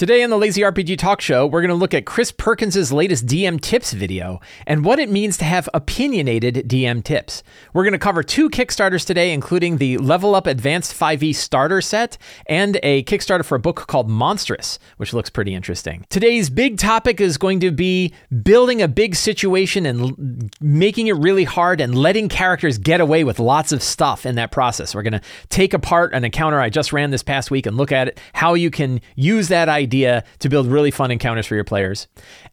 Today 0.00 0.22
on 0.24 0.30
the 0.30 0.38
Lazy 0.38 0.62
RPG 0.62 0.96
Talk 0.96 1.20
Show, 1.20 1.46
we're 1.46 1.60
going 1.60 1.68
to 1.68 1.74
look 1.74 1.92
at 1.92 2.06
Chris 2.06 2.32
Perkins' 2.32 2.90
latest 2.90 3.26
DM 3.26 3.60
tips 3.60 3.92
video 3.92 4.40
and 4.66 4.82
what 4.82 4.98
it 4.98 5.10
means 5.10 5.36
to 5.36 5.44
have 5.44 5.68
opinionated 5.74 6.66
DM 6.66 7.04
tips. 7.04 7.42
We're 7.74 7.82
going 7.82 7.92
to 7.92 7.98
cover 7.98 8.22
two 8.22 8.48
Kickstarters 8.48 9.04
today, 9.04 9.30
including 9.30 9.76
the 9.76 9.98
Level 9.98 10.34
Up 10.34 10.46
Advanced 10.46 10.98
5e 10.98 11.34
starter 11.34 11.82
set 11.82 12.16
and 12.46 12.80
a 12.82 13.02
Kickstarter 13.02 13.44
for 13.44 13.56
a 13.56 13.60
book 13.60 13.86
called 13.88 14.08
Monstrous, 14.08 14.78
which 14.96 15.12
looks 15.12 15.28
pretty 15.28 15.54
interesting. 15.54 16.06
Today's 16.08 16.48
big 16.48 16.78
topic 16.78 17.20
is 17.20 17.36
going 17.36 17.60
to 17.60 17.70
be 17.70 18.14
building 18.42 18.80
a 18.80 18.88
big 18.88 19.14
situation 19.14 19.84
and 19.84 20.00
l- 20.00 20.16
making 20.62 21.08
it 21.08 21.16
really 21.18 21.44
hard 21.44 21.78
and 21.78 21.94
letting 21.94 22.30
characters 22.30 22.78
get 22.78 23.02
away 23.02 23.22
with 23.22 23.38
lots 23.38 23.70
of 23.70 23.82
stuff 23.82 24.24
in 24.24 24.36
that 24.36 24.50
process. 24.50 24.94
We're 24.94 25.02
going 25.02 25.12
to 25.12 25.22
take 25.50 25.74
apart 25.74 26.14
an 26.14 26.24
encounter 26.24 26.58
I 26.58 26.70
just 26.70 26.90
ran 26.90 27.10
this 27.10 27.22
past 27.22 27.50
week 27.50 27.66
and 27.66 27.76
look 27.76 27.92
at 27.92 28.08
it, 28.08 28.18
how 28.32 28.54
you 28.54 28.70
can 28.70 29.02
use 29.14 29.48
that 29.48 29.68
idea 29.68 29.89
idea 29.90 30.22
to 30.38 30.48
build 30.48 30.66
really 30.68 30.92
fun 30.92 31.10
encounters 31.10 31.46
for 31.46 31.56
your 31.56 31.64
players. 31.64 32.06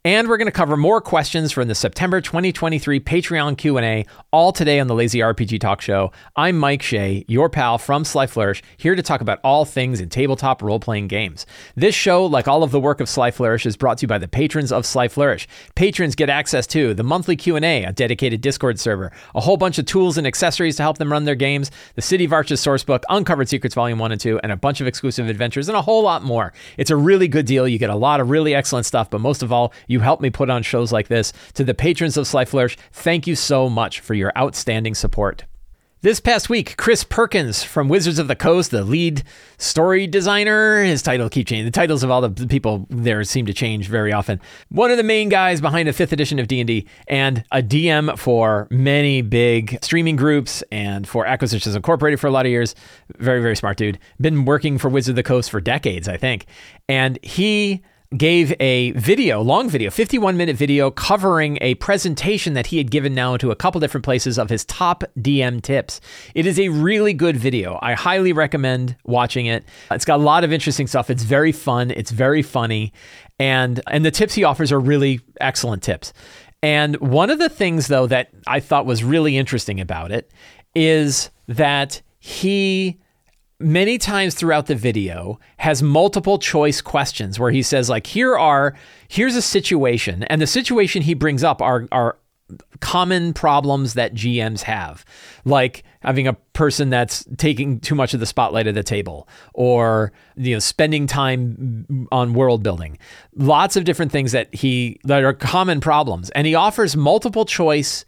And 0.07 0.29
we're 0.29 0.37
going 0.37 0.45
to 0.45 0.53
cover 0.53 0.77
more 0.77 1.01
questions 1.01 1.51
from 1.51 1.67
the 1.67 1.75
September 1.75 2.21
2023 2.21 3.01
Patreon 3.01 3.57
Q&A 3.57 4.05
all 4.31 4.53
today 4.53 4.79
on 4.79 4.87
the 4.87 4.95
Lazy 4.95 5.19
RPG 5.19 5.59
Talk 5.59 5.81
Show. 5.81 6.13
I'm 6.37 6.57
Mike 6.57 6.81
Shea, 6.81 7.25
your 7.27 7.49
pal 7.49 7.77
from 7.77 8.05
Sly 8.05 8.25
Flourish, 8.25 8.63
here 8.77 8.95
to 8.95 9.01
talk 9.01 9.19
about 9.19 9.41
all 9.43 9.65
things 9.65 9.99
in 9.99 10.07
tabletop 10.07 10.61
role-playing 10.61 11.09
games. 11.09 11.45
This 11.75 11.93
show, 11.93 12.25
like 12.25 12.47
all 12.47 12.63
of 12.63 12.71
the 12.71 12.79
work 12.79 13.01
of 13.01 13.09
Sly 13.09 13.31
Flourish, 13.31 13.65
is 13.65 13.75
brought 13.75 13.97
to 13.97 14.03
you 14.03 14.07
by 14.07 14.17
the 14.17 14.29
patrons 14.29 14.71
of 14.71 14.85
Sly 14.85 15.09
Flourish. 15.09 15.45
Patrons 15.75 16.15
get 16.15 16.29
access 16.29 16.65
to 16.67 16.93
the 16.93 17.03
monthly 17.03 17.35
Q&A, 17.35 17.83
a 17.83 17.91
dedicated 17.91 18.39
Discord 18.39 18.79
server, 18.79 19.11
a 19.35 19.41
whole 19.41 19.57
bunch 19.57 19.77
of 19.77 19.87
tools 19.87 20.17
and 20.17 20.25
accessories 20.25 20.77
to 20.77 20.83
help 20.83 20.99
them 20.99 21.11
run 21.11 21.25
their 21.25 21.35
games, 21.35 21.69
the 21.95 22.01
City 22.01 22.23
of 22.23 22.31
Arches 22.31 22.61
sourcebook, 22.61 23.03
Uncovered 23.09 23.49
Secrets 23.49 23.75
Volume 23.75 23.99
1 23.99 24.13
and 24.13 24.21
2, 24.21 24.39
and 24.39 24.53
a 24.53 24.57
bunch 24.57 24.79
of 24.79 24.87
exclusive 24.87 25.27
adventures 25.27 25.67
and 25.67 25.75
a 25.75 25.81
whole 25.81 26.01
lot 26.01 26.23
more. 26.23 26.53
It's 26.77 26.91
a 26.91 26.95
really 26.95 27.27
good 27.27 27.45
deal. 27.45 27.67
You 27.67 27.77
get 27.77 27.89
a 27.89 27.95
lot 27.95 28.21
of 28.21 28.29
really 28.29 28.55
excellent 28.55 28.85
stuff, 28.85 29.09
but 29.09 29.19
most 29.19 29.43
of 29.43 29.51
all, 29.51 29.73
you 29.85 29.96
help 29.99 30.21
me 30.21 30.29
put 30.29 30.49
on 30.49 30.63
shows 30.63 30.91
like 30.91 31.07
this. 31.07 31.33
To 31.53 31.63
the 31.63 31.73
patrons 31.73 32.17
of 32.17 32.27
Sly 32.27 32.45
Flourish, 32.45 32.77
thank 32.91 33.27
you 33.27 33.35
so 33.35 33.69
much 33.69 33.99
for 33.99 34.13
your 34.13 34.31
outstanding 34.37 34.95
support. 34.95 35.45
This 36.01 36.19
past 36.19 36.47
week, 36.47 36.77
Chris 36.77 37.03
Perkins 37.03 37.63
from 37.63 37.89
Wizards 37.89 38.19
of 38.19 38.27
the 38.27 38.35
Coast, 38.35 38.69
the 38.69 38.83
lead 38.83 39.23
story 39.57 40.05
designer, 40.05 40.83
his 40.83 41.01
title 41.01 41.27
keep 41.27 41.47
changing. 41.47 41.65
The 41.65 41.71
titles 41.71 42.03
of 42.03 42.11
all 42.11 42.21
the 42.21 42.45
people 42.45 42.85
there 42.91 43.23
seem 43.23 43.47
to 43.47 43.53
change 43.53 43.87
very 43.87 44.13
often. 44.13 44.39
One 44.69 44.91
of 44.91 44.97
the 44.97 45.03
main 45.03 45.27
guys 45.27 45.59
behind 45.59 45.89
a 45.89 45.93
fifth 45.93 46.13
edition 46.13 46.37
of 46.37 46.47
D&D 46.47 46.87
and 47.07 47.43
a 47.51 47.63
DM 47.63 48.15
for 48.15 48.67
many 48.69 49.23
big 49.23 49.79
streaming 49.81 50.17
groups 50.17 50.63
and 50.71 51.07
for 51.07 51.25
Acquisitions 51.25 51.75
Incorporated 51.75 52.19
for 52.19 52.27
a 52.27 52.31
lot 52.31 52.45
of 52.45 52.51
years. 52.51 52.75
Very, 53.17 53.41
very 53.41 53.55
smart 53.55 53.77
dude. 53.77 53.97
Been 54.21 54.45
working 54.45 54.77
for 54.77 54.89
Wizards 54.89 55.09
of 55.09 55.15
the 55.15 55.23
Coast 55.23 55.49
for 55.49 55.59
decades, 55.59 56.07
I 56.07 56.17
think. 56.17 56.45
And 56.87 57.17
he 57.23 57.81
gave 58.15 58.53
a 58.59 58.91
video, 58.91 59.41
long 59.41 59.69
video, 59.69 59.89
51 59.89 60.37
minute 60.37 60.55
video 60.55 60.89
covering 60.89 61.57
a 61.59 61.75
presentation 61.75 62.53
that 62.53 62.67
he 62.67 62.77
had 62.77 62.89
given 62.89 63.13
now 63.13 63.35
to 63.37 63.51
a 63.51 63.55
couple 63.55 63.81
different 63.81 64.05
places 64.05 64.39
of 64.39 64.49
his 64.49 64.63
top 64.65 65.03
DM 65.19 65.61
tips. 65.61 65.99
It 66.33 66.45
is 66.45 66.59
a 66.59 66.69
really 66.69 67.13
good 67.13 67.35
video. 67.35 67.77
I 67.81 67.93
highly 67.93 68.31
recommend 68.31 68.95
watching 69.03 69.45
it. 69.45 69.65
It's 69.91 70.05
got 70.05 70.19
a 70.19 70.23
lot 70.23 70.43
of 70.43 70.53
interesting 70.53 70.87
stuff. 70.87 71.09
It's 71.09 71.23
very 71.23 71.51
fun, 71.51 71.91
it's 71.91 72.11
very 72.11 72.41
funny, 72.41 72.93
and 73.39 73.81
and 73.87 74.05
the 74.05 74.11
tips 74.11 74.33
he 74.33 74.43
offers 74.43 74.71
are 74.71 74.79
really 74.79 75.19
excellent 75.41 75.83
tips. 75.83 76.13
And 76.63 76.95
one 76.97 77.29
of 77.29 77.39
the 77.39 77.49
things 77.49 77.87
though 77.87 78.07
that 78.07 78.29
I 78.47 78.61
thought 78.61 78.85
was 78.85 79.03
really 79.03 79.37
interesting 79.37 79.79
about 79.79 80.11
it 80.11 80.31
is 80.75 81.29
that 81.47 82.01
he 82.19 82.99
many 83.59 83.97
times 83.97 84.35
throughout 84.35 84.67
the 84.67 84.75
video 84.75 85.39
has 85.57 85.81
multiple 85.81 86.37
choice 86.37 86.81
questions 86.81 87.39
where 87.39 87.51
he 87.51 87.63
says 87.63 87.89
like 87.89 88.07
here 88.07 88.37
are 88.37 88.75
here's 89.07 89.35
a 89.35 89.41
situation. 89.41 90.23
And 90.23 90.41
the 90.41 90.47
situation 90.47 91.01
he 91.01 91.13
brings 91.13 91.43
up 91.43 91.61
are 91.61 91.87
are 91.91 92.17
common 92.79 93.33
problems 93.33 93.95
that 93.95 94.13
GMs 94.13 94.61
have. 94.61 95.03
Like 95.43 95.83
having 96.01 96.27
a 96.27 96.33
person 96.53 96.89
that's 96.89 97.25
taking 97.37 97.79
too 97.79 97.95
much 97.95 98.13
of 98.13 98.19
the 98.19 98.25
spotlight 98.25 98.67
at 98.67 98.75
the 98.75 98.83
table 98.83 99.27
or 99.53 100.13
you 100.35 100.53
know 100.53 100.59
spending 100.59 101.07
time 101.07 102.07
on 102.11 102.33
world 102.33 102.63
building. 102.63 102.97
Lots 103.35 103.75
of 103.75 103.83
different 103.83 104.11
things 104.11 104.31
that 104.31 104.53
he 104.53 104.99
that 105.03 105.23
are 105.23 105.33
common 105.33 105.81
problems. 105.81 106.29
And 106.31 106.45
he 106.45 106.55
offers 106.55 106.95
multiple 106.95 107.45
choice 107.45 108.05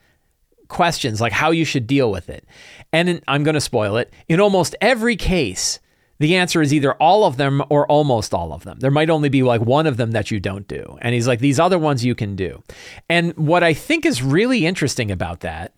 questions 0.69 1.19
like 1.19 1.33
how 1.33 1.51
you 1.51 1.65
should 1.65 1.85
deal 1.85 2.09
with 2.09 2.29
it. 2.29 2.45
And 2.93 3.09
in, 3.09 3.21
I'm 3.27 3.43
going 3.43 3.55
to 3.55 3.61
spoil 3.61 3.97
it. 3.97 4.13
In 4.29 4.39
almost 4.39 4.75
every 4.79 5.17
case, 5.17 5.79
the 6.19 6.35
answer 6.35 6.61
is 6.61 6.73
either 6.73 6.93
all 6.95 7.23
of 7.23 7.37
them 7.37 7.63
or 7.69 7.87
almost 7.87 8.33
all 8.33 8.53
of 8.53 8.63
them. 8.63 8.79
There 8.79 8.91
might 8.91 9.09
only 9.09 9.29
be 9.29 9.41
like 9.41 9.61
one 9.61 9.87
of 9.87 9.97
them 9.97 10.11
that 10.11 10.31
you 10.31 10.39
don't 10.39 10.67
do. 10.67 10.97
And 11.01 11.13
he's 11.13 11.27
like, 11.27 11.39
these 11.39 11.59
other 11.59 11.79
ones 11.79 12.03
you 12.05 12.13
can 12.13 12.35
do. 12.35 12.61
And 13.09 13.35
what 13.37 13.63
I 13.63 13.73
think 13.73 14.05
is 14.05 14.21
really 14.21 14.65
interesting 14.65 15.11
about 15.11 15.41
that 15.41 15.73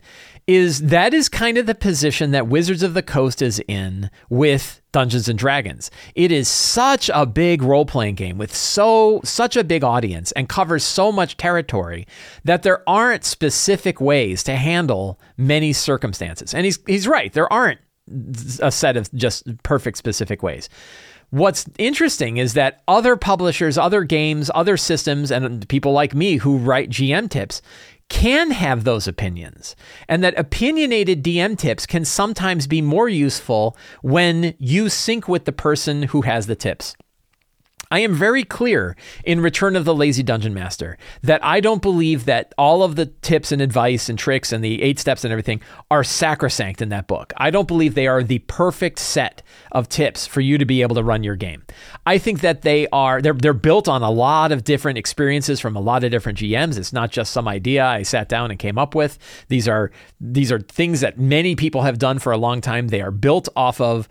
is 0.48 0.82
that 0.82 1.14
is 1.14 1.30
kind 1.30 1.58
of 1.58 1.66
the 1.66 1.76
position 1.76 2.32
that 2.32 2.48
Wizards 2.48 2.84
of 2.84 2.94
the 2.94 3.04
Coast 3.04 3.42
is 3.42 3.62
in 3.68 4.10
with 4.30 4.82
Dungeons 4.92 5.28
and 5.28 5.38
Dragons. 5.38 5.92
It 6.16 6.32
is 6.32 6.48
such 6.48 7.10
a 7.14 7.26
big 7.26 7.62
role-playing 7.62 8.16
game 8.16 8.38
with 8.38 8.54
so 8.54 9.22
such 9.24 9.56
a 9.56 9.64
big 9.64 9.84
audience 9.84 10.32
and 10.34 10.50
covers 10.50 10.84
so 10.84 11.12
much 11.12 11.38
territory 11.38 12.08
that 12.44 12.64
there 12.64 12.88
aren't 12.90 13.24
specific 13.24 14.02
ways 14.02 14.44
to 14.44 14.56
handle 14.56 15.20
many 15.38 15.74
circumstances. 15.74 16.54
And 16.54 16.66
he's 16.66 16.80
he's 16.86 17.08
right, 17.08 17.32
there 17.32 17.52
aren't 17.52 17.80
a 18.62 18.72
set 18.72 18.98
of 18.98 19.12
just 19.14 19.46
perfect 19.64 19.98
specific 19.98 20.44
ways. 20.44 20.70
What's 21.30 21.66
interesting 21.78 22.38
is 22.38 22.56
that 22.56 22.84
other 22.90 23.16
publishers, 23.16 23.78
other 23.78 24.04
games, 24.04 24.52
other 24.54 24.76
systems, 24.76 25.32
and 25.32 25.68
people 25.70 25.94
like 25.94 26.14
me 26.14 26.36
who 26.36 26.58
write 26.58 26.90
GM 26.90 27.30
tips 27.30 27.62
can 28.12 28.52
have 28.52 28.84
those 28.84 29.08
opinions, 29.08 29.74
and 30.10 30.22
that 30.22 30.38
opinionated 30.38 31.24
DM 31.24 31.58
tips 31.58 31.86
can 31.86 32.04
sometimes 32.04 32.68
be 32.68 32.82
more 32.82 33.08
useful 33.08 33.78
when 34.02 34.54
you 34.60 34.90
sync 34.90 35.30
with 35.30 35.46
the 35.46 35.54
person 35.54 36.04
who 36.04 36.22
has 36.24 36.46
the 36.46 36.56
tips. 36.56 36.98
I 37.92 38.00
am 38.00 38.14
very 38.14 38.46
clear 38.46 38.96
in 39.26 39.42
Return 39.42 39.76
of 39.76 39.84
the 39.84 39.94
Lazy 39.94 40.24
Dungeon 40.24 40.54
Master 40.54 40.98
that 41.22 41.44
I 41.44 41.60
don't 41.60 41.82
believe 41.82 42.24
that 42.26 42.54
all 42.58 42.84
of 42.84 42.96
the 42.96 43.08
tips 43.08 43.52
and 43.52 43.62
advice 43.62 44.08
and 44.08 44.18
tricks 44.18 44.54
and 44.54 44.64
the 44.64 44.82
eight 44.82 44.98
steps 44.98 45.26
and 45.26 45.32
everything 45.32 45.62
are 45.92 46.04
sacrosanct 46.04 46.82
in 46.82 46.88
that 46.90 47.08
book. 47.08 47.34
I 47.36 47.52
don't 47.52 47.68
believe 47.68 47.94
they 47.94 48.08
are 48.08 48.24
the 48.24 48.40
perfect 48.40 48.98
set 49.00 49.42
of 49.74 49.90
tips 49.90 50.26
for 50.26 50.40
you 50.40 50.58
to 50.58 50.66
be 50.66 50.82
able 50.82 50.96
to 50.96 51.04
run 51.04 51.22
your 51.22 51.36
game. 51.36 51.64
I 52.06 52.18
think 52.18 52.40
that 52.42 52.62
they 52.62 52.88
are 52.94 53.22
they're 53.22 53.34
they're 53.34 53.54
built 53.54 53.90
on 53.90 54.02
a 54.02 54.10
lot 54.10 54.52
of 54.52 54.64
different 54.64 54.98
experiences 54.98 55.60
from 55.60 55.76
a 55.76 55.82
lot 55.82 56.04
of 56.04 56.12
different 56.12 56.40
GMs. 56.40 56.78
It's 56.78 56.94
not 56.94 57.12
just 57.12 57.34
some 57.34 57.48
idea 57.48 57.86
I 57.86 58.04
sat 58.04 58.30
down 58.30 58.52
and 58.52 58.60
came 58.60 58.78
up 58.78 58.96
with. 58.96 59.18
These 59.50 59.68
are 59.68 59.92
these 60.20 60.52
are 60.52 60.60
things 60.60 61.02
that 61.02 61.20
many 61.20 61.56
people 61.56 61.82
have 61.82 62.00
done 62.00 62.20
for 62.20 62.32
a 62.32 62.38
long 62.38 62.62
time. 62.62 62.88
They 62.88 63.02
are 63.02 63.12
built 63.12 63.50
off 63.56 63.82
of 63.82 64.08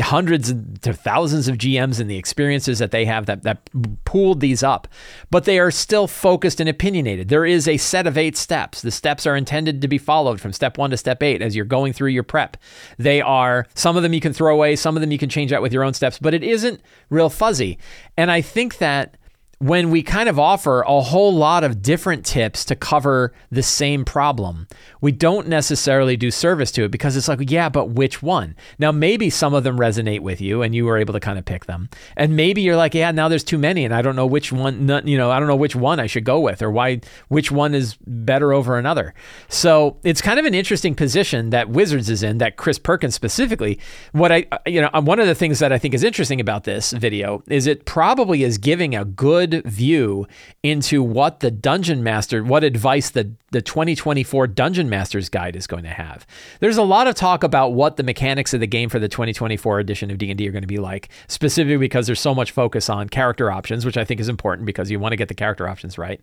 hundreds 0.00 0.52
to 0.82 0.92
thousands 0.92 1.48
of 1.48 1.56
GMs 1.56 1.98
and 1.98 2.10
the 2.10 2.18
experiences 2.18 2.78
that 2.78 2.90
they 2.90 3.06
have 3.06 3.21
have 3.22 3.42
that 3.42 3.42
that 3.42 4.04
pooled 4.04 4.40
these 4.40 4.62
up, 4.62 4.88
but 5.30 5.44
they 5.44 5.58
are 5.58 5.70
still 5.70 6.06
focused 6.06 6.60
and 6.60 6.68
opinionated. 6.68 7.28
There 7.28 7.46
is 7.46 7.66
a 7.68 7.76
set 7.76 8.06
of 8.06 8.18
eight 8.18 8.36
steps. 8.36 8.82
The 8.82 8.90
steps 8.90 9.26
are 9.26 9.36
intended 9.36 9.80
to 9.82 9.88
be 9.88 9.98
followed 9.98 10.40
from 10.40 10.52
step 10.52 10.78
one 10.78 10.90
to 10.90 10.96
step 10.96 11.22
eight 11.22 11.42
as 11.42 11.56
you're 11.56 11.64
going 11.64 11.92
through 11.92 12.10
your 12.10 12.22
prep. 12.22 12.56
They 12.98 13.20
are 13.20 13.66
some 13.74 13.96
of 13.96 14.02
them 14.02 14.12
you 14.12 14.20
can 14.20 14.32
throw 14.32 14.54
away, 14.54 14.76
some 14.76 14.96
of 14.96 15.00
them 15.00 15.12
you 15.12 15.18
can 15.18 15.28
change 15.28 15.52
out 15.52 15.62
with 15.62 15.72
your 15.72 15.84
own 15.84 15.94
steps, 15.94 16.18
but 16.18 16.34
it 16.34 16.42
isn't 16.42 16.80
real 17.10 17.30
fuzzy. 17.30 17.78
And 18.16 18.30
I 18.30 18.40
think 18.40 18.78
that 18.78 19.16
when 19.62 19.90
we 19.92 20.02
kind 20.02 20.28
of 20.28 20.40
offer 20.40 20.82
a 20.82 21.00
whole 21.00 21.32
lot 21.32 21.62
of 21.62 21.82
different 21.82 22.26
tips 22.26 22.64
to 22.64 22.74
cover 22.74 23.32
the 23.52 23.62
same 23.62 24.04
problem, 24.04 24.66
we 25.00 25.12
don't 25.12 25.46
necessarily 25.46 26.16
do 26.16 26.32
service 26.32 26.72
to 26.72 26.82
it 26.82 26.90
because 26.90 27.16
it's 27.16 27.28
like, 27.28 27.48
yeah, 27.48 27.68
but 27.68 27.90
which 27.90 28.20
one? 28.20 28.56
Now, 28.80 28.90
maybe 28.90 29.30
some 29.30 29.54
of 29.54 29.62
them 29.62 29.78
resonate 29.78 30.18
with 30.18 30.40
you 30.40 30.62
and 30.62 30.74
you 30.74 30.84
were 30.84 30.98
able 30.98 31.14
to 31.14 31.20
kind 31.20 31.38
of 31.38 31.44
pick 31.44 31.66
them. 31.66 31.88
And 32.16 32.34
maybe 32.34 32.60
you're 32.60 32.74
like, 32.74 32.92
yeah, 32.92 33.12
now 33.12 33.28
there's 33.28 33.44
too 33.44 33.56
many 33.56 33.84
and 33.84 33.94
I 33.94 34.02
don't 34.02 34.16
know 34.16 34.26
which 34.26 34.50
one, 34.50 34.88
you 35.06 35.16
know, 35.16 35.30
I 35.30 35.38
don't 35.38 35.46
know 35.46 35.54
which 35.54 35.76
one 35.76 36.00
I 36.00 36.08
should 36.08 36.24
go 36.24 36.40
with 36.40 36.60
or 36.60 36.72
why, 36.72 37.00
which 37.28 37.52
one 37.52 37.72
is 37.72 37.96
better 38.04 38.52
over 38.52 38.76
another. 38.76 39.14
So 39.48 39.96
it's 40.02 40.20
kind 40.20 40.40
of 40.40 40.44
an 40.44 40.54
interesting 40.54 40.96
position 40.96 41.50
that 41.50 41.68
Wizards 41.68 42.10
is 42.10 42.24
in, 42.24 42.38
that 42.38 42.56
Chris 42.56 42.80
Perkins 42.80 43.14
specifically. 43.14 43.78
What 44.10 44.32
I, 44.32 44.46
you 44.66 44.80
know, 44.80 44.90
uh, 44.92 45.02
one 45.02 45.20
of 45.20 45.28
the 45.28 45.36
things 45.36 45.60
that 45.60 45.72
I 45.72 45.78
think 45.78 45.94
is 45.94 46.02
interesting 46.02 46.40
about 46.40 46.64
this 46.64 46.90
video 46.90 47.44
is 47.46 47.68
it 47.68 47.84
probably 47.84 48.42
is 48.42 48.58
giving 48.58 48.96
a 48.96 49.04
good 49.04 49.51
view 49.60 50.26
into 50.62 51.02
what 51.02 51.40
the 51.40 51.50
dungeon 51.50 52.02
master, 52.02 52.42
what 52.42 52.64
advice 52.64 53.10
the, 53.10 53.32
the 53.50 53.60
2024 53.60 54.46
Dungeon 54.46 54.88
Master's 54.88 55.28
Guide 55.28 55.56
is 55.56 55.66
going 55.66 55.84
to 55.84 55.90
have. 55.90 56.26
There's 56.60 56.78
a 56.78 56.82
lot 56.82 57.06
of 57.06 57.14
talk 57.14 57.44
about 57.44 57.74
what 57.74 57.96
the 57.96 58.02
mechanics 58.02 58.54
of 58.54 58.60
the 58.60 58.66
game 58.66 58.88
for 58.88 58.98
the 58.98 59.08
2024 59.08 59.78
edition 59.78 60.10
of 60.10 60.18
D&D 60.18 60.48
are 60.48 60.52
going 60.52 60.62
to 60.62 60.66
be 60.66 60.78
like, 60.78 61.10
specifically 61.28 61.76
because 61.76 62.06
there's 62.06 62.20
so 62.20 62.34
much 62.34 62.50
focus 62.50 62.88
on 62.88 63.08
character 63.08 63.50
options, 63.50 63.84
which 63.84 63.96
I 63.98 64.04
think 64.04 64.20
is 64.20 64.28
important 64.28 64.66
because 64.66 64.90
you 64.90 64.98
want 64.98 65.12
to 65.12 65.16
get 65.16 65.28
the 65.28 65.34
character 65.34 65.68
options 65.68 65.98
right 65.98 66.22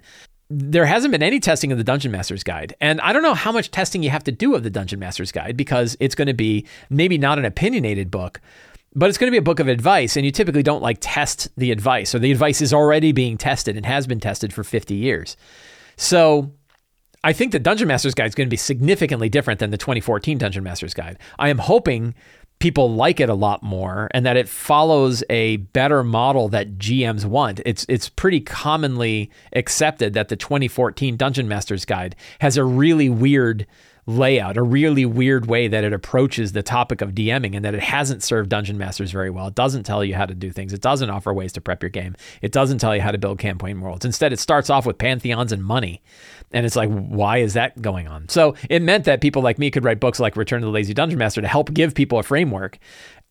there 0.50 0.86
hasn't 0.86 1.12
been 1.12 1.22
any 1.22 1.40
testing 1.40 1.72
of 1.72 1.78
the 1.78 1.84
Dungeon 1.84 2.12
Master's 2.12 2.44
Guide. 2.44 2.74
And 2.82 3.00
I 3.02 3.14
don't 3.14 3.22
know 3.22 3.36
how 3.36 3.52
much 3.52 3.70
testing 3.70 4.02
you 4.02 4.10
have 4.10 4.24
to 4.24 4.32
do 4.32 4.56
of 4.56 4.64
the 4.64 4.70
Dungeon 4.70 5.00
Master's 5.00 5.32
Guide 5.32 5.56
because 5.56 5.96
it's 6.00 6.16
going 6.16 6.28
to 6.28 6.34
be 6.34 6.66
maybe 6.90 7.18
not 7.18 7.38
an 7.38 7.46
opinionated 7.46 8.10
book, 8.10 8.42
but 8.96 9.10
it's 9.10 9.18
going 9.18 9.28
to 9.28 9.32
be 9.32 9.38
a 9.38 9.42
book 9.42 9.60
of 9.60 9.68
advice 9.68 10.16
and 10.16 10.26
you 10.26 10.32
typically 10.32 10.64
don't 10.64 10.82
like 10.82 10.98
test 11.00 11.50
the 11.58 11.72
advice 11.72 12.14
or 12.16 12.20
the 12.20 12.32
advice 12.32 12.62
is 12.62 12.74
already 12.74 13.12
being 13.12 13.38
tested 13.38 13.76
and 13.76 13.86
has 13.86 14.08
been 14.08 14.20
tested 14.20 14.54
for 14.54 14.64
50 14.64 14.96
years 14.96 15.38
so 15.96 16.52
i 17.24 17.34
think 17.34 17.52
the 17.52 17.60
dungeon 17.60 17.88
master's 17.88 18.14
guide 18.14 18.28
is 18.28 18.36
going 18.36 18.48
to 18.48 18.52
be 18.52 18.58
significantly 18.58 19.30
different 19.30 19.60
than 19.60 19.72
the 19.72 19.78
2014 19.78 20.38
dungeon 20.38 20.64
master's 20.64 20.94
guide 20.94 21.18
i 21.38 21.50
am 21.50 21.60
hoping 21.60 22.14
people 22.60 22.94
like 22.94 23.22
it 23.22 23.30
a 23.30 23.34
lot 23.34 23.64
more 23.64 24.10
and 24.12 24.26
that 24.26 24.36
it 24.36 24.48
follows 24.48 25.24
a 25.30 25.58
better 25.58 26.04
model 26.04 26.50
that 26.50 26.78
GMs 26.78 27.26
want. 27.26 27.62
It's 27.66 27.86
it's 27.90 28.10
pretty 28.10 28.42
commonly 28.42 29.32
accepted 29.54 30.14
that 30.14 30.28
the 30.28 30.36
2014 30.36 31.16
Dungeon 31.16 31.48
Master's 31.48 31.86
Guide 31.86 32.16
has 32.40 32.58
a 32.58 32.66
really 32.66 33.10
weird 33.10 33.66
layout, 34.10 34.58
a 34.58 34.64
really 34.64 35.06
weird 35.06 35.46
way 35.46 35.68
that 35.68 35.84
it 35.84 35.94
approaches 35.94 36.52
the 36.52 36.64
topic 36.64 37.02
of 37.02 37.12
DMing 37.12 37.56
and 37.56 37.64
that 37.64 37.76
it 37.76 37.82
hasn't 37.82 38.24
served 38.24 38.50
dungeon 38.50 38.78
masters 38.78 39.12
very 39.12 39.30
well. 39.30 39.48
It 39.48 39.56
doesn't 39.56 39.84
tell 39.84 40.04
you 40.04 40.16
how 40.16 40.26
to 40.26 40.34
do 40.34 40.52
things. 40.52 40.74
It 40.74 40.82
doesn't 40.82 41.10
offer 41.10 41.34
ways 41.34 41.54
to 41.54 41.62
prep 41.62 41.84
your 41.84 41.92
game. 41.92 42.16
It 42.42 42.52
doesn't 42.52 42.80
tell 42.80 42.96
you 42.96 43.02
how 43.02 43.12
to 43.12 43.18
build 43.18 43.38
campaign 43.38 43.80
worlds. 43.80 44.06
Instead, 44.06 44.34
it 44.34 44.40
starts 44.40 44.70
off 44.70 44.86
with 44.86 44.98
pantheons 44.98 45.52
and 45.52 45.64
money. 45.64 46.02
And 46.52 46.66
it's 46.66 46.76
like, 46.76 46.90
why 46.90 47.38
is 47.38 47.54
that 47.54 47.80
going 47.82 48.08
on? 48.08 48.28
So 48.30 48.56
it 48.70 48.82
meant 48.82 49.06
that 49.06 49.22
people 49.22 49.44
like 49.44 49.60
me 49.60 49.70
could 49.70 49.84
write 49.84 50.00
books 50.00 50.20
like 50.20 50.36
Return 50.36 50.62
to 50.62 50.66
the 50.66 50.72
Lazy 50.72 50.96
Dungeon 50.96 51.20
Master 51.20 51.42
to 51.42 51.48
help 51.48 51.72
give 51.74 51.94
people 51.94 52.18
a 52.18 52.24
framework 52.24 52.80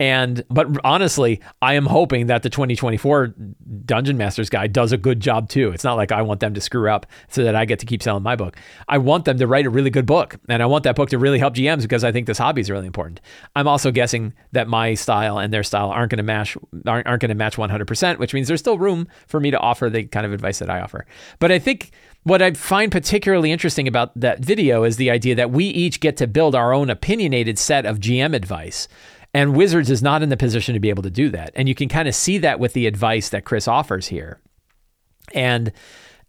and 0.01 0.45
but 0.49 0.69
honestly, 0.85 1.41
I 1.61 1.75
am 1.75 1.87
hoping 1.87 2.27
that 2.27 2.43
the 2.43 2.51
2024 2.51 3.35
Dungeon 3.85 4.17
Masters 4.17 4.49
guy 4.49 4.69
does 4.69 4.93
a 4.93 4.97
good 4.97 5.19
job 5.19 5.49
too. 5.49 5.71
It's 5.71 5.83
not 5.83 5.97
like 5.97 6.13
I 6.13 6.23
want 6.23 6.41
them 6.41 6.55
to 6.55 6.61
screw 6.61 6.89
up 6.89 7.07
so 7.29 7.43
that 7.43 7.57
I 7.57 7.65
get 7.65 7.81
to 7.81 7.87
keep 7.87 8.03
selling 8.03 8.23
my 8.23 8.37
book. 8.37 8.57
I 8.89 8.99
want 8.99 9.25
them 9.25 9.39
to 9.39 9.47
write 9.47 9.67
a 9.67 9.71
really 9.71 9.91
good 9.91 10.07
book, 10.07 10.37
and 10.49 10.63
I 10.63 10.67
want 10.67 10.85
that 10.85 10.95
book 10.95 11.11
to 11.11 11.19
really 11.19 11.41
help 11.41 11.55
GMs 11.55 11.83
because 11.83 12.05
I 12.05 12.13
think 12.13 12.27
this 12.27 12.39
hobby 12.39 12.61
is 12.61 12.71
really 12.71 12.87
important. 12.87 13.21
I'm 13.57 13.67
also 13.67 13.91
guessing 13.91 14.35
that 14.53 14.69
my 14.69 14.95
style 14.95 15.39
and 15.39 15.53
their 15.53 15.65
style 15.65 15.91
aren't 15.91 16.11
going 16.11 16.19
to 16.19 16.23
match 16.23 16.57
aren't, 16.87 17.07
aren't 17.07 17.21
going 17.21 17.31
to 17.31 17.35
match 17.35 17.57
100%, 17.57 18.19
which 18.19 18.35
means 18.35 18.47
there's 18.47 18.61
still 18.61 18.79
room 18.79 19.09
for 19.27 19.41
me 19.41 19.51
to 19.51 19.59
offer 19.59 19.91
the 19.91 20.05
kind 20.05 20.25
of 20.25 20.33
advice 20.33 20.61
that 20.61 20.71
I 20.71 20.81
offer. 20.81 21.07
But 21.41 21.51
I 21.51 21.59
think 21.59 21.91
what 22.23 22.43
I 22.43 22.53
find 22.53 22.93
particularly 22.93 23.51
interesting 23.51 23.89
about 23.89 24.19
that 24.21 24.41
video 24.41 24.85
is 24.85 24.97
the 24.97 25.11
idea 25.11 25.35
that 25.35 25.51
we 25.51 25.65
each 25.65 26.01
get 26.01 26.17
to 26.19 26.27
build 26.27 26.55
our 26.55 26.73
own 26.73 26.91
opinionated 26.91 27.59
set 27.59 27.87
of 27.87 27.99
GM 27.99 28.35
advice. 28.35 28.87
And 29.35 29.55
Wizards 29.55 29.91
is 29.91 30.03
not 30.03 30.23
in 30.23 30.31
the 30.31 30.37
position 30.37 30.75
to 30.75 30.81
be 30.81 30.89
able 30.89 31.03
to 31.03 31.11
do 31.11 31.29
that. 31.31 31.53
And 31.55 31.69
you 31.69 31.75
can 31.75 31.89
kind 31.89 32.09
of 32.09 32.15
see 32.15 32.39
that 32.39 32.59
with 32.59 32.73
the 32.73 32.87
advice 32.87 33.29
that 33.29 33.45
Chris 33.45 33.69
offers 33.69 34.09
here. 34.09 34.41
And 35.35 35.73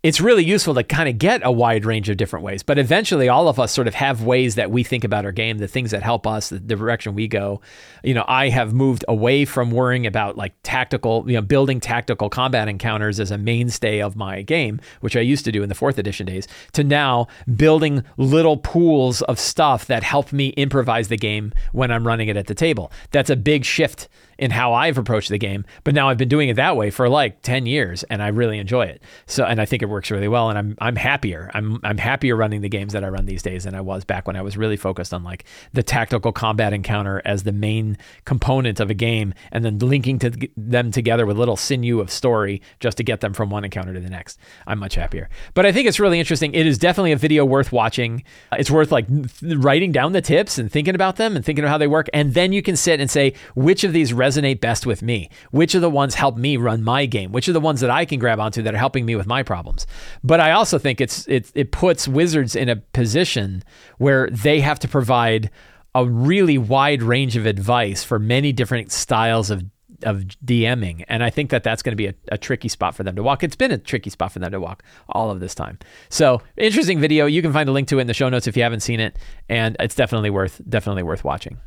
it's 0.01 0.21
really 0.21 0.45
useful 0.45 0.73
to 0.75 0.83
kind 0.83 1.09
of 1.09 1.17
get 1.17 1.41
a 1.43 1.51
wide 1.51 1.83
range 1.83 2.07
of 2.07 2.15
different 2.15 2.45
ways. 2.45 2.63
But 2.63 2.79
eventually, 2.79 3.27
all 3.27 3.49
of 3.49 3.59
us 3.59 3.73
sort 3.73 3.87
of 3.87 3.95
have 3.95 4.23
ways 4.23 4.55
that 4.55 4.71
we 4.71 4.81
think 4.81 5.03
about 5.03 5.25
our 5.25 5.33
game, 5.33 5.57
the 5.57 5.67
things 5.67 5.91
that 5.91 6.03
help 6.03 6.25
us, 6.25 6.49
the 6.49 6.59
direction 6.59 7.15
we 7.15 7.27
go. 7.27 7.59
You 8.01 8.13
know, 8.13 8.23
I 8.25 8.47
have 8.47 8.73
moved 8.73 9.03
away 9.09 9.43
from 9.43 9.71
worrying 9.71 10.07
about 10.07 10.37
like 10.37 10.53
tactical, 10.63 11.25
you 11.27 11.35
know, 11.35 11.41
building 11.41 11.81
tactical 11.81 12.29
combat 12.29 12.69
encounters 12.69 13.19
as 13.19 13.29
a 13.29 13.37
mainstay 13.37 13.99
of 13.99 14.15
my 14.15 14.41
game, 14.41 14.79
which 15.01 15.17
I 15.17 15.21
used 15.21 15.43
to 15.45 15.51
do 15.51 15.63
in 15.63 15.69
the 15.69 15.75
fourth 15.75 15.97
edition 15.97 16.25
days, 16.25 16.47
to 16.73 16.83
now 16.85 17.27
building 17.57 18.03
little 18.15 18.55
pools 18.55 19.21
of 19.23 19.37
stuff 19.37 19.87
that 19.87 20.03
help 20.03 20.31
me 20.31 20.49
improvise 20.49 21.09
the 21.09 21.17
game 21.17 21.51
when 21.73 21.91
I'm 21.91 22.07
running 22.07 22.29
it 22.29 22.37
at 22.37 22.47
the 22.47 22.55
table. 22.55 22.89
That's 23.11 23.29
a 23.29 23.35
big 23.35 23.65
shift 23.65 24.07
in 24.39 24.51
how 24.51 24.73
I've 24.73 24.97
approached 24.97 25.29
the 25.29 25.37
game. 25.37 25.65
But 25.83 25.93
now 25.93 26.09
I've 26.09 26.17
been 26.17 26.29
doing 26.29 26.49
it 26.49 26.55
that 26.55 26.75
way 26.75 26.89
for 26.89 27.09
like 27.09 27.41
10 27.41 27.65
years 27.65 28.03
and 28.03 28.23
I 28.23 28.29
really 28.29 28.57
enjoy 28.57 28.85
it. 28.85 29.03
So 29.27 29.43
and 29.43 29.61
I 29.61 29.65
think 29.65 29.83
it 29.83 29.87
works 29.87 30.09
really 30.09 30.27
well 30.27 30.49
and 30.49 30.57
I'm 30.57 30.77
I'm 30.79 30.95
happier. 30.95 31.51
I'm 31.53 31.79
I'm 31.83 31.97
happier 31.97 32.35
running 32.35 32.61
the 32.61 32.69
games 32.69 32.93
that 32.93 33.03
I 33.03 33.09
run 33.09 33.25
these 33.25 33.43
days 33.43 33.65
than 33.65 33.75
I 33.75 33.81
was 33.81 34.05
back 34.05 34.25
when 34.27 34.35
I 34.35 34.41
was 34.41 34.57
really 34.57 34.77
focused 34.77 35.13
on 35.13 35.23
like 35.23 35.43
the 35.73 35.83
tactical 35.83 36.31
combat 36.31 36.73
encounter 36.73 37.21
as 37.25 37.43
the 37.43 37.51
main 37.51 37.97
component 38.25 38.79
of 38.79 38.89
a 38.89 38.93
game 38.93 39.33
and 39.51 39.63
then 39.65 39.77
linking 39.77 40.17
to 40.19 40.31
them 40.55 40.91
together 40.91 41.25
with 41.25 41.37
little 41.37 41.57
sinew 41.57 41.99
of 41.99 42.09
story 42.09 42.61
just 42.79 42.97
to 42.97 43.03
get 43.03 43.19
them 43.19 43.33
from 43.33 43.49
one 43.49 43.65
encounter 43.65 43.93
to 43.93 43.99
the 43.99 44.09
next. 44.09 44.39
I'm 44.65 44.79
much 44.79 44.95
happier. 44.95 45.29
But 45.53 45.65
I 45.65 45.73
think 45.73 45.87
it's 45.87 45.99
really 45.99 46.19
interesting. 46.19 46.53
It 46.53 46.65
is 46.65 46.77
definitely 46.77 47.11
a 47.11 47.17
video 47.17 47.43
worth 47.43 47.73
watching. 47.73 48.23
It's 48.53 48.71
worth 48.71 48.91
like 48.91 49.05
writing 49.41 49.91
down 49.91 50.13
the 50.13 50.21
tips 50.21 50.57
and 50.57 50.71
thinking 50.71 50.95
about 50.95 51.17
them 51.17 51.35
and 51.35 51.43
thinking 51.43 51.65
of 51.65 51.69
how 51.69 51.77
they 51.77 51.87
work 51.87 52.07
and 52.13 52.33
then 52.33 52.53
you 52.53 52.61
can 52.61 52.77
sit 52.77 53.01
and 53.01 53.11
say 53.11 53.33
which 53.55 53.83
of 53.83 53.91
these 53.93 54.13
resonate 54.29 54.61
best 54.61 54.85
with 54.85 55.01
me? 55.01 55.29
Which 55.51 55.75
are 55.75 55.79
the 55.79 55.89
ones 55.89 56.15
help 56.15 56.37
me 56.37 56.57
run 56.57 56.83
my 56.83 57.05
game? 57.05 57.31
Which 57.31 57.49
are 57.49 57.53
the 57.53 57.59
ones 57.59 57.81
that 57.81 57.89
I 57.89 58.05
can 58.05 58.19
grab 58.19 58.39
onto 58.39 58.61
that 58.61 58.73
are 58.73 58.77
helping 58.77 59.05
me 59.05 59.15
with 59.15 59.27
my 59.27 59.43
problems? 59.43 59.87
But 60.23 60.39
I 60.39 60.51
also 60.51 60.77
think 60.77 61.01
it's 61.01 61.27
it 61.27 61.51
it 61.55 61.71
puts 61.71 62.07
Wizards 62.07 62.55
in 62.55 62.69
a 62.69 62.75
position 62.77 63.63
where 63.97 64.29
they 64.29 64.59
have 64.59 64.79
to 64.79 64.87
provide 64.87 65.49
a 65.95 66.05
really 66.05 66.57
wide 66.57 67.01
range 67.01 67.35
of 67.35 67.45
advice 67.45 68.03
for 68.03 68.19
many 68.19 68.51
different 68.51 68.91
styles 68.91 69.49
of 69.49 69.63
of 70.03 70.23
DMing, 70.45 71.03
and 71.07 71.23
I 71.23 71.29
think 71.29 71.49
that 71.49 71.63
that's 71.63 71.81
going 71.81 71.91
to 71.91 71.95
be 71.95 72.07
a, 72.07 72.13
a, 72.31 72.37
tricky 72.37 72.69
spot 72.69 72.95
for 72.95 73.03
them 73.03 73.15
to 73.15 73.23
walk. 73.23 73.43
It's 73.43 73.55
been 73.55 73.71
a 73.71 73.77
tricky 73.77 74.09
spot 74.09 74.31
for 74.31 74.39
them 74.39 74.51
to 74.51 74.59
walk 74.59 74.83
all 75.09 75.29
of 75.29 75.39
this 75.39 75.53
time. 75.53 75.79
So 76.09 76.41
interesting 76.57 76.99
video. 76.99 77.25
You 77.25 77.41
can 77.41 77.53
find 77.53 77.67
a 77.69 77.71
link 77.71 77.87
to 77.89 77.97
it 77.97 78.01
in 78.01 78.07
the 78.07 78.13
show 78.13 78.29
notes 78.29 78.47
if 78.47 78.55
you 78.55 78.63
haven't 78.63 78.81
seen 78.81 78.99
it, 78.99 79.17
and 79.49 79.75
it's 79.79 79.95
definitely 79.95 80.29
worth 80.29 80.61
definitely 80.69 81.03
worth 81.03 81.23
watching. 81.23 81.57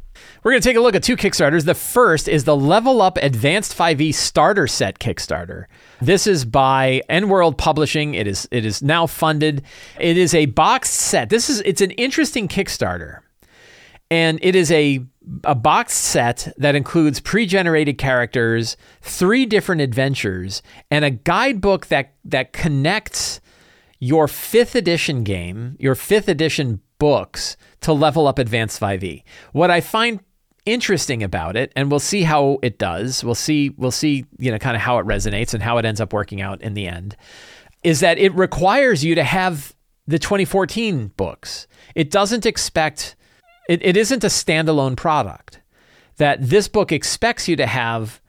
We're 0.43 0.53
going 0.53 0.63
to 0.63 0.69
take 0.69 0.77
a 0.77 0.81
look 0.81 0.95
at 0.95 1.03
two 1.03 1.17
Kickstarters. 1.17 1.65
The 1.65 1.75
first 1.75 2.29
is 2.29 2.45
the 2.45 2.57
Level 2.57 3.01
Up 3.01 3.17
Advanced 3.19 3.77
5e 3.77 4.15
Starter 4.15 4.67
Set 4.67 4.99
Kickstarter. 4.99 5.67
This 6.01 6.27
is 6.27 6.45
by 6.45 7.03
EN 7.09 7.29
World 7.29 7.57
Publishing. 7.59 8.15
It 8.15 8.27
is 8.27 8.49
it 8.51 8.65
is 8.65 8.83
now 8.83 9.07
funded. 9.07 9.63
It 9.99 10.17
is 10.17 10.35
a 10.35 10.47
box 10.47 10.91
set. 10.91 11.29
This 11.29 11.49
is 11.49 11.61
it's 11.63 11.81
an 11.81 11.93
interesting 11.93 12.49
Kickstarter. 12.49 13.21
And 14.13 14.39
it 14.43 14.55
is 14.55 14.71
a 14.71 15.03
a 15.45 15.55
boxed 15.55 16.03
set 16.03 16.53
that 16.59 16.75
includes 16.75 17.19
pre-generated 17.19 17.97
characters, 17.97 18.77
three 19.01 19.47
different 19.47 19.81
adventures, 19.81 20.61
and 20.91 21.03
a 21.03 21.11
guidebook 21.11 21.87
that 21.87 22.13
that 22.27 22.53
connects 22.53 23.41
your 24.01 24.27
5th 24.27 24.75
edition 24.75 25.25
game, 25.25 25.77
your 25.79 25.95
5th 25.95 26.29
edition 26.29 26.83
books 26.99 27.57
to 27.81 27.95
level 27.95 28.27
up 28.27 28.39
Advanced 28.39 28.79
5e. 28.79 29.23
What 29.53 29.71
I 29.71 29.81
find 29.81 30.21
interesting 30.67 31.23
about 31.23 31.57
it 31.57 31.73
and 31.75 31.91
we'll 31.91 31.99
see 31.99 32.25
how 32.25 32.59
it 32.63 32.79
does. 32.79 33.25
We'll 33.25 33.35
see 33.35 33.71
we'll 33.79 33.91
see, 33.91 34.27
you 34.37 34.51
know, 34.51 34.59
kind 34.59 34.77
of 34.77 34.83
how 34.83 34.99
it 34.99 35.07
resonates 35.07 35.55
and 35.55 35.63
how 35.63 35.79
it 35.79 35.87
ends 35.87 36.03
up 36.03 36.13
working 36.13 36.43
out 36.43 36.61
in 36.61 36.75
the 36.75 36.87
end. 36.87 37.17
Is 37.83 38.01
that 38.01 38.19
it 38.19 38.35
requires 38.35 39.03
you 39.03 39.15
to 39.15 39.25
have 39.25 39.75
the 40.07 40.19
2014 40.19 41.13
books. 41.17 41.67
It 41.95 42.11
doesn't 42.11 42.45
expect 42.45 43.17
it, 43.69 43.83
it 43.83 43.97
isn't 43.97 44.25
a 44.25 44.29
standalone 44.29 44.97
product. 44.97 45.61
That 46.17 46.39
this 46.41 46.69
book 46.69 46.93
expects 46.93 47.49
you 47.49 47.57
to 47.57 47.67
have 47.67 48.21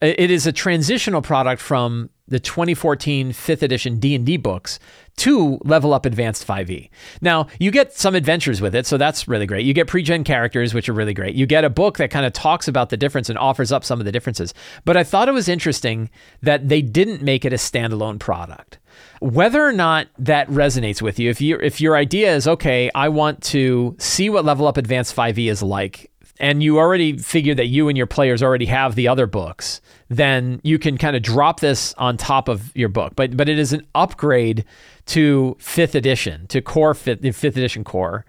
it 0.00 0.30
is 0.30 0.46
a 0.46 0.52
transitional 0.52 1.22
product 1.22 1.60
from 1.60 2.10
the 2.28 2.40
2014 2.40 3.32
5th 3.32 3.62
edition 3.62 3.98
D&D 3.98 4.36
books 4.36 4.78
to 5.16 5.58
level 5.64 5.92
up 5.92 6.06
advanced 6.06 6.46
5e. 6.46 6.90
Now, 7.20 7.48
you 7.58 7.70
get 7.70 7.92
some 7.92 8.14
adventures 8.14 8.60
with 8.60 8.74
it, 8.74 8.86
so 8.86 8.96
that's 8.96 9.26
really 9.26 9.46
great. 9.46 9.66
You 9.66 9.74
get 9.74 9.88
pre-gen 9.88 10.22
characters, 10.22 10.72
which 10.72 10.88
are 10.88 10.92
really 10.92 11.14
great. 11.14 11.34
You 11.34 11.46
get 11.46 11.64
a 11.64 11.70
book 11.70 11.98
that 11.98 12.10
kind 12.10 12.24
of 12.24 12.32
talks 12.32 12.68
about 12.68 12.90
the 12.90 12.96
difference 12.96 13.28
and 13.28 13.38
offers 13.38 13.72
up 13.72 13.84
some 13.84 13.98
of 13.98 14.06
the 14.06 14.12
differences. 14.12 14.54
But 14.84 14.96
I 14.96 15.02
thought 15.02 15.28
it 15.28 15.32
was 15.32 15.48
interesting 15.48 16.10
that 16.42 16.68
they 16.68 16.82
didn't 16.82 17.22
make 17.22 17.44
it 17.44 17.52
a 17.52 17.56
standalone 17.56 18.20
product. 18.20 18.78
Whether 19.20 19.64
or 19.64 19.72
not 19.72 20.08
that 20.18 20.48
resonates 20.48 21.02
with 21.02 21.18
you, 21.18 21.30
if 21.30 21.40
you 21.40 21.56
if 21.56 21.80
your 21.80 21.96
idea 21.96 22.34
is 22.34 22.46
okay, 22.46 22.90
I 22.94 23.08
want 23.08 23.42
to 23.44 23.96
see 23.98 24.30
what 24.30 24.44
level 24.44 24.66
up 24.66 24.76
advanced 24.76 25.14
5e 25.14 25.50
is 25.50 25.62
like 25.62 26.10
and 26.40 26.62
you 26.62 26.78
already 26.78 27.16
figure 27.16 27.54
that 27.54 27.66
you 27.66 27.88
and 27.88 27.96
your 27.96 28.06
players 28.06 28.42
already 28.42 28.66
have 28.66 28.94
the 28.94 29.08
other 29.08 29.26
books, 29.26 29.80
then 30.08 30.60
you 30.62 30.78
can 30.78 30.96
kind 30.96 31.16
of 31.16 31.22
drop 31.22 31.60
this 31.60 31.94
on 31.94 32.16
top 32.16 32.48
of 32.48 32.74
your 32.76 32.88
book. 32.88 33.14
But 33.16 33.36
but 33.36 33.48
it 33.48 33.58
is 33.58 33.72
an 33.72 33.86
upgrade 33.94 34.64
to 35.06 35.56
fifth 35.58 35.94
edition, 35.94 36.46
to 36.48 36.60
core 36.60 36.94
fifth, 36.94 37.20
fifth 37.36 37.56
edition 37.56 37.84
core, 37.84 38.24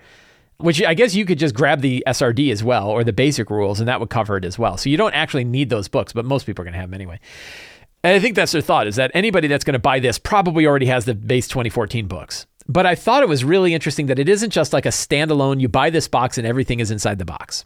which 0.57 0.83
I 0.83 0.93
guess 0.93 1.15
you 1.15 1.25
could 1.25 1.39
just 1.39 1.55
grab 1.55 1.81
the 1.81 2.03
SRD 2.07 2.51
as 2.51 2.63
well 2.63 2.89
or 2.89 3.03
the 3.03 3.13
basic 3.13 3.49
rules, 3.49 3.79
and 3.79 3.87
that 3.87 3.99
would 3.99 4.09
cover 4.09 4.37
it 4.37 4.45
as 4.45 4.59
well. 4.59 4.77
So 4.77 4.89
you 4.89 4.97
don't 4.97 5.13
actually 5.13 5.45
need 5.45 5.69
those 5.69 5.87
books, 5.87 6.13
but 6.13 6.25
most 6.25 6.45
people 6.45 6.61
are 6.63 6.65
going 6.65 6.73
to 6.73 6.79
have 6.79 6.89
them 6.89 6.95
anyway. 6.95 7.19
And 8.03 8.15
I 8.15 8.19
think 8.19 8.35
that's 8.35 8.53
their 8.53 8.61
thought 8.61 8.87
is 8.87 8.95
that 8.95 9.11
anybody 9.13 9.47
that's 9.47 9.63
going 9.63 9.73
to 9.73 9.79
buy 9.79 9.99
this 9.99 10.17
probably 10.17 10.65
already 10.65 10.85
has 10.85 11.05
the 11.05 11.13
base 11.13 11.47
2014 11.47 12.07
books. 12.07 12.45
But 12.67 12.85
I 12.85 12.95
thought 12.95 13.23
it 13.23 13.29
was 13.29 13.43
really 13.43 13.73
interesting 13.73 14.05
that 14.05 14.19
it 14.19 14.29
isn't 14.29 14.51
just 14.51 14.73
like 14.73 14.85
a 14.85 14.89
standalone, 14.89 15.59
you 15.59 15.67
buy 15.67 15.89
this 15.89 16.07
box 16.07 16.37
and 16.37 16.45
everything 16.45 16.79
is 16.79 16.91
inside 16.91 17.17
the 17.17 17.25
box. 17.25 17.65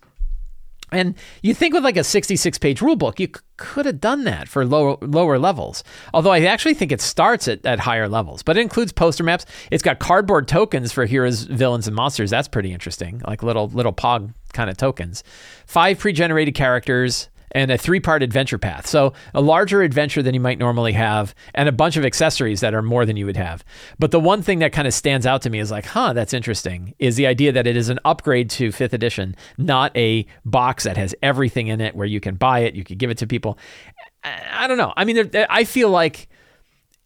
And 0.94 1.16
you 1.42 1.54
think 1.54 1.74
with 1.74 1.84
like 1.84 1.98
a 1.98 2.04
66 2.04 2.58
page 2.58 2.82
rule 2.82 2.96
book, 2.96 3.20
you 3.20 3.28
c- 3.28 3.42
could 3.58 3.86
have 3.86 4.00
done 4.00 4.24
that 4.24 4.48
for 4.48 4.66
lower 4.66 4.98
lower 5.02 5.40
levels. 5.40 5.84
Although 6.14 6.32
I 6.32 6.42
actually 6.46 6.74
think 6.74 6.92
it 6.92 7.02
starts 7.02 7.48
at, 7.48 7.66
at 7.66 7.80
higher 7.80 8.08
levels, 8.08 8.44
but 8.44 8.58
it 8.58 8.62
includes 8.62 8.92
poster 8.94 9.24
maps. 9.24 9.46
It's 9.72 9.84
got 9.84 10.00
cardboard 10.00 10.48
tokens 10.48 10.92
for 10.92 11.06
heroes, 11.06 11.44
villains, 11.44 11.88
and 11.88 11.96
monsters. 11.96 12.30
That's 12.30 12.48
pretty 12.48 12.72
interesting, 12.72 13.22
like 13.28 13.44
little 13.44 13.68
little 13.70 13.94
pog 13.94 14.34
kind 14.54 14.70
of 14.70 14.78
tokens. 14.78 15.24
Five 15.66 16.00
pre 16.00 16.14
generated 16.14 16.56
characters 16.56 17.30
and 17.54 17.72
a 17.72 17.78
three 17.78 18.00
part 18.00 18.24
adventure 18.24 18.58
path. 18.58 18.88
So, 18.88 19.14
a 19.34 19.42
larger 19.42 19.82
adventure 19.82 20.22
than 20.22 20.34
you 20.34 20.40
might 20.40 20.60
normally 20.60 20.94
have, 20.94 21.34
and 21.54 21.70
a 21.70 21.72
bunch 21.72 21.98
of 21.98 22.06
accessories 22.06 22.62
that 22.62 22.74
are 22.74 22.82
more 22.82 23.06
than 23.06 23.18
you 23.18 23.26
would 23.26 23.38
have. 23.38 23.64
But 24.00 24.12
the 24.12 24.20
one 24.20 24.42
thing 24.42 24.60
that 24.60 24.72
kind 24.72 24.88
of 24.88 24.94
stands 24.94 25.26
out 25.26 25.42
to 25.44 25.50
me 25.50 25.60
is 25.60 25.72
like, 25.72 25.86
huh, 25.86 26.14
that's 26.14 26.34
interesting, 26.34 26.94
is 27.00 27.16
the 27.16 27.28
idea 27.28 27.52
that 27.52 27.68
it 27.68 27.78
is 27.78 27.90
an 27.90 28.00
upgrade 28.06 28.50
to 28.52 28.72
fifth 28.72 28.94
edition, 28.94 29.36
not 29.58 29.96
a 29.96 30.26
box 30.46 30.84
that 30.84 30.98
has 30.98 31.16
everything 31.22 31.68
in 31.68 31.82
it 31.82 31.96
where 31.96 32.08
you 32.08 32.20
can 32.20 32.36
buy 32.36 32.60
it, 32.60 32.76
you 32.76 32.84
can 32.84 32.98
give 32.98 33.10
it 33.10 33.18
to 33.20 33.28
people. 33.28 33.58
I 34.24 34.68
don't 34.68 34.78
know. 34.78 34.94
I 34.96 35.04
mean, 35.04 35.30
I 35.50 35.66
feel 35.66 35.90
like 35.90 36.30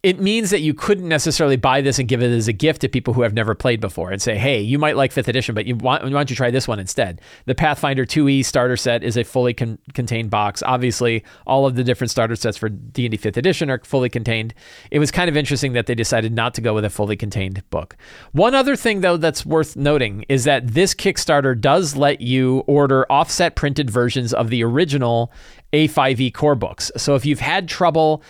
it 0.07 0.21
means 0.21 0.51
that 0.51 0.61
you 0.61 0.73
couldn't 0.73 1.09
necessarily 1.09 1.57
buy 1.57 1.81
this 1.81 1.99
and 1.99 2.07
give 2.07 2.23
it 2.23 2.31
as 2.31 2.47
a 2.47 2.53
gift 2.53 2.79
to 2.79 2.87
people 2.87 3.13
who 3.13 3.23
have 3.23 3.33
never 3.33 3.53
played 3.53 3.81
before 3.81 4.09
and 4.09 4.21
say, 4.21 4.37
hey, 4.37 4.61
you 4.61 4.79
might 4.79 4.95
like 4.95 5.11
fifth 5.11 5.27
edition, 5.27 5.53
but 5.53 5.65
you 5.65 5.75
want, 5.75 6.01
why 6.01 6.09
don't 6.09 6.29
you 6.29 6.35
try 6.37 6.49
this 6.49 6.65
one 6.65 6.79
instead? 6.79 7.19
The 7.45 7.53
Pathfinder 7.53 8.05
2e 8.05 8.45
starter 8.45 8.77
set 8.77 9.03
is 9.03 9.17
a 9.17 9.25
fully 9.25 9.53
con- 9.53 9.77
contained 9.93 10.29
box. 10.29 10.63
Obviously, 10.63 11.25
all 11.45 11.65
of 11.65 11.75
the 11.75 11.83
different 11.83 12.09
starter 12.09 12.37
sets 12.37 12.55
for 12.55 12.69
D&D 12.69 13.17
fifth 13.17 13.35
edition 13.35 13.69
are 13.69 13.81
fully 13.83 14.07
contained. 14.07 14.53
It 14.91 14.99
was 14.99 15.11
kind 15.11 15.27
of 15.29 15.35
interesting 15.35 15.73
that 15.73 15.87
they 15.87 15.95
decided 15.95 16.31
not 16.31 16.53
to 16.53 16.61
go 16.61 16.73
with 16.73 16.85
a 16.85 16.89
fully 16.89 17.17
contained 17.17 17.69
book. 17.69 17.97
One 18.31 18.55
other 18.55 18.77
thing, 18.77 19.01
though, 19.01 19.17
that's 19.17 19.45
worth 19.45 19.75
noting 19.75 20.23
is 20.29 20.45
that 20.45 20.69
this 20.69 20.93
Kickstarter 20.93 21.59
does 21.59 21.97
let 21.97 22.21
you 22.21 22.59
order 22.65 23.05
offset 23.11 23.57
printed 23.57 23.89
versions 23.89 24.33
of 24.33 24.51
the 24.51 24.63
original 24.63 25.33
a5e 25.73 26.33
core 26.33 26.55
books. 26.55 26.91
So 26.95 27.15
if 27.15 27.25
you've 27.25 27.39
had 27.39 27.67
trouble 27.67 28.23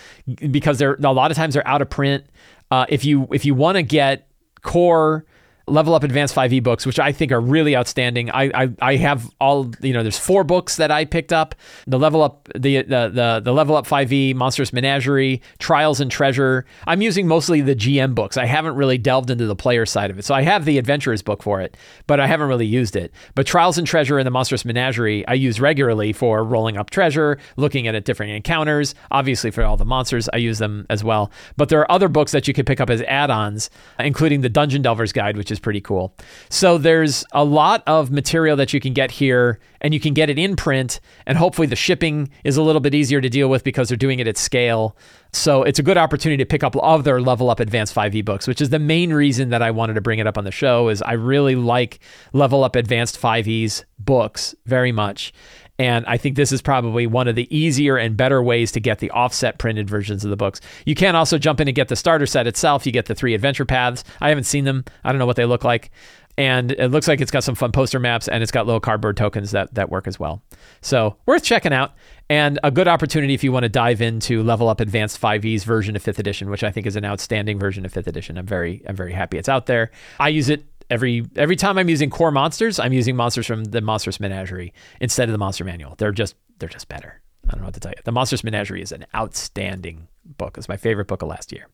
because 0.52 0.80
they're 0.80 0.96
a 0.96 1.12
lot 1.12 1.32
of 1.32 1.38
times 1.38 1.54
they're 1.54 1.67
out 1.68 1.82
of 1.82 1.90
print, 1.90 2.26
uh, 2.72 2.86
if 2.90 3.06
you 3.06 3.28
if 3.32 3.46
you 3.46 3.54
want 3.54 3.76
to 3.76 3.84
get 3.84 4.28
core 4.64 5.26
Level 5.68 5.94
Up 5.94 6.04
Advanced 6.04 6.34
5e 6.34 6.64
books, 6.64 6.86
which 6.86 7.00
I 7.00 7.12
think 7.12 7.32
are 7.32 7.42
really 7.42 7.76
outstanding. 7.76 8.30
I, 8.32 8.52
I, 8.54 8.70
I 8.80 8.96
have 8.96 9.30
all 9.42 9.72
you 9.82 9.94
know. 9.94 10.02
There's 10.02 10.18
four 10.18 10.44
books 10.44 10.78
that 10.78 10.92
I 10.92 11.06
picked 11.06 11.34
up: 11.34 11.56
the 11.86 12.00
Level 12.00 12.22
Up, 12.22 12.48
the 12.56 12.84
the 12.84 13.10
the, 13.14 13.42
the 13.44 13.52
Level 13.52 13.76
Up 13.76 13.86
5e, 13.86 14.34
Monstrous 14.36 14.72
Menagerie, 14.72 15.42
Trials 15.60 16.00
and 16.00 16.10
Treasure. 16.10 16.66
I'm 16.86 17.02
using 17.02 17.28
mostly 17.28 17.62
the 17.62 17.76
GM 17.76 18.16
books. 18.16 18.38
I 18.38 18.46
haven't 18.46 18.76
really 18.76 18.98
delved 18.98 19.30
into 19.30 19.46
the 19.46 19.56
player 19.56 19.86
side 19.86 20.10
of 20.10 20.18
it. 20.18 20.26
So 20.26 20.34
I 20.34 20.42
have 20.42 20.66
the 20.66 20.78
Adventurers 20.78 21.22
book 21.22 21.44
for 21.44 21.62
it, 21.62 21.76
but 22.08 22.20
I 22.20 22.28
haven't 22.28 22.48
really 22.48 22.66
used 22.66 22.96
it. 22.96 23.12
But 23.36 23.46
Trials 23.46 23.78
and 23.78 23.86
Treasure 23.86 24.18
and 24.18 24.26
the 24.26 24.32
Monstrous 24.32 24.64
Menagerie 24.64 25.28
I 25.28 25.34
use 25.34 25.60
regularly 25.60 26.14
for 26.14 26.44
rolling 26.44 26.78
up 26.78 26.90
treasure, 26.90 27.38
looking 27.58 27.88
at 27.88 28.06
different 28.06 28.32
encounters. 28.32 28.96
Obviously, 29.12 29.52
for 29.52 29.64
all 29.64 29.76
the 29.76 29.86
monsters, 29.86 30.30
I 30.32 30.38
use 30.38 30.60
them 30.60 30.86
as 30.90 31.04
well. 31.04 31.32
But 31.58 31.70
there 31.70 31.80
are 31.82 31.92
other 31.92 32.08
books 32.08 32.32
that 32.32 32.48
you 32.48 32.54
can 32.54 32.66
pick 32.66 32.80
up 32.80 32.90
as 32.90 33.02
add-ons, 33.04 33.70
including 34.00 34.42
the 34.42 34.50
Dungeon 34.50 34.82
Delver's 34.82 35.12
Guide, 35.12 35.36
which 35.38 35.52
is 35.52 35.57
is 35.58 35.62
pretty 35.62 35.82
cool. 35.82 36.16
So 36.50 36.78
there's 36.78 37.26
a 37.32 37.44
lot 37.44 37.84
of 37.88 38.12
material 38.12 38.56
that 38.58 38.74
you 38.74 38.80
can 38.80 38.94
get 38.94 39.12
here, 39.12 39.60
and 39.82 39.94
you 39.94 40.00
can 40.00 40.14
get 40.14 40.30
it 40.30 40.40
in 40.40 40.56
print, 40.56 41.00
and 41.26 41.38
hopefully 41.38 41.68
the 41.68 41.76
shipping 41.76 42.30
is 42.44 42.58
a 42.58 42.62
little 42.62 42.80
bit 42.80 42.94
easier 42.94 43.22
to 43.22 43.30
deal 43.30 43.50
with 43.50 43.64
because 43.64 43.90
they're 43.90 43.98
doing 43.98 44.20
it 44.20 44.28
at 44.28 44.38
scale. 44.38 44.96
So 45.34 45.64
it's 45.64 45.80
a 45.80 45.84
good 45.84 45.98
opportunity 45.98 46.42
to 46.44 46.48
pick 46.48 46.64
up 46.64 46.76
other 46.82 47.22
Level 47.22 47.50
Up 47.50 47.60
Advanced 47.60 47.94
5e 47.94 48.24
books, 48.24 48.48
which 48.48 48.62
is 48.62 48.70
the 48.70 48.80
main 48.80 49.12
reason 49.12 49.50
that 49.50 49.62
I 49.62 49.72
wanted 49.72 49.96
to 49.96 50.02
bring 50.02 50.20
it 50.20 50.28
up 50.28 50.38
on 50.38 50.46
the 50.46 50.52
show. 50.52 50.90
Is 50.90 51.02
I 51.02 51.14
really 51.14 51.56
like 51.56 52.00
Level 52.34 52.64
Up 52.64 52.76
Advanced 52.76 53.20
5e's 53.20 53.86
books 54.00 54.56
very 54.66 54.92
much. 54.92 55.34
And 55.80 56.06
I 56.08 56.18
think 56.18 56.36
this 56.36 56.52
is 56.52 56.62
probably 56.62 57.06
one 57.06 57.28
of 57.28 57.36
the 57.36 57.56
easier 57.56 57.98
and 57.98 58.18
better 58.18 58.42
ways 58.42 58.72
to 58.72 58.80
get 58.80 59.00
the 59.00 59.12
offset 59.12 59.60
printed 59.60 59.90
versions 59.90 60.24
of 60.24 60.30
the 60.30 60.36
books. 60.36 60.60
You 60.86 60.96
can 60.96 61.16
also 61.16 61.38
jump 61.38 61.60
in 61.60 61.68
and 61.68 61.76
get 61.76 61.88
the 61.88 61.96
starter 61.96 62.26
set 62.26 62.48
itself. 62.48 62.86
You 62.86 62.92
get 62.92 63.06
the 63.06 63.16
three 63.16 63.34
adventure 63.34 63.66
paths. 63.66 64.04
I 64.20 64.30
haven't 64.30 64.46
seen 64.46 64.64
them. 64.66 64.86
I 65.04 65.12
don't 65.12 65.20
know 65.20 65.26
what 65.26 65.36
they 65.36 65.46
look 65.46 65.64
like. 65.64 65.92
And 66.40 66.72
it 66.74 66.90
looks 66.90 67.08
like 67.08 67.20
it's 67.20 67.32
got 67.32 67.44
some 67.44 67.56
fun 67.56 67.72
poster 67.72 68.00
maps 68.00 68.28
and 68.28 68.44
it's 68.44 68.52
got 68.52 68.68
little 68.68 68.80
cardboard 68.80 69.18
tokens 69.18 69.52
that, 69.52 69.74
that 69.74 69.90
work 69.90 70.08
as 70.08 70.20
well. 70.20 70.44
So 70.82 71.18
worth 71.26 71.44
checking 71.44 71.74
out 71.74 71.96
and 72.30 72.60
a 72.64 72.70
good 72.70 72.88
opportunity 72.88 73.34
if 73.34 73.44
you 73.44 73.52
want 73.52 73.64
to 73.64 73.70
dive 73.70 74.02
into 74.02 74.44
Level 74.44 74.70
Up 74.70 74.80
Advanced 74.80 75.20
5e's 75.20 75.64
version 75.64 75.96
of 75.96 76.04
5th 76.04 76.20
edition, 76.20 76.52
which 76.52 76.64
I 76.64 76.72
think 76.72 76.86
is 76.86 76.96
an 76.96 77.06
outstanding 77.06 77.58
version 77.58 77.86
of 77.86 77.94
5th 77.94 78.06
edition. 78.06 78.38
I'm 78.38 78.46
very 78.46 78.84
I'm 78.88 78.96
very 78.96 79.14
happy 79.14 79.40
it's 79.40 79.50
out 79.50 79.66
there. 79.66 79.90
I 80.20 80.30
use 80.30 80.50
it 80.50 80.64
every 80.90 81.26
every 81.36 81.56
time 81.56 81.78
I'm 81.78 81.90
using 81.90 82.10
core 82.10 82.32
monsters, 82.32 82.80
I'm 82.80 82.94
using 82.94 83.16
monsters 83.16 83.46
from 83.46 83.66
the 83.66 83.82
Monstrous 83.82 84.20
Menagerie 84.20 84.74
instead 85.00 85.28
of 85.28 85.32
the 85.34 85.38
Monster 85.38 85.64
Manual. 85.64 85.96
They're 85.98 86.12
just 86.12 86.36
they're 86.60 86.70
just 86.70 86.88
better. 86.88 87.22
I 87.48 87.52
don't 87.52 87.62
know 87.62 87.68
what 87.68 87.74
to 87.76 87.80
tell 87.80 87.92
you. 87.92 88.02
The 88.04 88.12
Monstrous 88.12 88.44
Menagerie 88.44 88.82
is 88.82 88.92
an 88.92 89.06
outstanding 89.16 90.08
book. 90.26 90.58
It's 90.58 90.68
my 90.68 90.78
favorite 90.78 91.08
book 91.08 91.22
of 91.22 91.30
last 91.30 91.52
year. 91.52 91.68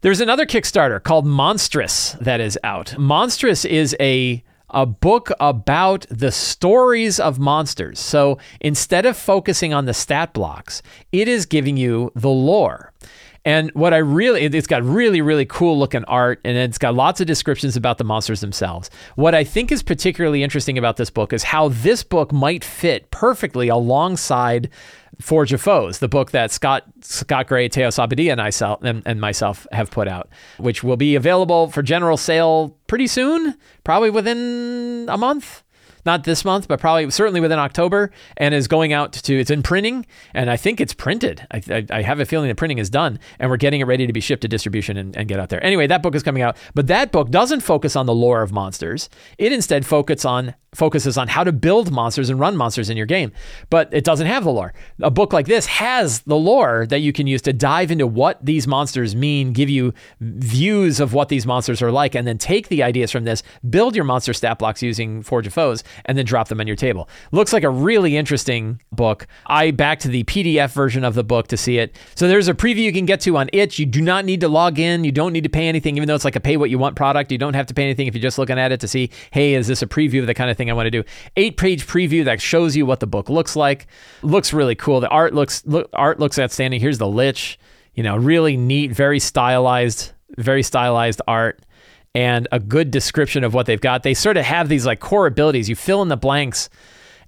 There's 0.00 0.20
another 0.20 0.46
Kickstarter 0.46 1.02
called 1.02 1.26
Monstrous 1.26 2.12
that 2.20 2.40
is 2.40 2.58
out. 2.62 2.96
Monstrous 2.98 3.64
is 3.64 3.96
a 4.00 4.42
a 4.70 4.84
book 4.84 5.30
about 5.38 6.06
the 6.10 6.32
stories 6.32 7.20
of 7.20 7.38
monsters. 7.38 8.00
So 8.00 8.38
instead 8.60 9.06
of 9.06 9.16
focusing 9.16 9.72
on 9.72 9.84
the 9.84 9.94
stat 9.94 10.32
blocks, 10.32 10.82
it 11.12 11.28
is 11.28 11.46
giving 11.46 11.76
you 11.76 12.10
the 12.16 12.28
lore. 12.28 12.92
And 13.46 13.70
what 13.74 13.94
I 13.94 13.98
really, 13.98 14.42
it's 14.42 14.66
got 14.66 14.82
really, 14.82 15.20
really 15.20 15.46
cool 15.46 15.78
looking 15.78 16.04
art 16.06 16.40
and 16.44 16.58
it's 16.58 16.78
got 16.78 16.96
lots 16.96 17.20
of 17.20 17.28
descriptions 17.28 17.76
about 17.76 17.96
the 17.96 18.02
monsters 18.02 18.40
themselves. 18.40 18.90
What 19.14 19.36
I 19.36 19.44
think 19.44 19.70
is 19.70 19.84
particularly 19.84 20.42
interesting 20.42 20.76
about 20.76 20.96
this 20.96 21.10
book 21.10 21.32
is 21.32 21.44
how 21.44 21.68
this 21.68 22.02
book 22.02 22.32
might 22.32 22.64
fit 22.64 23.08
perfectly 23.12 23.68
alongside 23.68 24.68
Forge 25.20 25.52
of 25.52 25.62
Foes, 25.62 26.00
the 26.00 26.08
book 26.08 26.32
that 26.32 26.50
Scott 26.50 26.82
Scott 27.00 27.46
Gray, 27.46 27.68
Teos 27.68 27.96
Abadia, 27.96 28.32
and, 28.32 28.40
I, 28.40 28.50
and, 28.86 29.02
and 29.06 29.20
myself 29.20 29.66
have 29.70 29.92
put 29.92 30.08
out, 30.08 30.28
which 30.58 30.82
will 30.82 30.96
be 30.96 31.14
available 31.14 31.70
for 31.70 31.82
general 31.82 32.16
sale 32.16 32.76
pretty 32.88 33.06
soon, 33.06 33.56
probably 33.84 34.10
within 34.10 35.06
a 35.08 35.16
month 35.16 35.62
not 36.06 36.24
this 36.24 36.44
month, 36.44 36.68
but 36.68 36.80
probably 36.80 37.10
certainly 37.10 37.40
within 37.40 37.58
October, 37.58 38.10
and 38.36 38.54
is 38.54 38.68
going 38.68 38.92
out 38.92 39.12
to 39.12 39.38
it's 39.38 39.50
in 39.50 39.62
printing, 39.62 40.06
and 40.32 40.50
I 40.50 40.56
think 40.56 40.80
it's 40.80 40.94
printed. 40.94 41.46
I, 41.50 41.62
I, 41.68 41.86
I 41.90 42.02
have 42.02 42.20
a 42.20 42.24
feeling 42.24 42.48
the 42.48 42.54
printing 42.54 42.78
is 42.78 42.88
done, 42.88 43.18
and 43.38 43.50
we're 43.50 43.56
getting 43.56 43.80
it 43.80 43.84
ready 43.84 44.06
to 44.06 44.12
be 44.12 44.20
shipped 44.20 44.42
to 44.42 44.48
distribution 44.48 44.96
and, 44.96 45.16
and 45.16 45.28
get 45.28 45.40
out 45.40 45.48
there. 45.48 45.62
Anyway, 45.62 45.86
that 45.86 46.02
book 46.02 46.14
is 46.14 46.22
coming 46.22 46.42
out, 46.42 46.56
but 46.74 46.86
that 46.86 47.12
book 47.12 47.30
doesn't 47.30 47.60
focus 47.60 47.96
on 47.96 48.06
the 48.06 48.14
lore 48.14 48.42
of 48.42 48.52
monsters. 48.52 49.10
It 49.36 49.52
instead 49.52 49.84
focuses 49.84 50.24
on 50.24 50.54
focuses 50.76 51.16
on 51.18 51.28
how 51.28 51.42
to 51.42 51.52
build 51.52 51.90
monsters 51.90 52.30
and 52.30 52.38
run 52.38 52.56
monsters 52.56 52.90
in 52.90 52.96
your 52.96 53.06
game, 53.06 53.32
but 53.70 53.88
it 53.92 54.04
doesn't 54.04 54.26
have 54.26 54.44
the 54.44 54.50
lore. 54.50 54.72
A 55.02 55.10
book 55.10 55.32
like 55.32 55.46
this 55.46 55.66
has 55.66 56.20
the 56.20 56.36
lore 56.36 56.86
that 56.86 57.00
you 57.00 57.12
can 57.12 57.26
use 57.26 57.42
to 57.42 57.52
dive 57.52 57.90
into 57.90 58.06
what 58.06 58.44
these 58.44 58.66
monsters 58.66 59.16
mean, 59.16 59.52
give 59.52 59.70
you 59.70 59.92
views 60.20 61.00
of 61.00 61.12
what 61.12 61.28
these 61.28 61.46
monsters 61.46 61.82
are 61.82 61.90
like, 61.90 62.14
and 62.14 62.26
then 62.26 62.38
take 62.38 62.68
the 62.68 62.82
ideas 62.82 63.10
from 63.10 63.24
this, 63.24 63.42
build 63.68 63.96
your 63.96 64.04
monster 64.04 64.32
stat 64.32 64.58
blocks 64.58 64.82
using 64.82 65.22
Forge 65.22 65.46
of 65.46 65.54
Foes, 65.54 65.82
and 66.04 66.16
then 66.18 66.24
drop 66.24 66.48
them 66.48 66.60
on 66.60 66.66
your 66.66 66.76
table. 66.76 67.08
Looks 67.32 67.52
like 67.52 67.64
a 67.64 67.70
really 67.70 68.16
interesting 68.16 68.80
book. 68.92 69.26
I 69.46 69.70
backed 69.70 70.04
the 70.04 70.24
PDF 70.24 70.72
version 70.72 71.04
of 71.04 71.14
the 71.14 71.24
book 71.24 71.48
to 71.48 71.56
see 71.56 71.78
it. 71.78 71.96
So 72.14 72.28
there's 72.28 72.48
a 72.48 72.54
preview 72.54 72.82
you 72.82 72.92
can 72.92 73.06
get 73.06 73.20
to 73.22 73.36
on 73.36 73.48
itch. 73.52 73.78
You 73.78 73.86
do 73.86 74.02
not 74.02 74.24
need 74.24 74.40
to 74.40 74.48
log 74.48 74.78
in. 74.78 75.04
You 75.04 75.12
don't 75.12 75.32
need 75.32 75.44
to 75.44 75.48
pay 75.48 75.68
anything, 75.68 75.96
even 75.96 76.06
though 76.06 76.14
it's 76.14 76.24
like 76.24 76.36
a 76.36 76.40
pay 76.40 76.56
what 76.56 76.70
you 76.70 76.78
want 76.78 76.96
product. 76.96 77.32
You 77.32 77.38
don't 77.38 77.54
have 77.54 77.66
to 77.66 77.74
pay 77.74 77.84
anything 77.84 78.06
if 78.06 78.14
you're 78.14 78.22
just 78.22 78.38
looking 78.38 78.58
at 78.58 78.72
it 78.72 78.80
to 78.80 78.88
see, 78.88 79.10
hey, 79.30 79.54
is 79.54 79.66
this 79.66 79.82
a 79.82 79.86
preview 79.86 80.20
of 80.20 80.26
the 80.26 80.34
kind 80.34 80.50
of 80.50 80.56
thing 80.56 80.65
I 80.70 80.74
want 80.74 80.86
to 80.86 80.90
do? 80.90 81.04
Eight 81.36 81.56
page 81.56 81.86
preview 81.86 82.24
that 82.24 82.40
shows 82.40 82.76
you 82.76 82.86
what 82.86 83.00
the 83.00 83.06
book 83.06 83.28
looks 83.28 83.56
like. 83.56 83.86
Looks 84.22 84.52
really 84.52 84.74
cool. 84.74 85.00
The 85.00 85.08
art 85.08 85.34
looks 85.34 85.64
look, 85.66 85.88
art 85.92 86.18
looks 86.18 86.38
outstanding. 86.38 86.80
Here's 86.80 86.98
the 86.98 87.08
lich. 87.08 87.58
You 87.94 88.02
know, 88.02 88.16
really 88.16 88.58
neat, 88.58 88.92
very 88.92 89.18
stylized, 89.18 90.12
very 90.36 90.62
stylized 90.62 91.22
art 91.26 91.60
and 92.14 92.48
a 92.50 92.58
good 92.58 92.90
description 92.90 93.44
of 93.44 93.52
what 93.52 93.66
they've 93.66 93.80
got. 93.80 94.02
They 94.02 94.14
sort 94.14 94.38
of 94.38 94.44
have 94.44 94.68
these 94.70 94.86
like 94.86 95.00
core 95.00 95.26
abilities. 95.26 95.68
You 95.68 95.76
fill 95.76 96.00
in 96.02 96.08
the 96.08 96.16
blanks 96.16 96.70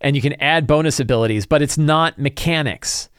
and 0.01 0.17
you 0.17 0.23
can 0.23 0.33
add 0.41 0.67
bonus 0.67 0.99
abilities, 0.99 1.45
but 1.45 1.61
it's 1.61 1.77
not 1.77 2.19
mechanics, 2.19 3.11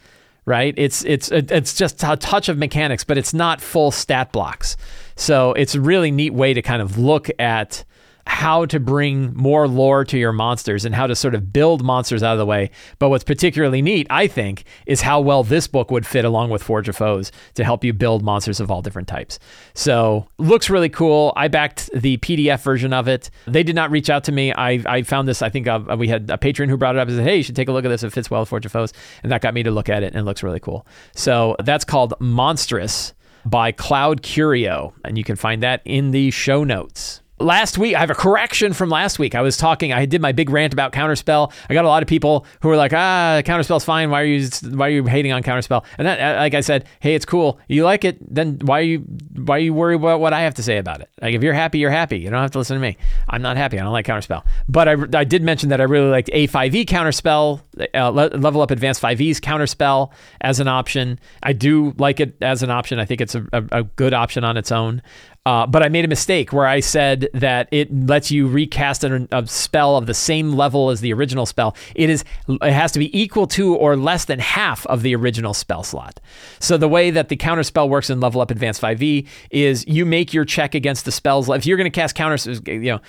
right? 0.46 0.74
It's 0.78 1.04
it's 1.06 1.30
it's 1.32 1.76
just 1.76 2.04
a 2.04 2.16
touch 2.18 2.50
of 2.50 2.58
mechanics, 2.58 3.04
but 3.04 3.18
it's 3.18 3.34
not 3.34 3.62
full 3.62 3.92
stat 3.92 4.32
blocks. 4.32 4.78
So 5.16 5.54
it's 5.54 5.76
a 5.76 5.82
really 5.82 6.10
neat 6.10 6.34
way 6.34 6.54
to 6.54 6.62
kind 6.62 6.82
of 6.82 6.98
look 6.98 7.30
at 7.38 7.84
how 8.30 8.64
to 8.64 8.80
bring 8.80 9.36
more 9.36 9.68
lore 9.68 10.06
to 10.06 10.18
your 10.18 10.32
monsters 10.32 10.86
and 10.86 10.94
how 10.94 11.08
to 11.08 11.16
sort 11.16 11.34
of 11.34 11.52
build 11.52 11.84
monsters 11.84 12.22
out 12.22 12.34
of 12.34 12.38
the 12.38 12.46
way. 12.46 12.70
But 13.00 13.10
what's 13.10 13.24
particularly 13.24 13.82
neat, 13.82 14.06
I 14.12 14.28
think, 14.28 14.66
is 14.86 15.02
how 15.02 15.20
well 15.20 15.44
this 15.44 15.66
book 15.66 15.90
would 15.90 16.06
fit 16.06 16.26
along 16.26 16.52
with 16.52 16.62
Forge 16.62 16.88
of 16.88 16.96
Foes 16.96 17.32
to 17.56 17.64
help 17.64 17.84
you 17.84 17.92
build 17.92 18.24
monsters 18.24 18.60
of 18.60 18.70
all 18.70 18.84
different 18.84 19.08
types. 19.08 19.40
So 19.74 20.28
looks 20.38 20.70
really 20.70 20.90
cool. 20.90 21.34
I 21.36 21.48
backed 21.48 21.90
the 21.92 22.18
PDF 22.18 22.62
version 22.62 22.94
of 22.94 23.08
it. 23.08 23.32
They 23.48 23.64
did 23.64 23.76
not 23.76 23.90
reach 23.90 24.12
out 24.12 24.24
to 24.26 24.32
me. 24.32 24.54
I, 24.54 24.84
I 24.86 25.02
found 25.02 25.28
this, 25.28 25.42
I 25.42 25.50
think 25.50 25.68
uh, 25.68 25.96
we 25.98 26.08
had 26.08 26.30
a 26.30 26.38
patron 26.38 26.70
who 26.70 26.78
brought 26.78 26.96
it 26.96 27.00
up 27.00 27.08
and 27.08 27.18
said, 27.18 27.26
hey, 27.26 27.38
you 27.38 27.44
should 27.44 27.56
take 27.56 27.68
a 27.68 27.72
look 27.72 27.84
at 27.84 27.90
this. 27.90 28.04
It 28.04 28.14
fits 28.14 28.30
well 28.30 28.42
with 28.42 28.50
Forge 28.50 28.66
of 28.68 28.72
Foes. 28.72 28.94
And 29.24 29.32
that 29.32 29.42
got 29.42 29.56
me 29.56 29.64
to 29.64 29.72
look 29.72 29.90
at 29.90 30.04
it 30.04 30.14
and 30.14 30.18
it 30.18 30.24
looks 30.24 30.44
really 30.44 30.60
cool. 30.60 30.86
So 31.16 31.56
that's 31.64 31.84
called 31.84 32.14
Monstrous 32.20 33.16
by 33.44 33.72
Cloud 33.72 34.22
Curio. 34.22 34.94
And 35.04 35.18
you 35.18 35.24
can 35.24 35.36
find 35.36 35.64
that 35.64 35.82
in 35.84 36.12
the 36.12 36.30
show 36.30 36.64
notes. 36.64 37.24
Last 37.40 37.78
week 37.78 37.96
i 37.96 38.00
have 38.00 38.10
a 38.10 38.16
correction 38.16 38.74
from 38.74 38.90
last 38.90 39.20
week. 39.20 39.36
I 39.36 39.42
was 39.42 39.58
talking 39.58 39.94
i 39.94 40.06
did 40.06 40.22
my 40.22 40.32
big 40.32 40.50
rant 40.50 40.74
about 40.74 40.94
counterspell. 40.94 41.52
I 41.70 41.74
got 41.74 41.86
a 41.86 41.88
lot 41.88 42.04
of 42.04 42.08
people 42.08 42.46
who 42.62 42.70
were 42.70 42.78
like 42.78 42.94
ah 42.94 43.42
counterspell's 43.46 43.86
fine. 43.86 44.10
Why 44.10 44.22
are 44.22 44.26
you 44.26 44.50
why 44.72 44.88
are 44.88 44.92
you 44.92 45.06
hating 45.06 45.32
on 45.32 45.44
counterspell? 45.44 45.86
And 45.98 46.08
that, 46.08 46.20
uh, 46.20 46.40
like 46.40 46.54
i 46.54 46.62
said 46.62 46.86
hey 47.00 47.16
it's 47.16 47.26
cool. 47.26 47.60
You 47.68 47.84
like 47.84 48.04
it 48.04 48.18
then 48.34 48.60
why 48.64 48.80
are 48.80 48.84
you 48.84 49.00
why 49.36 49.58
are 49.58 49.60
you 49.60 49.74
worried 49.74 49.96
about 49.96 50.20
what 50.20 50.34
i 50.34 50.42
have 50.42 50.56
to 50.56 50.64
say 50.64 50.78
about 50.78 51.02
it? 51.02 51.10
Like 51.22 51.34
if 51.34 51.44
you're 51.44 51.54
happy 51.54 51.80
you're 51.80 51.92
happy. 51.92 52.20
You 52.20 52.30
don't 52.30 52.42
have 52.42 52.52
to 52.52 52.58
listen 52.58 52.76
to 52.76 52.82
me. 52.82 52.98
I'm 53.28 53.42
not 53.42 53.58
happy. 53.58 53.80
I 53.80 53.84
don't 53.84 53.94
like 53.94 54.06
counterspell. 54.06 54.46
But 54.68 54.88
i, 54.88 54.96
I 55.20 55.24
did 55.24 55.44
mention 55.44 55.70
that 55.70 55.82
i 55.82 55.84
really 55.84 56.10
liked 56.10 56.30
a5e 56.30 56.86
counterspell 56.86 57.62
uh, 57.94 58.12
level 58.12 58.62
up 58.62 58.72
advanced 58.72 59.02
5e's 59.02 59.40
counterspell 59.40 60.12
as 60.42 60.60
an 60.60 60.68
option. 60.68 61.20
I 61.44 61.54
do 61.54 61.94
like 61.98 62.20
it 62.20 62.36
as 62.42 62.64
an 62.64 62.70
option. 62.70 63.00
I 63.00 63.06
think 63.06 63.22
it's 63.22 63.36
a, 63.36 63.46
a, 63.54 63.64
a 63.72 63.84
good 63.84 64.14
option 64.14 64.44
on 64.44 64.58
its 64.58 64.72
own. 64.72 65.02
Uh, 65.46 65.66
but 65.66 65.82
I 65.82 65.90
made 65.90 66.06
a 66.06 66.08
mistake 66.08 66.54
where 66.54 66.68
I 66.68 66.80
said 66.80 67.29
that 67.34 67.68
it 67.72 67.94
lets 67.94 68.32
you 68.32 68.48
recast 68.48 69.04
a, 69.04 69.28
a, 69.32 69.46
spell 69.48 69.98
of 69.98 70.06
the 70.06 70.14
same 70.14 70.54
level 70.54 70.90
as 70.90 71.02
the 71.02 71.14
original 71.14 71.46
spell. 71.46 71.76
It 71.96 72.10
is 72.10 72.24
it 72.48 72.74
has 72.74 72.92
to 72.94 73.00
be 73.00 73.20
equal 73.20 73.48
to 73.48 73.76
or 73.76 73.96
less 73.96 74.26
than 74.26 74.40
half 74.40 74.86
of 74.88 75.02
the 75.02 75.16
original 75.16 75.54
spell 75.54 75.84
slot. 75.84 76.20
So 76.60 76.78
the 76.78 76.88
way 76.88 77.12
that 77.12 77.30
the 77.30 77.36
counter 77.36 77.64
spell 77.64 77.90
works 77.90 78.10
in 78.10 78.20
Level 78.20 78.42
Up 78.42 78.52
Advanced 78.52 78.82
5e 78.82 79.28
is 79.52 79.86
you 79.88 80.06
make 80.06 80.34
your 80.34 80.46
check 80.46 80.76
against 80.76 81.06
the 81.06 81.12
spells. 81.12 81.50
If 81.50 81.66
you're 81.66 81.78
going 81.78 81.92
to 81.92 81.96
cast 81.96 82.16
counters, 82.16 82.46
you 82.66 82.80
know 82.80 83.02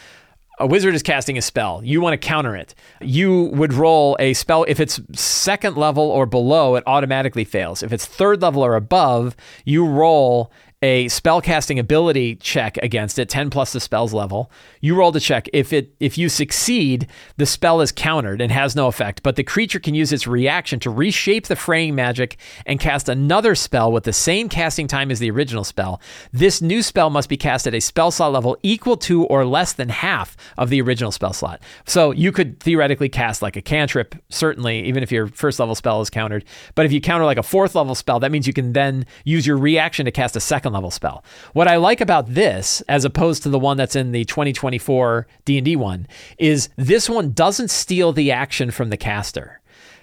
a 0.61 0.67
wizard 0.67 0.95
is 0.95 1.03
casting 1.03 1.39
a 1.39 1.43
spell. 1.43 1.81
You 1.83 2.03
want 2.03 2.21
to 2.21 2.29
counter 2.29 2.55
it. 2.55 2.75
You 3.00 3.45
would 3.55 3.73
roll 3.73 4.17
a 4.21 4.35
spell. 4.35 4.65
If 4.69 4.79
it's 4.79 5.00
second 5.19 5.77
level 5.77 6.05
or 6.05 6.27
below, 6.27 6.77
it 6.77 6.85
automatically 6.87 7.45
fails. 7.45 7.83
If 7.83 7.93
it's 7.93 8.05
third 8.05 8.43
level 8.43 8.62
or 8.62 8.77
above, 8.77 9.35
you 9.65 9.87
roll 9.87 10.53
a 10.83 11.05
spellcasting 11.07 11.79
ability 11.79 12.37
check 12.37 12.79
against 12.79 13.19
it, 13.19 13.29
10 13.29 13.51
plus 13.51 13.75
the 13.75 13.81
spell's 13.81 14.15
level. 14.15 14.51
You 14.81 14.95
roll 14.95 15.13
the 15.13 15.21
check. 15.21 15.47
If 15.53 15.75
it 15.75 15.95
if 16.01 16.17
you 16.17 16.31
succeed, 16.31 17.07
the 17.37 17.45
spell 17.45 17.83
is 17.83 17.93
countered 17.93 18.41
and 18.41 18.51
has 18.51 18.75
no 18.75 18.87
effect, 18.87 19.23
but 19.23 19.37
the 19.37 19.45
creature 19.45 19.79
can 19.79 19.95
use 19.95 20.11
its 20.11 20.27
reaction 20.27 20.81
to 20.81 20.91
reshape 20.91 21.49
the 21.49 21.57
fraying 21.57 21.95
magic 21.95 22.39
and 22.65 22.81
cast 22.81 23.11
another 23.11 23.55
spell 23.55 23.93
with 23.93 24.05
the 24.05 24.13
same 24.13 24.49
casting 24.49 24.87
time 24.87 25.11
as 25.11 25.19
the 25.19 25.31
original 25.31 25.65
spell. 25.65 26.01
This 26.33 26.63
new 26.63 26.83
spell 26.83 27.11
must 27.11 27.29
be 27.29 27.37
cast 27.37 27.67
at 27.67 27.75
a 27.75 27.81
spell 27.81 28.11
slot 28.11 28.33
level 28.33 28.57
equal 28.63 28.97
to 28.99 29.25
or 29.27 29.45
less 29.45 29.75
than 29.75 29.91
half 29.91 30.35
of 30.57 30.71
the 30.71 30.81
original 30.81 31.13
spell 31.13 31.35
slot. 31.35 31.61
So 31.85 32.11
you 32.11 32.33
could 32.33 32.59
theoretically 32.59 33.11
cast 33.11 33.43
like 33.43 33.57
a 33.57 33.63
cantrip, 33.63 34.15
certainly, 34.31 34.83
even 34.85 35.03
if 35.03 35.13
your 35.13 35.27
first 35.27 35.59
level 35.59 35.75
spell 35.75 36.01
is 36.01 36.09
countered. 36.09 36.43
But 36.75 36.87
if 36.87 36.93
you 36.93 37.03
counter 37.03 37.27
like 37.27 37.39
a 37.39 37.43
fourth 37.43 37.75
level 37.75 37.95
spell, 37.95 38.19
that 38.21 38.33
means 38.33 38.47
you 38.47 38.55
can 38.55 38.73
then 38.73 39.05
use 39.25 39.47
your 39.47 39.59
reaction 39.59 40.07
to 40.07 40.11
cast 40.11 40.37
a 40.37 40.41
second 40.41 40.70
second 40.71 40.75
level 40.75 40.91
spell. 40.91 41.25
What 41.53 41.69
I 41.69 41.77
like 41.77 42.00
about 42.00 42.35
this, 42.35 42.83
as 42.89 43.05
opposed 43.05 43.43
to 43.43 43.49
the 43.49 43.59
one 43.59 43.77
that's 43.77 43.97
in 43.97 44.12
the 44.12 44.25
2024 44.25 45.27
D&D 45.45 45.77
one, 45.77 46.07
is 46.39 46.69
this 46.77 47.09
one 47.09 47.33
doesn't 47.33 47.71
steal 47.71 48.12
the 48.12 48.31
action 48.31 48.71
from 48.71 48.91
the 48.91 48.97
caster 48.97 49.60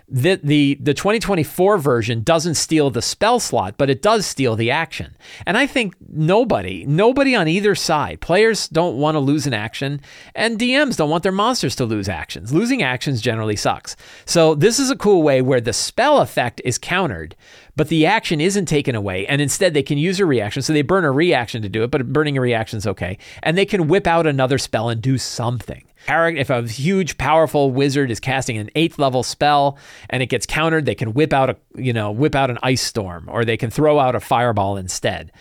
the, 0.09 0.39
the 0.41 0.77
the 0.79 0.93
2024 0.93 1.77
version 1.77 2.23
doesn't 2.23 2.53
steal 2.53 2.89
the 2.89 3.01
spell 3.01 3.41
slot, 3.41 3.75
but 3.77 3.89
it 3.89 4.01
does 4.01 4.25
steal 4.25 4.55
the 4.55 4.71
action. 4.71 5.17
And 5.45 5.57
I 5.57 5.67
think 5.67 5.95
nobody, 6.07 6.85
nobody 6.85 7.35
on 7.35 7.49
either 7.49 7.75
side, 7.75 8.21
players 8.21 8.69
don't 8.69 8.97
want 8.97 9.15
to 9.15 9.19
lose 9.19 9.45
an 9.45 9.53
action, 9.53 9.99
and 10.33 10.57
DMs 10.57 10.95
don't 10.95 11.09
want 11.09 11.23
their 11.23 11.33
monsters 11.33 11.75
to 11.77 11.85
lose 11.85 12.07
actions. 12.07 12.53
Losing 12.53 12.81
actions 12.81 13.21
generally 13.21 13.57
sucks. 13.57 13.97
So 14.25 14.55
this 14.55 14.79
is 14.79 14.89
a 14.89 14.95
cool 14.95 15.23
way 15.23 15.41
where 15.41 15.59
the 15.59 15.73
spell 15.73 16.19
effect 16.19 16.61
is 16.63 16.77
countered, 16.77 17.35
but 17.75 17.89
the 17.89 18.05
action 18.05 18.39
isn't 18.39 18.67
taken 18.67 18.95
away, 18.95 19.27
and 19.27 19.41
instead 19.41 19.73
they 19.73 19.83
can 19.83 19.97
use 19.97 20.21
a 20.21 20.25
reaction. 20.25 20.61
So 20.61 20.71
they 20.71 20.83
burn 20.83 21.03
a 21.03 21.11
reaction 21.11 21.61
to 21.63 21.69
do 21.69 21.83
it, 21.83 21.91
but 21.91 22.13
burning 22.13 22.37
a 22.37 22.41
reaction 22.41 22.77
is 22.77 22.87
okay, 22.87 23.17
and 23.43 23.57
they 23.57 23.65
can 23.65 23.89
whip 23.89 24.07
out 24.07 24.25
another 24.25 24.57
spell 24.57 24.87
and 24.87 25.01
do 25.01 25.17
something 25.17 25.83
if 26.07 26.49
a 26.49 26.63
huge 26.63 27.17
powerful 27.17 27.71
wizard 27.71 28.09
is 28.11 28.19
casting 28.19 28.57
an 28.57 28.69
eighth 28.75 28.97
level 28.97 29.23
spell 29.23 29.77
and 30.09 30.23
it 30.23 30.27
gets 30.27 30.45
countered, 30.45 30.85
they 30.85 30.95
can 30.95 31.13
whip 31.13 31.33
out 31.33 31.49
a 31.49 31.57
you 31.75 31.93
know 31.93 32.11
whip 32.11 32.35
out 32.35 32.49
an 32.49 32.57
ice 32.63 32.81
storm 32.81 33.27
or 33.29 33.45
they 33.45 33.57
can 33.57 33.69
throw 33.69 33.99
out 33.99 34.15
a 34.15 34.19
fireball 34.19 34.77
instead. 34.77 35.31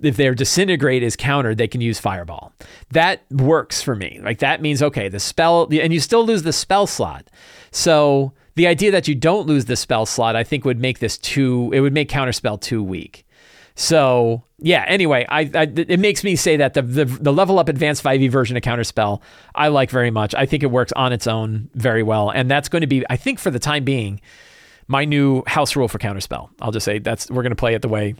If 0.00 0.16
their 0.16 0.34
disintegrate 0.34 1.02
is 1.02 1.16
countered, 1.16 1.58
they 1.58 1.68
can 1.68 1.80
use 1.80 1.98
fireball. 1.98 2.52
That 2.90 3.22
works 3.30 3.82
for 3.82 3.96
me. 3.96 4.20
Like 4.22 4.38
that 4.38 4.62
means 4.62 4.82
okay, 4.82 5.08
the 5.08 5.20
spell 5.20 5.68
and 5.70 5.92
you 5.92 6.00
still 6.00 6.24
lose 6.24 6.42
the 6.42 6.52
spell 6.52 6.86
slot. 6.86 7.28
So 7.70 8.32
the 8.56 8.66
idea 8.66 8.90
that 8.90 9.08
you 9.08 9.14
don't 9.14 9.46
lose 9.46 9.64
the 9.64 9.76
spell 9.76 10.06
slot, 10.06 10.36
I 10.36 10.44
think, 10.44 10.64
would 10.64 10.78
make 10.78 10.98
this 10.98 11.16
too. 11.16 11.70
It 11.72 11.80
would 11.80 11.94
make 11.94 12.08
counterspell 12.08 12.60
too 12.60 12.82
weak. 12.82 13.24
So 13.74 14.44
yeah. 14.58 14.84
Anyway, 14.86 15.26
I, 15.28 15.40
I, 15.54 15.62
it 15.62 15.98
makes 16.00 16.22
me 16.22 16.36
say 16.36 16.56
that 16.58 16.74
the, 16.74 16.82
the, 16.82 17.04
the 17.04 17.32
level 17.32 17.58
up 17.58 17.68
advanced 17.68 18.04
5e 18.04 18.30
version 18.30 18.56
of 18.56 18.62
Counterspell 18.62 19.22
I 19.54 19.68
like 19.68 19.90
very 19.90 20.10
much. 20.10 20.34
I 20.34 20.46
think 20.46 20.62
it 20.62 20.70
works 20.70 20.92
on 20.92 21.12
its 21.12 21.26
own 21.26 21.70
very 21.74 22.02
well, 22.02 22.30
and 22.30 22.50
that's 22.50 22.68
going 22.68 22.82
to 22.82 22.86
be 22.86 23.04
I 23.08 23.16
think 23.16 23.38
for 23.38 23.50
the 23.50 23.58
time 23.58 23.84
being 23.84 24.20
my 24.86 25.04
new 25.04 25.42
house 25.46 25.76
rule 25.76 25.88
for 25.88 25.98
Counterspell. 25.98 26.50
I'll 26.60 26.72
just 26.72 26.84
say 26.84 26.98
that's 26.98 27.30
we're 27.30 27.42
going 27.42 27.50
to 27.50 27.56
play 27.56 27.74
it 27.74 27.82
the 27.82 27.88
way 27.88 28.14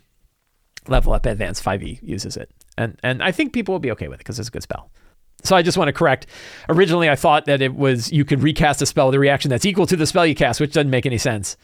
level 0.88 1.12
up 1.12 1.26
advanced 1.26 1.62
5e 1.62 2.00
uses 2.02 2.36
it, 2.36 2.50
and 2.78 2.98
and 3.02 3.22
I 3.22 3.32
think 3.32 3.52
people 3.52 3.72
will 3.72 3.80
be 3.80 3.90
okay 3.92 4.08
with 4.08 4.16
it 4.16 4.24
because 4.24 4.38
it's 4.38 4.48
a 4.48 4.52
good 4.52 4.62
spell. 4.62 4.90
So 5.42 5.56
I 5.56 5.62
just 5.62 5.78
want 5.78 5.88
to 5.88 5.92
correct. 5.92 6.26
Originally, 6.68 7.08
I 7.08 7.16
thought 7.16 7.46
that 7.46 7.62
it 7.62 7.74
was 7.74 8.12
you 8.12 8.24
could 8.24 8.42
recast 8.42 8.82
a 8.82 8.86
spell 8.86 9.06
with 9.06 9.14
a 9.14 9.18
reaction 9.18 9.48
that's 9.48 9.64
equal 9.64 9.86
to 9.86 9.96
the 9.96 10.06
spell 10.06 10.26
you 10.26 10.34
cast, 10.34 10.60
which 10.60 10.72
doesn't 10.72 10.90
make 10.90 11.06
any 11.06 11.18
sense 11.18 11.56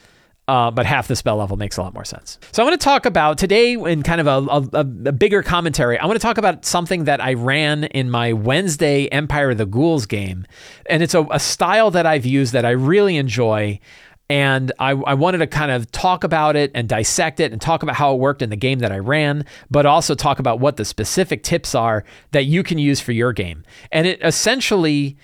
uh, 0.48 0.70
but 0.70 0.86
half 0.86 1.08
the 1.08 1.16
spell 1.16 1.36
level 1.36 1.56
makes 1.56 1.76
a 1.76 1.82
lot 1.82 1.92
more 1.92 2.04
sense. 2.04 2.38
So 2.52 2.62
I 2.62 2.66
want 2.66 2.80
to 2.80 2.84
talk 2.84 3.04
about 3.04 3.36
today 3.36 3.72
in 3.72 4.02
kind 4.02 4.20
of 4.20 4.26
a, 4.26 4.76
a, 4.76 4.80
a, 4.80 4.84
bigger 5.12 5.42
commentary. 5.42 5.98
I 5.98 6.06
want 6.06 6.16
to 6.16 6.22
talk 6.22 6.38
about 6.38 6.64
something 6.64 7.04
that 7.04 7.20
I 7.20 7.34
ran 7.34 7.84
in 7.84 8.10
my 8.10 8.32
Wednesday 8.32 9.08
Empire 9.08 9.50
of 9.50 9.58
the 9.58 9.66
Ghouls 9.66 10.06
game, 10.06 10.46
and 10.88 11.02
it's 11.02 11.14
a, 11.14 11.26
a 11.32 11.40
style 11.40 11.90
that 11.90 12.06
I've 12.06 12.26
used 12.26 12.52
that 12.52 12.64
I 12.64 12.70
really 12.70 13.16
enjoy. 13.16 13.80
And 14.28 14.72
I, 14.80 14.90
I, 14.90 15.14
wanted 15.14 15.38
to 15.38 15.46
kind 15.46 15.70
of 15.70 15.88
talk 15.92 16.24
about 16.24 16.56
it 16.56 16.72
and 16.74 16.88
dissect 16.88 17.38
it 17.38 17.52
and 17.52 17.60
talk 17.60 17.84
about 17.84 17.94
how 17.94 18.12
it 18.12 18.18
worked 18.18 18.42
in 18.42 18.50
the 18.50 18.56
game 18.56 18.80
that 18.80 18.90
I 18.90 18.98
ran, 18.98 19.44
but 19.70 19.86
also 19.86 20.16
talk 20.16 20.40
about 20.40 20.58
what 20.58 20.78
the 20.78 20.84
specific 20.84 21.44
tips 21.44 21.76
are 21.76 22.02
that 22.32 22.44
you 22.44 22.64
can 22.64 22.76
use 22.76 23.00
for 23.00 23.12
your 23.12 23.32
game. 23.32 23.62
And 23.92 24.04
it 24.04 24.18
essentially 24.24 25.16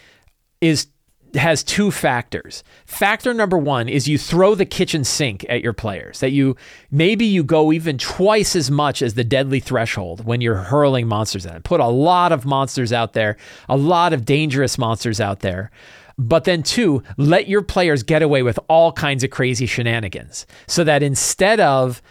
is 0.60 0.86
has 1.34 1.62
two 1.62 1.90
factors. 1.90 2.62
Factor 2.84 3.32
number 3.32 3.56
one 3.58 3.88
is 3.88 4.08
you 4.08 4.18
throw 4.18 4.54
the 4.54 4.66
kitchen 4.66 5.04
sink 5.04 5.44
at 5.48 5.62
your 5.62 5.72
players, 5.72 6.20
that 6.20 6.32
you 6.32 6.56
maybe 6.90 7.24
you 7.24 7.42
go 7.42 7.72
even 7.72 7.98
twice 7.98 8.54
as 8.54 8.70
much 8.70 9.02
as 9.02 9.14
the 9.14 9.24
deadly 9.24 9.60
threshold 9.60 10.24
when 10.24 10.40
you're 10.40 10.56
hurling 10.56 11.06
monsters 11.06 11.46
at 11.46 11.52
them. 11.52 11.62
Put 11.62 11.80
a 11.80 11.86
lot 11.86 12.32
of 12.32 12.44
monsters 12.44 12.92
out 12.92 13.12
there, 13.12 13.36
a 13.68 13.76
lot 13.76 14.12
of 14.12 14.24
dangerous 14.24 14.78
monsters 14.78 15.20
out 15.20 15.40
there. 15.40 15.70
But 16.18 16.44
then, 16.44 16.62
two, 16.62 17.02
let 17.16 17.48
your 17.48 17.62
players 17.62 18.02
get 18.02 18.22
away 18.22 18.42
with 18.42 18.58
all 18.68 18.92
kinds 18.92 19.24
of 19.24 19.30
crazy 19.30 19.66
shenanigans 19.66 20.46
so 20.66 20.84
that 20.84 21.02
instead 21.02 21.58
of 21.58 22.02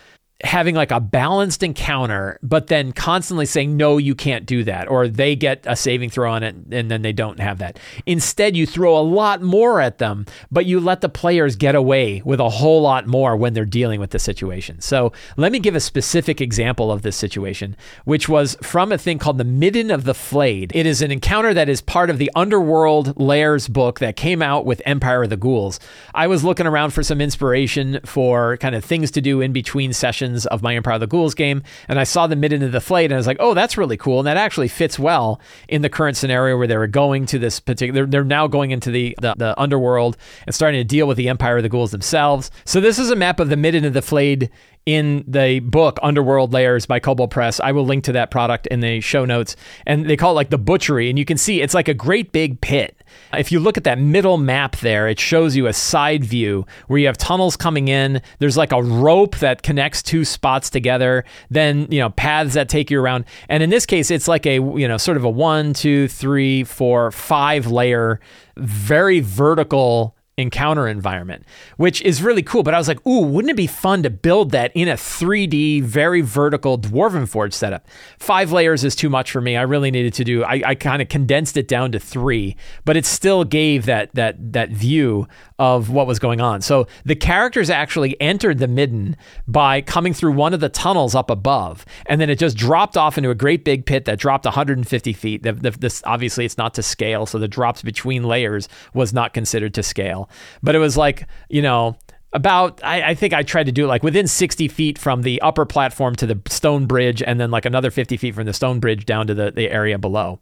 having 0.43 0.75
like 0.75 0.91
a 0.91 0.99
balanced 0.99 1.63
encounter, 1.63 2.39
but 2.41 2.67
then 2.67 2.91
constantly 2.91 3.45
saying, 3.45 3.77
no, 3.77 3.97
you 3.97 4.15
can't 4.15 4.45
do 4.45 4.63
that, 4.63 4.89
or 4.89 5.07
they 5.07 5.35
get 5.35 5.63
a 5.65 5.75
saving 5.75 6.09
throw 6.09 6.31
on 6.31 6.43
it 6.43 6.55
and 6.71 6.89
then 6.89 7.01
they 7.01 7.13
don't 7.13 7.39
have 7.39 7.59
that. 7.59 7.79
Instead, 8.05 8.55
you 8.55 8.65
throw 8.65 8.97
a 8.97 9.01
lot 9.01 9.41
more 9.41 9.81
at 9.81 9.97
them, 9.97 10.25
but 10.51 10.65
you 10.65 10.79
let 10.79 11.01
the 11.01 11.09
players 11.09 11.55
get 11.55 11.75
away 11.75 12.21
with 12.25 12.39
a 12.39 12.49
whole 12.49 12.81
lot 12.81 13.07
more 13.07 13.35
when 13.35 13.53
they're 13.53 13.65
dealing 13.65 13.99
with 13.99 14.11
the 14.11 14.19
situation. 14.19 14.81
So 14.81 15.11
let 15.37 15.51
me 15.51 15.59
give 15.59 15.75
a 15.75 15.79
specific 15.79 16.41
example 16.41 16.91
of 16.91 17.01
this 17.01 17.15
situation, 17.15 17.75
which 18.05 18.27
was 18.27 18.57
from 18.61 18.91
a 18.91 18.97
thing 18.97 19.19
called 19.19 19.37
the 19.37 19.43
Midden 19.43 19.91
of 19.91 20.03
the 20.03 20.13
Flayed. 20.13 20.71
It 20.75 20.85
is 20.85 21.01
an 21.01 21.11
encounter 21.11 21.53
that 21.53 21.69
is 21.69 21.81
part 21.81 22.09
of 22.09 22.17
the 22.17 22.31
Underworld 22.35 23.19
Lairs 23.19 23.67
book 23.67 23.99
that 23.99 24.15
came 24.15 24.41
out 24.41 24.65
with 24.65 24.81
Empire 24.85 25.23
of 25.23 25.29
the 25.29 25.37
Ghouls. 25.37 25.79
I 26.13 26.27
was 26.27 26.43
looking 26.43 26.67
around 26.67 26.91
for 26.91 27.03
some 27.03 27.21
inspiration 27.21 27.99
for 28.05 28.57
kind 28.57 28.75
of 28.75 28.83
things 28.83 29.11
to 29.11 29.21
do 29.21 29.41
in 29.41 29.53
between 29.53 29.93
sessions 29.93 30.30
of 30.47 30.61
my 30.61 30.75
Empire 30.75 30.95
of 30.95 30.99
the 30.99 31.07
Ghouls 31.07 31.33
game, 31.33 31.63
and 31.87 31.99
I 31.99 32.03
saw 32.03 32.27
the 32.27 32.35
Midden 32.35 32.63
of 32.63 32.71
the 32.71 32.81
Flayed, 32.81 33.05
and 33.05 33.13
I 33.13 33.17
was 33.17 33.27
like, 33.27 33.37
oh, 33.39 33.53
that's 33.53 33.77
really 33.77 33.97
cool, 33.97 34.19
and 34.19 34.27
that 34.27 34.37
actually 34.37 34.67
fits 34.67 34.97
well 34.97 35.39
in 35.67 35.81
the 35.81 35.89
current 35.89 36.17
scenario 36.17 36.57
where 36.57 36.67
they 36.67 36.77
were 36.77 36.87
going 36.87 37.25
to 37.27 37.39
this 37.39 37.59
particular. 37.59 38.01
They're, 38.01 38.09
they're 38.09 38.23
now 38.23 38.47
going 38.47 38.71
into 38.71 38.91
the, 38.91 39.15
the, 39.21 39.35
the 39.37 39.59
underworld 39.59 40.17
and 40.45 40.55
starting 40.55 40.79
to 40.79 40.83
deal 40.83 41.07
with 41.07 41.17
the 41.17 41.29
Empire 41.29 41.57
of 41.57 41.63
the 41.63 41.69
Ghouls 41.69 41.91
themselves. 41.91 42.51
So 42.65 42.79
this 42.81 42.99
is 42.99 43.09
a 43.09 43.15
map 43.15 43.39
of 43.39 43.49
the 43.49 43.57
Midden 43.57 43.85
of 43.85 43.93
the 43.93 44.01
Flayed 44.01 44.49
in 44.85 45.23
the 45.27 45.59
book 45.59 45.99
Underworld 46.01 46.53
Lairs 46.53 46.85
by 46.85 46.99
Kobold 46.99 47.31
Press. 47.31 47.59
I 47.59 47.71
will 47.71 47.85
link 47.85 48.03
to 48.05 48.11
that 48.13 48.31
product 48.31 48.67
in 48.67 48.79
the 48.79 48.99
show 48.99 49.25
notes. 49.25 49.55
And 49.85 50.09
they 50.09 50.17
call 50.17 50.31
it 50.31 50.35
like 50.35 50.49
the 50.49 50.57
butchery. 50.57 51.09
And 51.09 51.19
you 51.19 51.25
can 51.25 51.37
see 51.37 51.61
it's 51.61 51.73
like 51.73 51.87
a 51.87 51.93
great 51.93 52.31
big 52.31 52.61
pit. 52.61 52.97
If 53.33 53.51
you 53.51 53.59
look 53.59 53.77
at 53.77 53.83
that 53.85 53.97
middle 53.97 54.37
map 54.37 54.77
there, 54.77 55.07
it 55.07 55.19
shows 55.19 55.55
you 55.55 55.67
a 55.67 55.73
side 55.73 56.23
view 56.23 56.65
where 56.87 56.99
you 56.99 57.07
have 57.07 57.17
tunnels 57.17 57.55
coming 57.55 57.87
in. 57.87 58.21
There's 58.39 58.57
like 58.57 58.71
a 58.71 58.81
rope 58.81 59.37
that 59.37 59.63
connects 59.63 60.03
two 60.03 60.25
spots 60.25 60.69
together. 60.69 61.23
Then, 61.49 61.87
you 61.89 61.99
know, 61.99 62.09
paths 62.09 62.53
that 62.55 62.69
take 62.69 62.91
you 62.91 62.99
around. 62.99 63.25
And 63.47 63.63
in 63.63 63.69
this 63.69 63.85
case, 63.85 64.11
it's 64.11 64.27
like 64.27 64.45
a, 64.45 64.55
you 64.55 64.87
know, 64.87 64.97
sort 64.97 65.17
of 65.17 65.23
a 65.23 65.29
one, 65.29 65.73
two, 65.73 66.07
three, 66.07 66.63
four, 66.63 67.11
five 67.11 67.67
layer, 67.67 68.19
very 68.57 69.21
vertical 69.21 70.15
encounter 70.41 70.87
environment, 70.87 71.45
which 71.77 72.01
is 72.01 72.21
really 72.21 72.43
cool. 72.43 72.63
But 72.63 72.73
I 72.73 72.77
was 72.77 72.87
like, 72.87 73.05
ooh, 73.07 73.21
wouldn't 73.21 73.51
it 73.51 73.57
be 73.57 73.67
fun 73.67 74.03
to 74.03 74.09
build 74.09 74.51
that 74.51 74.71
in 74.75 74.87
a 74.87 74.95
3D, 74.95 75.83
very 75.83 76.21
vertical 76.21 76.77
Dwarven 76.77 77.27
Forge 77.27 77.53
setup? 77.53 77.87
Five 78.19 78.51
layers 78.51 78.83
is 78.83 78.95
too 78.95 79.09
much 79.09 79.31
for 79.31 79.41
me. 79.41 79.55
I 79.55 79.61
really 79.61 79.91
needed 79.91 80.13
to 80.15 80.23
do. 80.23 80.43
I, 80.43 80.61
I 80.65 80.75
kind 80.75 81.01
of 81.01 81.09
condensed 81.09 81.57
it 81.57 81.67
down 81.67 81.91
to 81.93 81.99
three, 81.99 82.57
but 82.85 82.97
it 82.97 83.05
still 83.05 83.43
gave 83.43 83.85
that 83.85 84.13
that 84.15 84.53
that 84.53 84.69
view 84.71 85.27
of 85.61 85.91
what 85.91 86.07
was 86.07 86.17
going 86.17 86.41
on. 86.41 86.59
So 86.59 86.87
the 87.05 87.15
characters 87.15 87.69
actually 87.69 88.19
entered 88.19 88.57
the 88.57 88.67
midden 88.67 89.15
by 89.47 89.81
coming 89.81 90.11
through 90.11 90.31
one 90.31 90.55
of 90.55 90.59
the 90.59 90.69
tunnels 90.69 91.13
up 91.13 91.29
above, 91.29 91.85
and 92.07 92.19
then 92.19 92.31
it 92.31 92.39
just 92.39 92.57
dropped 92.57 92.97
off 92.97 93.15
into 93.15 93.29
a 93.29 93.35
great 93.35 93.63
big 93.63 93.85
pit 93.85 94.05
that 94.05 94.17
dropped 94.17 94.45
150 94.45 95.13
feet. 95.13 95.43
The, 95.43 95.53
the, 95.53 95.69
this 95.69 96.01
obviously 96.03 96.45
it's 96.45 96.57
not 96.57 96.73
to 96.73 96.83
scale, 96.83 97.27
so 97.27 97.37
the 97.37 97.47
drops 97.47 97.83
between 97.83 98.23
layers 98.23 98.67
was 98.95 99.13
not 99.13 99.35
considered 99.35 99.75
to 99.75 99.83
scale. 99.83 100.30
But 100.61 100.75
it 100.75 100.79
was 100.79 100.97
like 100.97 101.27
you 101.49 101.61
know 101.61 101.97
about 102.33 102.81
I, 102.83 103.09
I, 103.09 103.15
think 103.15 103.33
I 103.33 103.43
tried 103.43 103.65
to 103.65 103.71
do 103.71 103.85
it 103.85 103.87
like 103.87 104.03
within 104.03 104.27
60 104.27 104.67
feet 104.69 104.97
from 104.97 105.23
the 105.23 105.41
upper 105.41 105.65
platform 105.65 106.15
to 106.15 106.25
the 106.25 106.39
stone 106.47 106.85
bridge 106.85 107.21
and 107.21 107.39
then 107.39 107.51
like 107.51 107.65
another 107.65 107.91
50 107.91 108.17
feet 108.17 108.35
from 108.35 108.45
the 108.45 108.53
stone 108.53 108.79
bridge 108.79 109.05
down 109.05 109.27
to 109.27 109.33
the, 109.33 109.51
the 109.51 109.69
area 109.69 109.97
below 109.97 110.39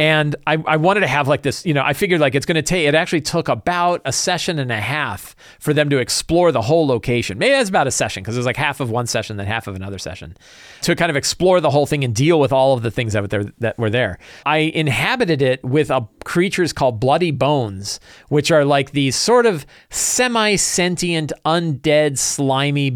and 0.00 0.36
I, 0.46 0.62
I 0.64 0.76
wanted 0.76 1.00
to 1.00 1.08
have 1.08 1.26
like 1.26 1.42
this, 1.42 1.66
you 1.66 1.74
know, 1.74 1.82
I 1.82 1.92
figured 1.92 2.20
like 2.20 2.36
it's 2.36 2.46
going 2.46 2.54
to 2.54 2.62
take, 2.62 2.86
it 2.86 2.94
actually 2.94 3.20
took 3.20 3.48
about 3.48 4.00
a 4.04 4.12
session 4.12 4.60
and 4.60 4.70
a 4.70 4.80
half 4.80 5.34
for 5.58 5.74
them 5.74 5.90
to 5.90 5.98
explore 5.98 6.52
the 6.52 6.62
whole 6.62 6.86
location. 6.86 7.36
Maybe 7.36 7.50
that's 7.50 7.68
about 7.68 7.88
a 7.88 7.90
session 7.90 8.22
because 8.22 8.36
it 8.36 8.38
was 8.38 8.46
like 8.46 8.56
half 8.56 8.78
of 8.78 8.90
one 8.90 9.08
session, 9.08 9.38
then 9.38 9.48
half 9.48 9.66
of 9.66 9.74
another 9.74 9.98
session 9.98 10.36
to 10.82 10.94
kind 10.94 11.10
of 11.10 11.16
explore 11.16 11.60
the 11.60 11.70
whole 11.70 11.84
thing 11.84 12.04
and 12.04 12.14
deal 12.14 12.38
with 12.38 12.52
all 12.52 12.74
of 12.74 12.82
the 12.82 12.92
things 12.92 13.14
that, 13.14 13.28
there, 13.28 13.46
that 13.58 13.76
were 13.76 13.90
there. 13.90 14.20
I 14.46 14.58
inhabited 14.58 15.42
it 15.42 15.64
with 15.64 15.90
a, 15.90 16.06
creatures 16.24 16.72
called 16.72 17.00
Bloody 17.00 17.32
Bones, 17.32 17.98
which 18.28 18.52
are 18.52 18.64
like 18.64 18.92
these 18.92 19.16
sort 19.16 19.46
of 19.46 19.66
semi 19.90 20.54
undead, 21.44 22.18
slimy, 22.18 22.90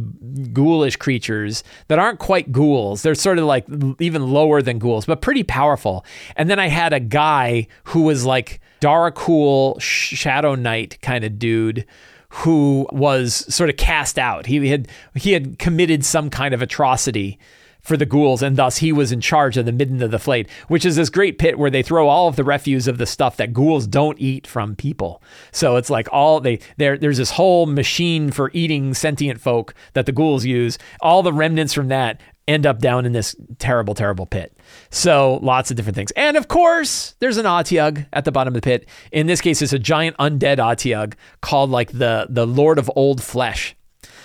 ghoulish 0.53 0.97
creatures 0.97 1.65
that 1.89 1.99
aren't 1.99 2.19
quite 2.19 2.53
ghouls. 2.53 3.03
They're 3.03 3.15
sort 3.15 3.39
of 3.39 3.45
like 3.45 3.67
even 3.99 4.33
lower 4.33 4.63
than 4.63 4.79
ghouls, 4.79 5.07
but 5.07 5.21
pretty 5.21 5.43
powerful. 5.43 6.05
And 6.37 6.49
then 6.49 6.59
I 6.59 6.69
had 6.69 6.93
a 6.93 7.01
guy 7.01 7.67
who 7.85 8.03
was 8.03 8.25
like 8.25 8.61
Darakhul 8.81 9.81
Shadow 9.81 10.55
Knight 10.55 10.99
kind 11.03 11.25
of 11.25 11.39
dude 11.39 11.85
who 12.29 12.87
was 12.93 13.45
sort 13.55 13.69
of 13.69 13.77
cast 13.77 14.19
out. 14.19 14.47
He 14.47 14.69
had 14.69 14.89
he 15.15 15.33
had 15.33 15.59
committed 15.59 16.05
some 16.05 16.31
kind 16.31 16.55
of 16.55 16.63
atrocity 16.63 17.39
for 17.83 17.97
the 17.97 18.07
ghouls, 18.07 18.42
and 18.42 18.57
thus 18.57 18.79
he 18.79 18.92
was 18.92 19.11
in 19.12 19.21
charge 19.21 19.57
of 19.57 19.66
the 19.66 19.73
midden 19.73 20.03
of 20.03 20.11
the 20.11 20.18
flayed, 20.18 20.49
which 20.68 20.85
is 20.85 20.97
this 20.97 21.11
great 21.11 21.38
pit 21.38 21.59
where 21.59 21.71
they 21.71 21.83
throw 21.83 22.09
all 22.09 22.29
of 22.29 22.37
the 22.37 22.45
refuse 22.45 22.87
of 22.87 22.99
the 22.99 23.07
stuff 23.07 23.37
that 23.37 23.53
ghouls 23.53 23.87
don't 23.87 24.21
eat 24.21 24.47
from 24.47 24.77
people. 24.77 25.23
So 25.51 25.77
it's 25.77 25.90
like 25.90 26.09
all 26.12 26.40
they 26.40 26.61
there. 26.77 26.97
There's 26.97 27.18
this 27.18 27.33
whole 27.33 27.66
machine 27.66 28.31
for 28.31 28.51
eating 28.55 28.95
sentient 28.95 29.40
folk 29.40 29.75
that 29.95 30.07
the 30.07 30.12
ghouls 30.12 30.45
use. 30.45 30.79
All 31.01 31.23
the 31.23 31.33
remnants 31.33 31.75
from 31.75 31.88
that 31.88 32.21
end 32.49 32.66
up 32.66 32.79
down 32.79 33.07
in 33.07 33.12
this 33.12 33.37
terrible, 33.59 33.95
terrible 33.95 34.27
pit. 34.27 34.57
So 34.90 35.38
lots 35.42 35.71
of 35.71 35.77
different 35.77 35.97
things. 35.97 36.11
And 36.12 36.37
of 36.37 36.49
course, 36.49 37.14
there's 37.21 37.37
an 37.37 37.47
Otyugh 37.47 38.07
at 38.12 38.25
the 38.25 38.33
bottom 38.33 38.55
of 38.55 38.61
the 38.61 38.64
pit. 38.64 38.88
In 39.11 39.27
this 39.27 39.40
case, 39.40 39.62
it's 39.62 39.73
a 39.73 39.79
giant 39.79 40.16
undead 40.18 40.59
Otyugh 40.59 41.14
called 41.40 41.71
like 41.71 41.92
the 41.92 42.27
the 42.29 42.47
Lord 42.47 42.79
of 42.79 42.90
Old 42.95 43.23
Flesh. 43.23 43.77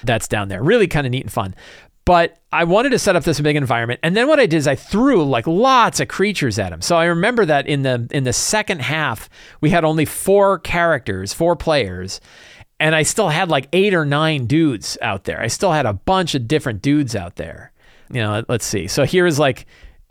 That's 0.04 0.28
down 0.28 0.48
there. 0.48 0.62
Really 0.62 0.88
kind 0.88 1.08
of 1.08 1.12
neat 1.12 1.24
and 1.24 1.32
fun. 1.32 1.56
But 2.08 2.40
I 2.52 2.64
wanted 2.64 2.90
to 2.90 3.00
set 3.00 3.16
up 3.16 3.24
this 3.24 3.40
big 3.40 3.56
environment, 3.56 4.00
and 4.02 4.16
then 4.18 4.28
what 4.28 4.40
I 4.40 4.48
did 4.48 4.58
is 4.58 4.68
I 4.68 4.76
threw 4.76 5.24
like 5.26 5.46
lots 5.46 6.00
of 6.00 6.08
creatures 6.08 6.58
at 6.58 6.72
him. 6.72 6.82
So 6.82 6.96
I 6.96 7.06
remember 7.06 7.46
that 7.46 7.68
in 7.68 7.84
the 7.84 8.08
in 8.12 8.24
the 8.24 8.34
second 8.34 8.82
half, 8.82 9.30
we 9.62 9.70
had 9.70 9.84
only 9.84 10.06
four 10.06 10.58
characters, 10.60 11.34
four 11.34 11.56
players, 11.56 12.20
and 12.80 12.96
I 12.96 13.04
still 13.04 13.30
had 13.30 13.50
like 13.50 13.68
eight 13.74 13.94
or 13.94 14.06
nine 14.06 14.48
dudes 14.48 14.98
out 15.02 15.26
there. 15.26 15.40
I 15.40 15.48
still 15.48 15.74
had 15.74 15.86
a 15.86 15.94
bunch 15.94 16.34
of 16.34 16.48
different 16.48 16.82
dudes 16.82 17.16
out 17.16 17.36
there 17.36 17.74
you 18.12 18.22
know, 18.22 18.44
let's 18.48 18.66
see. 18.66 18.88
So 18.88 19.04
here's 19.06 19.40
like, 19.40 19.66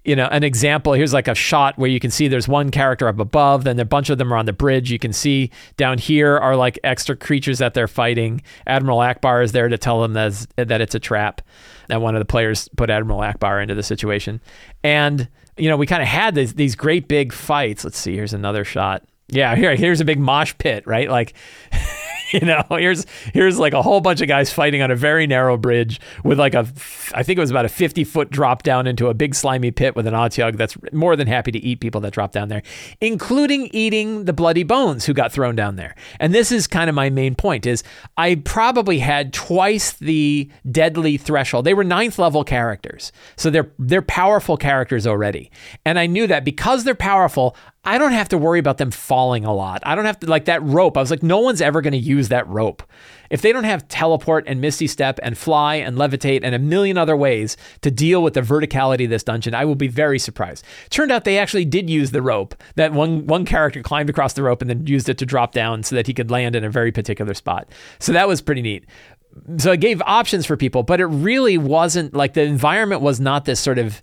you 0.07 0.15
know, 0.15 0.27
an 0.27 0.45
example. 0.45 0.93
Here's 0.93 1.13
like 1.13 1.27
a 1.27 1.35
shot 1.35 1.77
where 1.77 1.91
you 1.91 1.99
can 1.99 2.11
see 2.11 2.29
there's 2.29 2.47
one 2.47 2.71
character 2.71 3.09
up 3.09 3.19
above, 3.19 3.65
then 3.65 3.79
a 3.81 3.85
bunch 3.85 4.09
of 4.09 4.19
them 4.19 4.33
are 4.33 4.37
on 4.37 4.47
the 4.47 4.53
bridge. 4.53 4.91
You 4.91 5.01
can 5.01 5.13
see 5.13 5.51
down 5.77 5.99
here 5.99 6.39
are 6.39 6.55
like 6.55 6.79
extra 6.85 7.17
creatures 7.17 7.59
that 7.59 7.75
they're 7.75 7.89
fighting. 7.89 8.41
Admiral 8.67 8.99
Ackbar 8.99 9.43
is 9.43 9.51
there 9.53 9.69
to 9.69 9.77
tell 9.77 10.01
them 10.01 10.13
that, 10.13 10.47
that 10.57 10.81
it's 10.81 10.95
a 10.95 11.01
trap. 11.01 11.43
And 11.91 12.01
one 12.03 12.15
of 12.15 12.21
the 12.21 12.27
players 12.27 12.69
put 12.77 12.89
Admiral 12.89 13.21
Ackbar 13.21 13.61
into 13.61 13.75
the 13.75 13.83
situation. 13.83 14.41
And, 14.85 15.29
you 15.57 15.69
know, 15.69 15.77
we 15.77 15.87
kind 15.87 16.03
of 16.03 16.09
had 16.09 16.37
these, 16.37 16.55
these 16.55 16.77
great 16.77 17.09
big 17.09 17.33
fights. 17.33 17.83
Let's 17.83 17.99
see, 17.99 18.15
here's 18.15 18.33
another 18.33 18.65
shot. 18.65 19.03
Yeah, 19.29 19.57
here, 19.57 19.75
here's 19.75 20.01
a 20.01 20.05
big 20.05 20.21
mosh 20.21 20.55
pit, 20.57 20.87
right? 20.87 21.11
Like, 21.11 21.35
you 22.33 22.41
know, 22.41 22.65
here's 22.71 23.07
here's 23.33 23.59
like 23.59 23.73
a 23.73 23.83
whole 23.83 24.01
bunch 24.01 24.21
of 24.21 24.29
guys 24.29 24.53
fighting 24.53 24.83
on 24.83 24.91
a 24.91 24.97
very 24.97 25.27
narrow 25.27 25.57
bridge 25.57 26.01
with 26.25 26.39
like 26.39 26.55
a, 26.55 26.67
I 27.15 27.23
think 27.23 27.37
it 27.37 27.41
was 27.41 27.51
about 27.51 27.65
a 27.65 27.69
50 27.69 28.05
foot 28.05 28.31
drop 28.31 28.63
down 28.63 28.87
into 28.87 29.09
a 29.09 29.15
big 29.15 29.35
slimy 29.35 29.71
pit 29.71 29.95
with 29.95 30.07
an 30.07 30.15
Otyugh 30.15 30.57
that's 30.57 30.77
more 30.93 31.17
than 31.17 31.27
happy 31.27 31.53
to 31.53 31.59
eat 31.59 31.81
people 31.81 32.01
that 32.03 32.13
drop 32.13 32.33
down 32.33 32.49
there, 32.49 32.63
including 33.01 33.69
eating 33.73 34.25
the 34.25 34.33
bloody 34.33 34.63
bones 34.63 35.05
who 35.05 35.13
got 35.15 35.33
thrown 35.33 35.55
down 35.55 35.77
there. 35.77 35.95
And 36.19 36.35
this 36.35 36.51
is 36.51 36.67
kind 36.67 36.89
of 36.89 36.95
my 36.95 37.11
main 37.11 37.35
point: 37.35 37.67
is 37.67 37.83
I 38.17 38.37
probably 38.45 38.99
had 38.99 39.33
twice 39.33 39.93
the 39.93 40.51
deadly 40.71 41.17
threshold. 41.17 41.65
They 41.65 41.75
were 41.75 41.85
ninth 41.85 42.19
level 42.19 42.45
characters, 42.45 43.13
so 43.37 43.51
they're 43.51 43.71
they're 43.79 44.03
powerful 44.03 44.57
characters 44.57 45.07
already, 45.07 45.51
and 45.85 45.99
I 45.99 46.07
knew 46.07 46.27
that 46.27 46.45
because 46.45 46.85
they're 46.85 46.95
powerful, 46.95 47.57
I 47.87 47.99
don't 47.99 48.13
have 48.13 48.29
to 48.31 48.39
worry 48.39 48.59
about 48.59 48.79
them 48.79 48.91
falling 48.91 49.45
a 49.45 49.55
lot. 49.55 49.81
I 49.85 49.95
don't 49.95 50.07
have 50.07 50.19
to 50.21 50.27
like 50.27 50.47
that 50.47 50.61
rope. 50.63 50.97
I 50.97 51.01
was 51.01 51.11
like, 51.11 51.23
no 51.23 51.39
one's 51.39 51.61
ever 51.61 51.81
going 51.81 51.93
to 51.93 51.99
use 51.99 52.29
that 52.29 52.47
rope. 52.49 52.83
If 53.31 53.43
they 53.43 53.53
don't 53.53 53.65
have 53.65 53.87
teleport 53.87 54.45
and 54.49 54.61
misty 54.61 54.89
step 54.89 55.21
and 55.23 55.39
fly 55.39 55.77
and 55.77 55.97
levitate 55.97 56.41
and 56.43 56.55
a 56.55 56.59
million 56.59 56.99
other 56.99 57.17
ways 57.17 57.57
to 57.83 57.91
deal 57.91 58.23
with 58.25 58.35
the 58.35 58.41
verticality 58.41 59.05
of 59.05 59.11
this 59.11 59.23
dungeon, 59.23 59.55
I 59.55 59.65
will 59.65 59.77
be 59.77 59.89
very 59.89 60.19
surprised. 60.19 60.65
Turned 60.91 61.13
out 61.13 61.25
they 61.25 61.39
actually 61.39 61.65
did 61.65 61.89
use 61.89 62.11
the 62.11 62.23
rope. 62.23 62.55
That 62.75 62.93
one 62.93 63.27
one 63.27 63.45
character 63.45 63.83
climbed 63.83 64.11
across 64.11 64.33
the 64.33 64.43
rope 64.43 64.61
and 64.63 64.69
then 64.69 64.87
used 64.87 65.09
it 65.09 65.19
to 65.19 65.27
drop 65.27 65.53
down 65.53 65.85
so 65.85 65.95
that 65.95 66.09
he 66.09 66.15
could 66.15 66.31
land 66.31 66.57
in 66.57 66.65
a 66.65 66.71
very 66.71 66.91
particular 66.91 67.35
spot. 67.35 67.69
So 68.01 68.13
that 68.13 68.27
was 68.27 68.43
pretty 68.43 68.63
neat 68.63 68.85
so 69.59 69.73
it 69.73 69.81
gave 69.81 70.01
options 70.03 70.47
for 70.47 70.57
people, 70.57 70.83
but 70.83 71.01
it 71.01 71.07
really 71.07 71.59
wasn't 71.59 72.15
like 72.15 72.35
the 72.35 72.43
environment 72.43 73.03
was 73.03 73.21
not 73.21 73.45
this 73.45 73.61
sort 73.61 73.79
of 73.79 74.03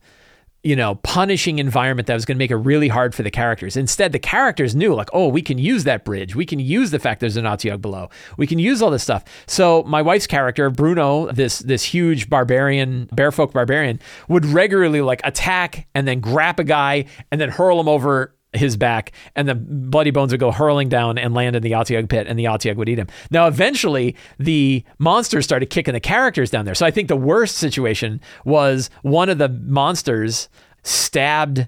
you 0.63 0.77
know, 0.77 0.95
punishing 0.95 1.59
environment 1.59 2.07
that 2.07 2.13
was 2.13 2.23
going 2.23 2.37
to 2.37 2.39
make 2.39 2.51
it 2.51 2.55
really 2.55 2.87
hard 2.87 3.13
for 3.13 3.21
the 3.21 3.29
characters. 3.29 3.75
Instead, 3.75 4.13
the 4.13 4.19
characters 4.19 4.73
knew, 4.73 4.95
like, 4.95 5.09
oh, 5.11 5.27
we 5.27 5.41
can 5.41 5.57
use 5.57 5.83
that 5.83 6.05
bridge. 6.05 6.35
We 6.35 6.45
can 6.45 6.59
use 6.59 6.91
the 6.91 6.99
fact 6.99 7.19
there's 7.19 7.35
an 7.35 7.43
Otyugh 7.43 7.81
below. 7.81 8.09
We 8.37 8.47
can 8.47 8.59
use 8.59 8.81
all 8.81 8.89
this 8.89 9.03
stuff. 9.03 9.25
So 9.45 9.83
my 9.83 10.01
wife's 10.01 10.25
character, 10.25 10.69
Bruno, 10.69 11.29
this 11.31 11.59
this 11.59 11.83
huge 11.83 12.29
barbarian, 12.29 13.07
bearfolk 13.07 13.51
barbarian, 13.51 13.99
would 14.29 14.45
regularly 14.45 15.01
like 15.01 15.19
attack 15.25 15.87
and 15.93 16.07
then 16.07 16.21
grab 16.21 16.59
a 16.59 16.63
guy 16.63 17.05
and 17.29 17.41
then 17.41 17.49
hurl 17.49 17.79
him 17.79 17.89
over 17.89 18.33
his 18.53 18.77
back, 18.77 19.11
and 19.35 19.47
the 19.47 19.55
bloody 19.55 20.11
bones 20.11 20.31
would 20.31 20.39
go 20.39 20.51
hurling 20.51 20.89
down 20.89 21.17
and 21.17 21.33
land 21.33 21.55
in 21.55 21.63
the 21.63 21.71
Otyugh 21.71 22.07
pit, 22.09 22.27
and 22.27 22.37
the 22.37 22.45
Otyugh 22.45 22.75
would 22.75 22.89
eat 22.89 22.99
him. 22.99 23.07
Now, 23.31 23.47
eventually, 23.47 24.15
the 24.39 24.83
monsters 24.99 25.45
started 25.45 25.69
kicking 25.69 25.93
the 25.93 25.99
characters 25.99 26.51
down 26.51 26.65
there. 26.65 26.75
So 26.75 26.85
I 26.85 26.91
think 26.91 27.07
the 27.07 27.15
worst 27.15 27.57
situation 27.57 28.21
was 28.45 28.89
one 29.01 29.29
of 29.29 29.37
the 29.37 29.49
monsters 29.49 30.49
stabbed 30.83 31.67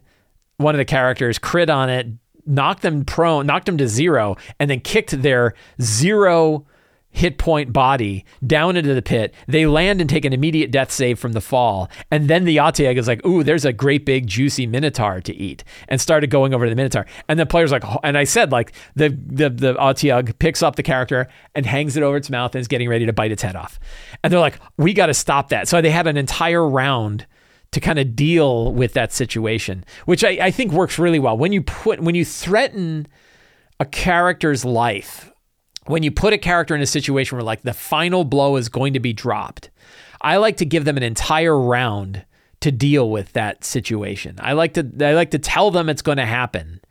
one 0.58 0.76
of 0.76 0.78
the 0.78 0.86
characters, 0.86 1.38
crit 1.38 1.69
on 1.69 1.89
it, 1.89 2.08
knocked 2.45 2.82
them 2.82 3.04
prone, 3.04 3.45
knocked 3.45 3.65
them 3.65 3.78
to 3.78 3.88
zero, 3.88 4.36
and 4.60 4.69
then 4.69 4.80
kicked 4.80 5.21
their 5.21 5.54
zero 5.82 6.65
hit 7.15 7.38
point 7.38 7.71
body 7.71 8.25
down 8.45 8.75
into 8.75 8.93
the 8.93 9.01
pit. 9.01 9.34
They 9.47 9.65
land 9.65 10.01
and 10.01 10.10
take 10.10 10.25
an 10.25 10.34
immediate 10.34 10.69
death 10.69 10.91
save 10.91 11.17
from 11.17 11.32
the 11.32 11.41
fall. 11.41 11.89
And 12.12 12.28
then 12.28 12.43
the 12.43 12.58
Otyugh 12.58 12.97
is 12.97 13.08
like, 13.08 13.25
ooh, 13.25 13.41
there's 13.41 13.63
a 13.63 13.71
great 13.71 14.06
big 14.06 14.28
juicy 14.28 14.67
Minotaur 14.67 15.21
to 15.21 15.34
eat. 15.34 15.63
And 15.88 16.01
started 16.01 16.30
going 16.30 16.54
over 16.54 16.65
to 16.65 16.69
the 16.69 16.75
Minotaur. 16.75 17.06
And 17.30 17.39
the 17.39 17.45
player's 17.45 17.71
like, 17.71 17.84
and 18.04 18.17
I 18.17 18.25
said, 18.25 18.51
like, 18.51 18.73
the 18.95 19.10
the 19.10 19.49
the 19.49 19.73
Otyugh 19.75 20.38
picks 20.39 20.62
up 20.62 20.75
the 20.75 20.84
character 20.84 21.28
and 21.56 21.65
hangs 21.65 21.95
it 21.95 22.04
over 22.04 22.17
its 22.17 22.30
mouth 22.30 22.54
and 22.54 22.60
is 22.60 22.67
getting 22.67 22.89
ready 22.89 23.06
to 23.06 23.13
bite 23.13 23.32
its 23.32 23.41
head 23.41 23.56
off. 23.56 23.80
And 24.21 24.34
they're 24.34 24.39
like, 24.39 24.60
we 24.78 24.93
got 24.93 25.06
to 25.08 25.13
stop 25.13 25.49
that. 25.49 25.69
So 25.69 25.82
they 25.82 25.91
had 25.91 26.08
an 26.08 26.17
entire 26.17 26.67
round 26.67 27.25
to 27.71 27.80
kind 27.80 27.97
of 27.97 28.15
deal 28.15 28.73
with 28.73 28.93
that 28.93 29.13
situation, 29.13 29.86
which 30.06 30.23
I, 30.23 30.38
I 30.41 30.51
think 30.51 30.71
works 30.71 30.99
really 30.99 31.19
well. 31.19 31.38
When 31.38 31.54
you 31.54 31.62
put 31.62 32.01
when 32.01 32.15
you 32.15 32.25
threaten 32.25 33.08
a 33.80 33.86
character's 33.86 34.65
life 34.65 35.32
when 35.86 36.04
you 36.04 36.12
put 36.12 36.34
a 36.34 36.38
character 36.38 36.76
in 36.76 36.82
a 36.82 36.88
situation 36.88 37.38
where 37.38 37.43
like 37.43 37.62
the 37.62 37.74
final 37.74 38.24
blow 38.24 38.56
is 38.56 38.69
going 38.69 38.93
to 38.93 39.00
be 39.00 39.13
dropped, 39.13 39.69
I 40.21 40.38
like 40.38 40.58
to 40.58 40.65
give 40.65 40.86
them 40.86 40.98
an 40.98 41.04
entire 41.04 41.58
round 41.58 42.26
to 42.62 42.71
deal 42.71 43.10
with 43.10 43.34
that 43.34 43.63
situation. 43.63 44.38
I 44.39 44.54
like 44.54 44.74
to 44.74 44.89
I 45.02 45.13
like 45.13 45.32
to 45.32 45.39
tell 45.39 45.71
them 45.71 45.89
it's 45.89 46.02
going 46.02 46.17
to 46.17 46.26
happen 46.26 46.82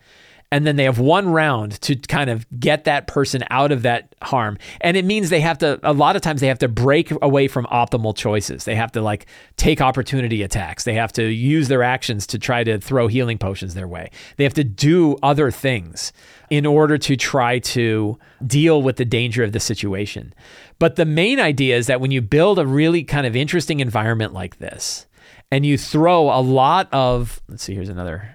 and 0.55 0.65
then 0.65 0.77
they 0.77 0.85
have 0.85 1.01
one 1.01 1.29
round 1.31 1.81
to 1.81 1.97
kind 1.97 2.31
of 2.31 2.47
get 2.61 2.85
that 2.85 3.09
person 3.09 3.43
out 3.51 3.73
of 3.73 3.83
that 3.83 4.15
harm. 4.23 4.57
And 4.81 4.97
it 4.97 5.05
means 5.05 5.29
they 5.29 5.41
have 5.41 5.59
to 5.59 5.81
a 5.83 5.93
lot 5.93 6.15
of 6.15 6.23
times 6.23 6.41
they 6.41 6.47
have 6.47 6.61
to 6.61 6.69
break 6.69 7.13
away 7.23 7.49
from 7.49 7.65
optimal 7.67 8.17
choices. 8.17 8.65
They 8.65 8.77
have 8.77 8.93
to 8.93 9.03
like 9.03 9.27
take 9.57 9.81
opportunity 9.81 10.45
attacks. 10.45 10.85
They 10.85 10.95
have 10.95 11.13
to 11.15 11.25
use 11.25 11.67
their 11.67 11.83
actions 11.83 12.25
to 12.29 12.39
try 12.39 12.63
to 12.63 12.79
throw 12.79 13.09
healing 13.09 13.37
potions 13.37 13.75
their 13.75 13.89
way. 13.89 14.13
They 14.37 14.45
have 14.45 14.55
to 14.55 14.63
do 14.63 15.17
other 15.25 15.51
things 15.51 16.13
in 16.51 16.67
order 16.67 16.99
to 16.99 17.17
try 17.17 17.59
to 17.59 18.17
deal 18.47 18.81
with 18.81 18.95
the 18.95 19.05
danger 19.05 19.43
of 19.43 19.51
the 19.51 19.59
situation. 19.59 20.33
But 20.79 20.95
the 20.95 21.05
main 21.05 21.41
idea 21.41 21.77
is 21.77 21.89
that 21.89 22.01
when 22.01 22.13
you 22.13 22.23
build 22.23 22.61
a 22.61 22.67
really 22.67 23.03
kind 23.03 23.27
of 23.27 23.35
interesting 23.35 23.81
environment 23.81 24.33
like 24.33 24.61
this 24.61 25.07
and 25.51 25.67
you 25.67 25.77
throw 25.77 26.31
a 26.31 26.39
lot 26.41 26.89
of 26.93 27.43
let's 27.49 27.65
see 27.65 27.75
here's 27.75 27.89
another 27.89 28.34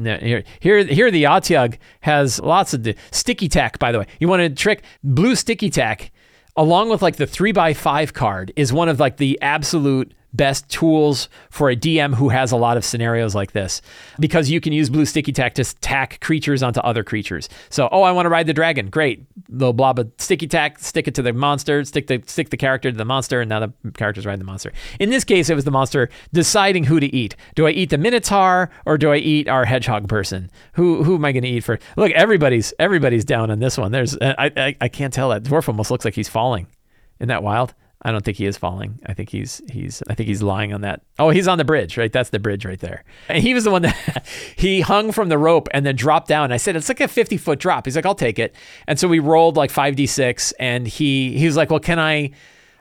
here, 0.00 0.44
here, 0.60 0.84
here, 0.84 1.10
the 1.10 1.24
Otyugh 1.24 1.76
has 2.00 2.40
lots 2.40 2.74
of 2.74 2.82
the 2.82 2.94
sticky 3.10 3.48
tack. 3.48 3.78
By 3.78 3.92
the 3.92 4.00
way, 4.00 4.06
you 4.20 4.28
want 4.28 4.40
to 4.40 4.50
trick 4.50 4.82
blue 5.02 5.34
sticky 5.34 5.70
tack, 5.70 6.10
along 6.56 6.90
with 6.90 7.02
like 7.02 7.16
the 7.16 7.26
three 7.26 7.52
by 7.52 7.74
five 7.74 8.12
card, 8.12 8.52
is 8.56 8.72
one 8.72 8.88
of 8.88 9.00
like 9.00 9.16
the 9.16 9.40
absolute 9.40 10.12
best 10.32 10.68
tools 10.68 11.28
for 11.50 11.70
a 11.70 11.76
DM 11.76 12.14
who 12.14 12.28
has 12.30 12.52
a 12.52 12.56
lot 12.56 12.76
of 12.76 12.84
scenarios 12.84 13.34
like 13.34 13.52
this 13.52 13.82
because 14.18 14.50
you 14.50 14.60
can 14.60 14.72
use 14.72 14.88
blue 14.88 15.04
sticky 15.04 15.32
tack 15.32 15.54
to 15.54 15.64
tack 15.80 16.20
creatures 16.20 16.62
onto 16.62 16.80
other 16.80 17.04
creatures. 17.04 17.48
So, 17.70 17.88
oh, 17.92 18.02
I 18.02 18.12
want 18.12 18.26
to 18.26 18.30
ride 18.30 18.46
the 18.46 18.52
dragon. 18.52 18.88
Great. 18.88 19.24
Little 19.48 19.72
blob 19.72 19.98
of 19.98 20.10
sticky 20.18 20.46
tack, 20.46 20.78
stick 20.78 21.06
it 21.06 21.14
to 21.16 21.22
the 21.22 21.32
monster, 21.32 21.84
stick 21.84 22.06
the 22.06 22.22
stick 22.26 22.50
the 22.50 22.56
character 22.56 22.90
to 22.90 22.96
the 22.96 23.04
monster, 23.04 23.40
and 23.40 23.48
now 23.48 23.60
the 23.60 23.72
character's 23.92 24.26
riding 24.26 24.38
the 24.38 24.44
monster. 24.44 24.72
In 24.98 25.10
this 25.10 25.24
case, 25.24 25.50
it 25.50 25.54
was 25.54 25.64
the 25.64 25.70
monster 25.70 26.08
deciding 26.32 26.84
who 26.84 27.00
to 27.00 27.14
eat. 27.14 27.36
Do 27.54 27.66
I 27.66 27.70
eat 27.70 27.90
the 27.90 27.98
Minotaur 27.98 28.70
or 28.86 28.98
do 28.98 29.12
I 29.12 29.16
eat 29.16 29.48
our 29.48 29.64
hedgehog 29.64 30.08
person? 30.08 30.50
Who 30.74 31.04
who 31.04 31.16
am 31.16 31.24
I 31.24 31.32
going 31.32 31.42
to 31.42 31.48
eat 31.48 31.64
for? 31.64 31.78
Look, 31.96 32.12
everybody's 32.12 32.72
everybody's 32.78 33.24
down 33.24 33.50
on 33.50 33.58
this 33.58 33.76
one. 33.76 33.92
There's 33.92 34.16
I 34.20 34.50
I, 34.56 34.76
I 34.80 34.88
can't 34.88 35.12
tell 35.12 35.28
that 35.30 35.42
dwarf 35.42 35.68
almost 35.68 35.90
looks 35.90 36.04
like 36.04 36.14
he's 36.14 36.28
falling. 36.28 36.66
Isn't 37.18 37.28
that 37.28 37.42
wild? 37.42 37.74
I 38.04 38.10
don't 38.10 38.24
think 38.24 38.36
he 38.36 38.46
is 38.46 38.56
falling. 38.56 38.98
I 39.06 39.14
think 39.14 39.30
he's 39.30 39.62
he's 39.70 40.02
I 40.08 40.14
think 40.14 40.26
he's 40.26 40.42
lying 40.42 40.74
on 40.74 40.80
that. 40.80 41.02
Oh, 41.18 41.30
he's 41.30 41.46
on 41.46 41.58
the 41.58 41.64
bridge, 41.64 41.96
right? 41.96 42.12
That's 42.12 42.30
the 42.30 42.40
bridge 42.40 42.64
right 42.64 42.80
there. 42.80 43.04
And 43.28 43.42
he 43.42 43.54
was 43.54 43.64
the 43.64 43.70
one 43.70 43.82
that 43.82 44.26
he 44.56 44.80
hung 44.80 45.12
from 45.12 45.28
the 45.28 45.38
rope 45.38 45.68
and 45.72 45.86
then 45.86 45.94
dropped 45.94 46.28
down. 46.28 46.50
I 46.50 46.56
said 46.56 46.74
it's 46.74 46.88
like 46.88 47.00
a 47.00 47.08
50 47.08 47.36
foot 47.36 47.60
drop. 47.60 47.86
He's 47.86 47.94
like, 47.94 48.06
I'll 48.06 48.14
take 48.14 48.38
it. 48.38 48.54
And 48.88 48.98
so 48.98 49.06
we 49.06 49.20
rolled 49.20 49.56
like 49.56 49.72
5d6 49.72 50.52
and 50.58 50.86
he 50.86 51.38
he 51.38 51.46
was 51.46 51.56
like, 51.56 51.70
Well, 51.70 51.80
can 51.80 51.98
I 51.98 52.32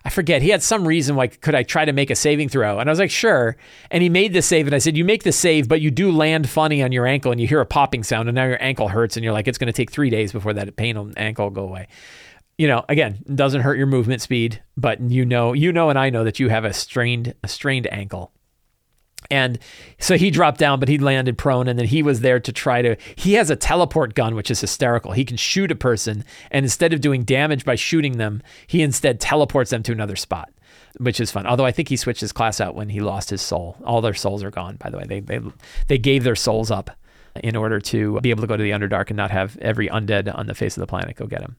I 0.03 0.09
forget. 0.09 0.41
He 0.41 0.49
had 0.49 0.63
some 0.63 0.87
reason 0.87 1.15
why 1.15 1.27
could 1.27 1.53
I 1.53 1.61
try 1.61 1.85
to 1.85 1.93
make 1.93 2.09
a 2.09 2.15
saving 2.15 2.49
throw? 2.49 2.79
And 2.79 2.89
I 2.89 2.91
was 2.91 2.97
like, 2.97 3.11
sure. 3.11 3.55
And 3.91 4.01
he 4.01 4.09
made 4.09 4.33
the 4.33 4.41
save 4.41 4.65
and 4.65 4.75
I 4.75 4.79
said, 4.79 4.97
You 4.97 5.05
make 5.05 5.23
the 5.23 5.31
save, 5.31 5.67
but 5.67 5.81
you 5.81 5.91
do 5.91 6.11
land 6.11 6.49
funny 6.49 6.81
on 6.81 6.91
your 6.91 7.05
ankle 7.05 7.31
and 7.31 7.39
you 7.39 7.47
hear 7.47 7.61
a 7.61 7.65
popping 7.65 8.03
sound 8.03 8.27
and 8.27 8.35
now 8.35 8.45
your 8.45 8.61
ankle 8.63 8.87
hurts 8.87 9.15
and 9.15 9.23
you're 9.23 9.33
like, 9.33 9.47
it's 9.47 9.59
gonna 9.59 9.71
take 9.71 9.91
three 9.91 10.09
days 10.09 10.31
before 10.31 10.53
that 10.53 10.75
pain 10.75 10.97
on 10.97 11.13
ankle 11.17 11.51
go 11.51 11.63
away 11.63 11.87
you 12.61 12.67
know, 12.67 12.85
again, 12.87 13.17
doesn't 13.33 13.61
hurt 13.61 13.79
your 13.79 13.87
movement 13.87 14.21
speed, 14.21 14.61
but 14.77 15.01
you 15.01 15.25
know, 15.25 15.51
you 15.51 15.73
know, 15.73 15.89
and 15.89 15.97
I 15.97 16.11
know 16.11 16.23
that 16.23 16.39
you 16.39 16.49
have 16.49 16.63
a 16.63 16.73
strained, 16.73 17.33
a 17.43 17.47
strained 17.47 17.91
ankle. 17.91 18.31
And 19.31 19.57
so 19.97 20.15
he 20.15 20.29
dropped 20.29 20.59
down, 20.59 20.79
but 20.79 20.87
he 20.87 20.99
landed 20.99 21.39
prone, 21.39 21.67
and 21.67 21.79
then 21.79 21.87
he 21.87 22.03
was 22.03 22.19
there 22.19 22.39
to 22.39 22.51
try 22.51 22.83
to. 22.83 22.97
He 23.15 23.33
has 23.33 23.49
a 23.49 23.55
teleport 23.55 24.13
gun, 24.13 24.35
which 24.35 24.51
is 24.51 24.61
hysterical. 24.61 25.13
He 25.13 25.25
can 25.25 25.37
shoot 25.37 25.71
a 25.71 25.75
person, 25.75 26.23
and 26.51 26.63
instead 26.63 26.93
of 26.93 27.01
doing 27.01 27.23
damage 27.23 27.65
by 27.65 27.73
shooting 27.73 28.19
them, 28.19 28.43
he 28.67 28.83
instead 28.83 29.19
teleports 29.19 29.71
them 29.71 29.81
to 29.81 29.91
another 29.91 30.15
spot, 30.15 30.51
which 30.99 31.19
is 31.19 31.31
fun. 31.31 31.47
Although 31.47 31.65
I 31.65 31.71
think 31.71 31.89
he 31.89 31.97
switched 31.97 32.21
his 32.21 32.31
class 32.31 32.61
out 32.61 32.75
when 32.75 32.89
he 32.89 32.99
lost 32.99 33.31
his 33.31 33.41
soul. 33.41 33.75
All 33.83 34.01
their 34.01 34.13
souls 34.13 34.43
are 34.43 34.51
gone, 34.51 34.75
by 34.75 34.91
the 34.91 34.99
way. 34.99 35.05
They 35.07 35.19
they 35.21 35.39
they 35.87 35.97
gave 35.97 36.23
their 36.23 36.35
souls 36.35 36.69
up 36.69 36.91
in 37.41 37.55
order 37.55 37.79
to 37.79 38.19
be 38.21 38.29
able 38.29 38.41
to 38.41 38.47
go 38.47 38.57
to 38.57 38.63
the 38.63 38.71
Underdark 38.71 39.09
and 39.09 39.17
not 39.17 39.31
have 39.31 39.57
every 39.57 39.87
undead 39.87 40.31
on 40.37 40.45
the 40.45 40.53
face 40.53 40.77
of 40.77 40.81
the 40.81 40.87
planet 40.87 41.15
go 41.15 41.25
get 41.25 41.41
him. 41.41 41.55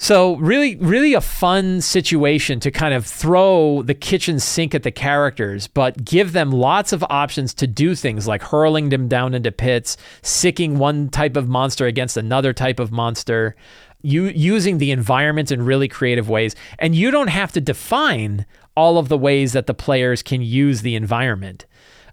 So 0.00 0.36
really, 0.36 0.76
really 0.76 1.14
a 1.14 1.20
fun 1.20 1.80
situation 1.80 2.60
to 2.60 2.70
kind 2.70 2.94
of 2.94 3.04
throw 3.04 3.82
the 3.82 3.94
kitchen 3.94 4.38
sink 4.38 4.72
at 4.72 4.84
the 4.84 4.92
characters, 4.92 5.66
but 5.66 6.04
give 6.04 6.32
them 6.32 6.52
lots 6.52 6.92
of 6.92 7.04
options 7.10 7.52
to 7.54 7.66
do 7.66 7.96
things 7.96 8.28
like 8.28 8.40
hurling 8.40 8.90
them 8.90 9.08
down 9.08 9.34
into 9.34 9.50
pits, 9.50 9.96
sicking 10.22 10.78
one 10.78 11.08
type 11.08 11.36
of 11.36 11.48
monster 11.48 11.86
against 11.86 12.16
another 12.16 12.52
type 12.52 12.78
of 12.78 12.92
monster, 12.92 13.56
using 14.00 14.78
the 14.78 14.92
environment 14.92 15.50
in 15.50 15.64
really 15.64 15.88
creative 15.88 16.28
ways. 16.28 16.54
And 16.78 16.94
you 16.94 17.10
don't 17.10 17.28
have 17.28 17.50
to 17.52 17.60
define 17.60 18.46
all 18.76 18.98
of 18.98 19.08
the 19.08 19.18
ways 19.18 19.52
that 19.52 19.66
the 19.66 19.74
players 19.74 20.22
can 20.22 20.40
use 20.40 20.82
the 20.82 20.94
environment 20.94 21.66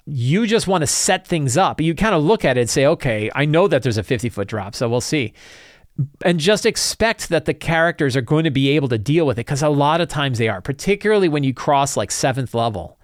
you 0.07 0.45
just 0.45 0.67
want 0.67 0.83
to 0.83 0.87
set 0.87 1.25
things 1.25 1.57
up. 1.57 1.81
You 1.81 1.95
kind 1.95 2.13
of 2.13 2.21
look 2.21 2.45
at 2.45 2.57
it 2.57 2.61
and 2.61 2.69
say, 2.69 2.85
okay, 2.85 3.31
I 3.33 3.45
know 3.45 3.67
that 3.67 3.81
there's 3.81 3.97
a 3.97 4.03
50 4.03 4.29
foot 4.29 4.47
drop, 4.47 4.75
so 4.75 4.87
we'll 4.87 5.01
see 5.01 5.33
and 6.23 6.39
just 6.39 6.65
expect 6.65 7.29
that 7.29 7.45
the 7.45 7.53
characters 7.53 8.15
are 8.15 8.21
going 8.21 8.43
to 8.43 8.51
be 8.51 8.69
able 8.69 8.89
to 8.89 8.97
deal 8.97 9.25
with 9.25 9.37
it 9.37 9.45
because 9.45 9.61
a 9.61 9.69
lot 9.69 10.01
of 10.01 10.09
times 10.09 10.37
they 10.37 10.49
are, 10.49 10.61
particularly 10.61 11.29
when 11.29 11.43
you 11.43 11.53
cross 11.53 11.95
like 11.95 12.11
seventh 12.11 12.53
level. 12.53 12.97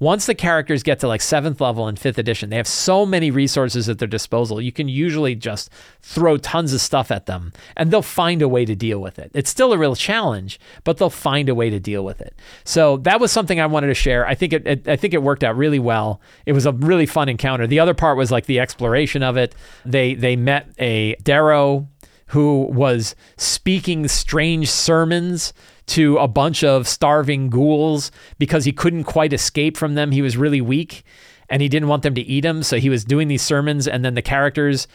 Once 0.00 0.26
the 0.26 0.34
characters 0.34 0.84
get 0.84 1.00
to 1.00 1.08
like 1.08 1.20
seventh 1.20 1.60
level 1.60 1.88
in 1.88 1.96
fifth 1.96 2.18
edition, 2.18 2.50
they 2.50 2.56
have 2.56 2.68
so 2.68 3.04
many 3.04 3.32
resources 3.32 3.88
at 3.88 3.98
their 3.98 4.06
disposal. 4.06 4.60
You 4.60 4.70
can 4.70 4.88
usually 4.88 5.34
just 5.34 5.70
throw 6.02 6.36
tons 6.36 6.72
of 6.72 6.80
stuff 6.80 7.10
at 7.10 7.26
them 7.26 7.52
and 7.76 7.90
they'll 7.90 8.00
find 8.00 8.40
a 8.40 8.48
way 8.48 8.64
to 8.64 8.76
deal 8.76 9.00
with 9.00 9.18
it. 9.18 9.32
It's 9.34 9.50
still 9.50 9.72
a 9.72 9.78
real 9.78 9.96
challenge, 9.96 10.60
but 10.84 10.98
they'll 10.98 11.10
find 11.10 11.48
a 11.48 11.54
way 11.54 11.68
to 11.68 11.80
deal 11.80 12.04
with 12.04 12.20
it. 12.20 12.38
So 12.62 12.98
that 12.98 13.18
was 13.18 13.32
something 13.32 13.58
I 13.58 13.66
wanted 13.66 13.88
to 13.88 13.94
share. 13.94 14.24
I 14.24 14.36
think 14.36 14.52
it, 14.52 14.66
it 14.68 14.88
I 14.88 14.94
think 14.94 15.14
it 15.14 15.22
worked 15.24 15.42
out 15.42 15.56
really 15.56 15.80
well. 15.80 16.20
It 16.46 16.52
was 16.52 16.64
a 16.64 16.72
really 16.72 17.06
fun 17.06 17.28
encounter. 17.28 17.66
The 17.66 17.80
other 17.80 17.94
part 17.94 18.16
was 18.16 18.30
like 18.30 18.46
the 18.46 18.60
exploration 18.60 19.24
of 19.24 19.36
it. 19.36 19.56
They 19.84 20.14
they 20.14 20.36
met 20.36 20.68
a 20.78 21.16
Derro 21.24 21.88
who 22.28 22.62
was 22.70 23.14
speaking 23.36 24.08
strange 24.08 24.70
sermons 24.70 25.52
to 25.86 26.18
a 26.18 26.28
bunch 26.28 26.62
of 26.62 26.86
starving 26.86 27.50
ghouls 27.50 28.10
because 28.38 28.64
he 28.64 28.72
couldn't 28.72 29.04
quite 29.04 29.32
escape 29.32 29.76
from 29.76 29.94
them. 29.94 30.10
He 30.10 30.22
was 30.22 30.36
really 30.36 30.60
weak 30.60 31.04
and 31.48 31.62
he 31.62 31.68
didn't 31.68 31.88
want 31.88 32.02
them 32.02 32.14
to 32.14 32.20
eat 32.20 32.44
him. 32.44 32.62
So 32.62 32.78
he 32.78 32.90
was 32.90 33.04
doing 33.04 33.28
these 33.28 33.42
sermons, 33.42 33.88
and 33.88 34.04
then 34.04 34.14
the 34.14 34.22
characters 34.22 34.86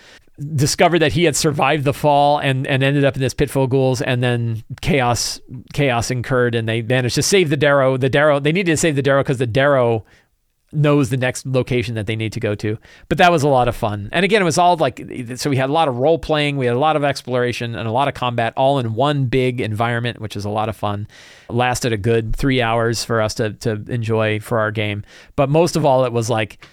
discovered 0.55 0.99
that 0.99 1.13
he 1.13 1.25
had 1.25 1.35
survived 1.35 1.83
the 1.83 1.93
fall 1.93 2.39
and, 2.39 2.65
and 2.65 2.83
ended 2.83 3.05
up 3.05 3.15
in 3.15 3.21
this 3.21 3.35
pit 3.35 3.51
full 3.51 3.65
of 3.65 3.69
ghouls 3.69 4.01
and 4.01 4.23
then 4.23 4.63
chaos 4.81 5.39
chaos 5.73 6.09
incurred 6.09 6.55
and 6.55 6.67
they 6.67 6.81
managed 6.81 7.13
to 7.13 7.21
save 7.21 7.51
the 7.51 7.57
Derro. 7.57 7.99
The 7.99 8.09
Derro 8.09 8.41
they 8.41 8.51
needed 8.51 8.71
to 8.71 8.77
save 8.77 8.95
the 8.95 9.03
Derro 9.03 9.19
because 9.19 9.37
the 9.37 9.45
Derro 9.45 10.03
knows 10.73 11.09
the 11.09 11.17
next 11.17 11.45
location 11.45 11.95
that 11.95 12.07
they 12.07 12.15
need 12.15 12.33
to 12.33 12.39
go 12.39 12.55
to. 12.55 12.77
But 13.09 13.17
that 13.17 13.31
was 13.31 13.43
a 13.43 13.47
lot 13.47 13.67
of 13.67 13.75
fun. 13.75 14.09
And 14.11 14.25
again, 14.25 14.41
it 14.41 14.45
was 14.45 14.57
all 14.57 14.75
like 14.77 14.99
so 15.35 15.49
we 15.49 15.57
had 15.57 15.69
a 15.69 15.73
lot 15.73 15.87
of 15.87 15.97
role 15.97 16.19
playing, 16.19 16.57
we 16.57 16.65
had 16.65 16.75
a 16.75 16.79
lot 16.79 16.95
of 16.95 17.03
exploration 17.03 17.75
and 17.75 17.87
a 17.87 17.91
lot 17.91 18.07
of 18.07 18.13
combat 18.13 18.53
all 18.57 18.79
in 18.79 18.93
one 18.93 19.25
big 19.25 19.61
environment, 19.61 20.19
which 20.19 20.35
is 20.35 20.45
a 20.45 20.49
lot 20.49 20.69
of 20.69 20.75
fun. 20.75 21.07
Lasted 21.49 21.93
a 21.93 21.97
good 21.97 22.35
3 22.35 22.61
hours 22.61 23.03
for 23.03 23.21
us 23.21 23.33
to 23.35 23.53
to 23.53 23.83
enjoy 23.87 24.39
for 24.39 24.59
our 24.59 24.71
game. 24.71 25.03
But 25.35 25.49
most 25.49 25.75
of 25.75 25.85
all 25.85 26.05
it 26.05 26.11
was 26.11 26.29
like 26.29 26.65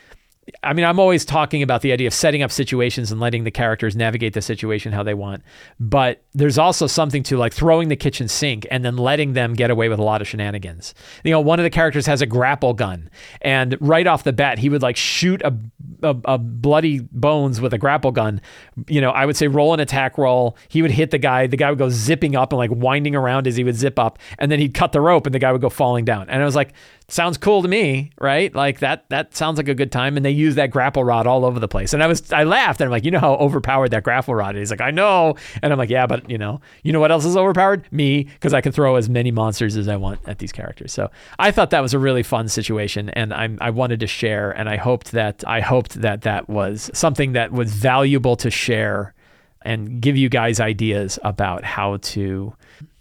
I 0.63 0.73
mean, 0.73 0.85
I'm 0.85 0.99
always 0.99 1.25
talking 1.25 1.63
about 1.63 1.83
the 1.83 1.93
idea 1.93 2.07
of 2.07 2.15
setting 2.15 2.43
up 2.43 2.51
situations 2.51 3.11
and 3.11 3.21
letting 3.21 3.45
the 3.45 3.51
characters 3.51 3.97
navigate 3.97 4.33
the 4.33 4.43
situation 4.43 4.93
how 4.93 5.03
they 5.03 5.15
want. 5.15 5.43
But 5.79 6.23
there's 6.33 6.59
also 6.59 6.87
something 6.87 7.23
to 7.25 7.37
like 7.37 7.53
throwing 7.53 7.89
the 7.89 7.97
kitchen 7.97 8.29
sink 8.29 8.67
and 8.71 8.85
then 8.85 8.97
letting 8.97 9.33
them 9.33 9.55
get 9.55 9.71
away 9.71 9.89
with 9.89 9.99
a 9.99 10.03
lot 10.03 10.21
of 10.21 10.29
shenanigans. 10.29 10.95
You 11.25 11.33
know, 11.33 11.41
one 11.41 11.59
of 11.59 11.65
the 11.65 11.71
characters 11.71 12.07
has 12.07 12.23
a 12.23 12.27
grapple 12.27 12.75
gun, 12.75 13.11
and 13.43 13.77
right 13.81 14.07
off 14.07 14.25
the 14.25 14.33
bat, 14.33 14.59
he 14.59 14.69
would 14.69 14.83
like 14.83 14.97
shoot 14.97 15.43
a, 15.43 15.55
a, 16.03 16.17
a 16.25 16.39
bloody 16.39 17.01
bones 17.01 17.61
with 17.61 17.75
a 17.75 17.79
grapple 17.79 18.13
gun. 18.13 18.41
You 18.89 19.01
know, 19.01 19.11
I 19.11 19.27
would 19.27 19.37
say 19.37 19.49
roll 19.49 19.75
an 19.75 19.81
attack 19.81 20.19
roll. 20.19 20.57
He 20.69 20.83
would 20.83 20.91
hit 20.91 21.11
the 21.11 21.19
guy. 21.19 21.47
The 21.47 21.57
guy 21.57 21.71
would 21.71 21.79
go 21.79 21.91
zipping 21.91 22.37
up 22.37 22.53
and 22.53 22.59
like 22.59 22.71
winding 22.71 23.15
around 23.15 23.47
as 23.47 23.57
he 23.57 23.65
would 23.65 23.77
zip 23.77 23.99
up, 23.99 24.19
and 24.39 24.51
then 24.51 24.59
he'd 24.59 24.75
cut 24.75 24.93
the 24.93 25.01
rope, 25.01 25.27
and 25.27 25.35
the 25.35 25.39
guy 25.39 25.53
would 25.53 25.61
go 25.61 25.71
falling 25.71 26.05
down. 26.05 26.29
And 26.29 26.43
I 26.43 26.45
was 26.45 26.57
like, 26.57 26.73
sounds 27.09 27.37
cool 27.37 27.63
to 27.63 27.69
me, 27.69 28.11
right? 28.21 28.55
Like 28.55 28.81
that 28.81 29.09
that 29.11 29.37
sounds 29.37 29.59
like 29.59 29.69
a 29.69 29.75
good 29.75 29.93
time. 29.93 30.17
And 30.17 30.25
they 30.25 30.31
use 30.41 30.55
that 30.57 30.71
grapple 30.71 31.05
rod 31.05 31.27
all 31.27 31.45
over 31.45 31.61
the 31.61 31.69
place. 31.69 31.93
And 31.93 32.03
I 32.03 32.07
was 32.07 32.33
I 32.33 32.45
laughed 32.45 32.81
and 32.81 32.87
I'm 32.87 32.91
like, 32.91 33.05
you 33.05 33.11
know 33.11 33.21
how 33.21 33.35
overpowered 33.35 33.91
that 33.91 34.03
grapple 34.03 34.35
rod 34.35 34.57
is. 34.57 34.61
He's 34.61 34.71
like, 34.71 34.81
I 34.81 34.91
know. 34.91 35.37
And 35.63 35.73
I'm 35.73 35.79
like, 35.79 35.91
yeah, 35.91 36.07
but 36.07 36.29
you 36.29 36.39
know, 36.39 36.61
you 36.83 36.93
know 36.93 37.01
what 37.01 37.11
else 37.11 37.25
is 37.25 37.37
overpowered? 37.37 37.91
Me, 37.93 38.25
because 38.25 38.55
I 38.55 38.61
can 38.61 38.73
throw 38.73 38.97
as 38.97 39.09
many 39.09 39.31
monsters 39.31 39.77
as 39.77 39.89
I 39.89 39.97
want 39.97 40.21
at 40.27 40.39
these 40.39 40.53
characters. 40.53 40.93
So 40.93 41.11
I 41.39 41.51
thought 41.51 41.71
that 41.71 41.81
was 41.81 41.95
a 41.95 41.99
really 41.99 42.23
fun 42.23 42.49
situation, 42.49 43.11
and 43.11 43.33
I'm 43.33 43.59
I 43.61 43.71
wanted 43.71 44.01
to 44.01 44.07
share, 44.07 44.51
and 44.51 44.69
I 44.69 44.77
hoped 44.77 45.13
that 45.13 45.45
I 45.47 45.61
hoped 45.61 46.01
that 46.01 46.23
that 46.23 46.49
was 46.49 46.91
something 46.95 47.33
that 47.33 47.53
was 47.53 47.73
valuable 47.73 48.37
to 48.37 48.51
share 48.51 49.15
and 49.63 50.01
give 50.01 50.17
you 50.17 50.29
guys 50.29 50.61
ideas 50.61 51.19
about 51.23 51.65
how 51.65 51.99
to 51.99 52.55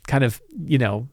kind 0.07 0.23
of 0.23 0.41
you 0.65 0.77
know 0.77 1.07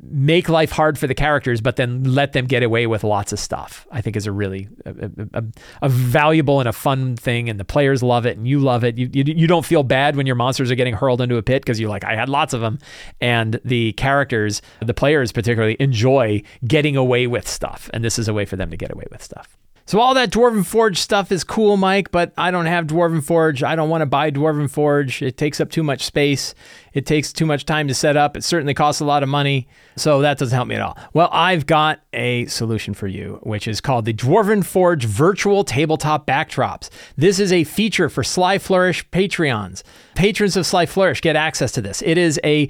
make 0.00 0.48
life 0.48 0.70
hard 0.70 0.98
for 0.98 1.06
the 1.06 1.14
characters, 1.14 1.60
but 1.60 1.76
then 1.76 2.02
let 2.02 2.32
them 2.32 2.46
get 2.46 2.62
away 2.62 2.86
with 2.86 3.04
lots 3.04 3.32
of 3.32 3.38
stuff. 3.38 3.86
I 3.90 4.00
think 4.00 4.16
is 4.16 4.26
a 4.26 4.32
really 4.32 4.68
a, 4.84 5.10
a, 5.34 5.44
a, 5.82 5.88
valuable 5.88 6.60
and 6.60 6.68
a 6.68 6.72
fun 6.72 7.16
thing, 7.16 7.48
and 7.48 7.58
the 7.60 7.64
players 7.64 8.02
love 8.02 8.26
it, 8.26 8.36
and 8.36 8.46
you 8.46 8.58
love 8.58 8.84
it. 8.84 8.96
You, 8.98 9.08
you 9.12 9.24
you 9.26 9.46
don't 9.46 9.64
feel 9.64 9.82
bad 9.82 10.16
when 10.16 10.26
your 10.26 10.36
monsters 10.36 10.70
are 10.70 10.74
getting 10.74 10.94
hurled 10.94 11.20
into 11.20 11.36
a 11.36 11.42
pit 11.42 11.62
because 11.62 11.78
you're 11.78 11.90
like, 11.90 12.04
I 12.04 12.14
had 12.14 12.28
lots 12.28 12.52
of 12.54 12.60
them, 12.60 12.78
and 13.20 13.60
the 13.64 13.92
characters, 13.92 14.62
the 14.80 14.94
players 14.94 15.32
particularly, 15.32 15.76
enjoy 15.78 16.42
getting 16.66 16.96
away 16.96 17.26
with 17.26 17.48
stuff, 17.48 17.90
and 17.92 18.04
this 18.04 18.18
is 18.18 18.28
a 18.28 18.34
way 18.34 18.44
for 18.44 18.56
them 18.56 18.70
to 18.70 18.76
get 18.76 18.92
away 18.92 19.04
with 19.10 19.22
stuff. 19.22 19.56
So 19.88 20.00
all 20.00 20.12
that 20.12 20.28
Dwarven 20.28 20.66
Forge 20.66 20.98
stuff 20.98 21.32
is 21.32 21.44
cool, 21.44 21.78
Mike, 21.78 22.10
but 22.10 22.34
I 22.36 22.50
don't 22.50 22.66
have 22.66 22.88
Dwarven 22.88 23.24
Forge. 23.24 23.62
I 23.62 23.74
don't 23.74 23.88
want 23.88 24.02
to 24.02 24.06
buy 24.06 24.30
Dwarven 24.30 24.68
Forge. 24.70 25.22
It 25.22 25.38
takes 25.38 25.62
up 25.62 25.70
too 25.70 25.82
much 25.82 26.04
space. 26.04 26.54
It 26.92 27.06
takes 27.06 27.32
too 27.32 27.46
much 27.46 27.64
time 27.64 27.88
to 27.88 27.94
set 27.94 28.14
up. 28.14 28.36
It 28.36 28.44
certainly 28.44 28.74
costs 28.74 29.00
a 29.00 29.06
lot 29.06 29.22
of 29.22 29.30
money. 29.30 29.66
So 29.96 30.20
that 30.20 30.36
doesn't 30.36 30.54
help 30.54 30.68
me 30.68 30.74
at 30.74 30.82
all. 30.82 30.98
Well, 31.14 31.30
I've 31.32 31.64
got 31.64 32.02
a 32.12 32.44
solution 32.48 32.92
for 32.92 33.06
you, 33.06 33.40
which 33.44 33.66
is 33.66 33.80
called 33.80 34.04
the 34.04 34.12
Dwarven 34.12 34.62
Forge 34.62 35.06
Virtual 35.06 35.64
Tabletop 35.64 36.26
Backdrops. 36.26 36.90
This 37.16 37.38
is 37.38 37.50
a 37.50 37.64
feature 37.64 38.10
for 38.10 38.22
Sly 38.22 38.58
Flourish 38.58 39.08
Patreons. 39.08 39.82
Patrons 40.14 40.54
of 40.58 40.66
Sly 40.66 40.84
Flourish 40.84 41.22
get 41.22 41.34
access 41.34 41.72
to 41.72 41.80
this. 41.80 42.02
It 42.02 42.18
is 42.18 42.38
a 42.44 42.68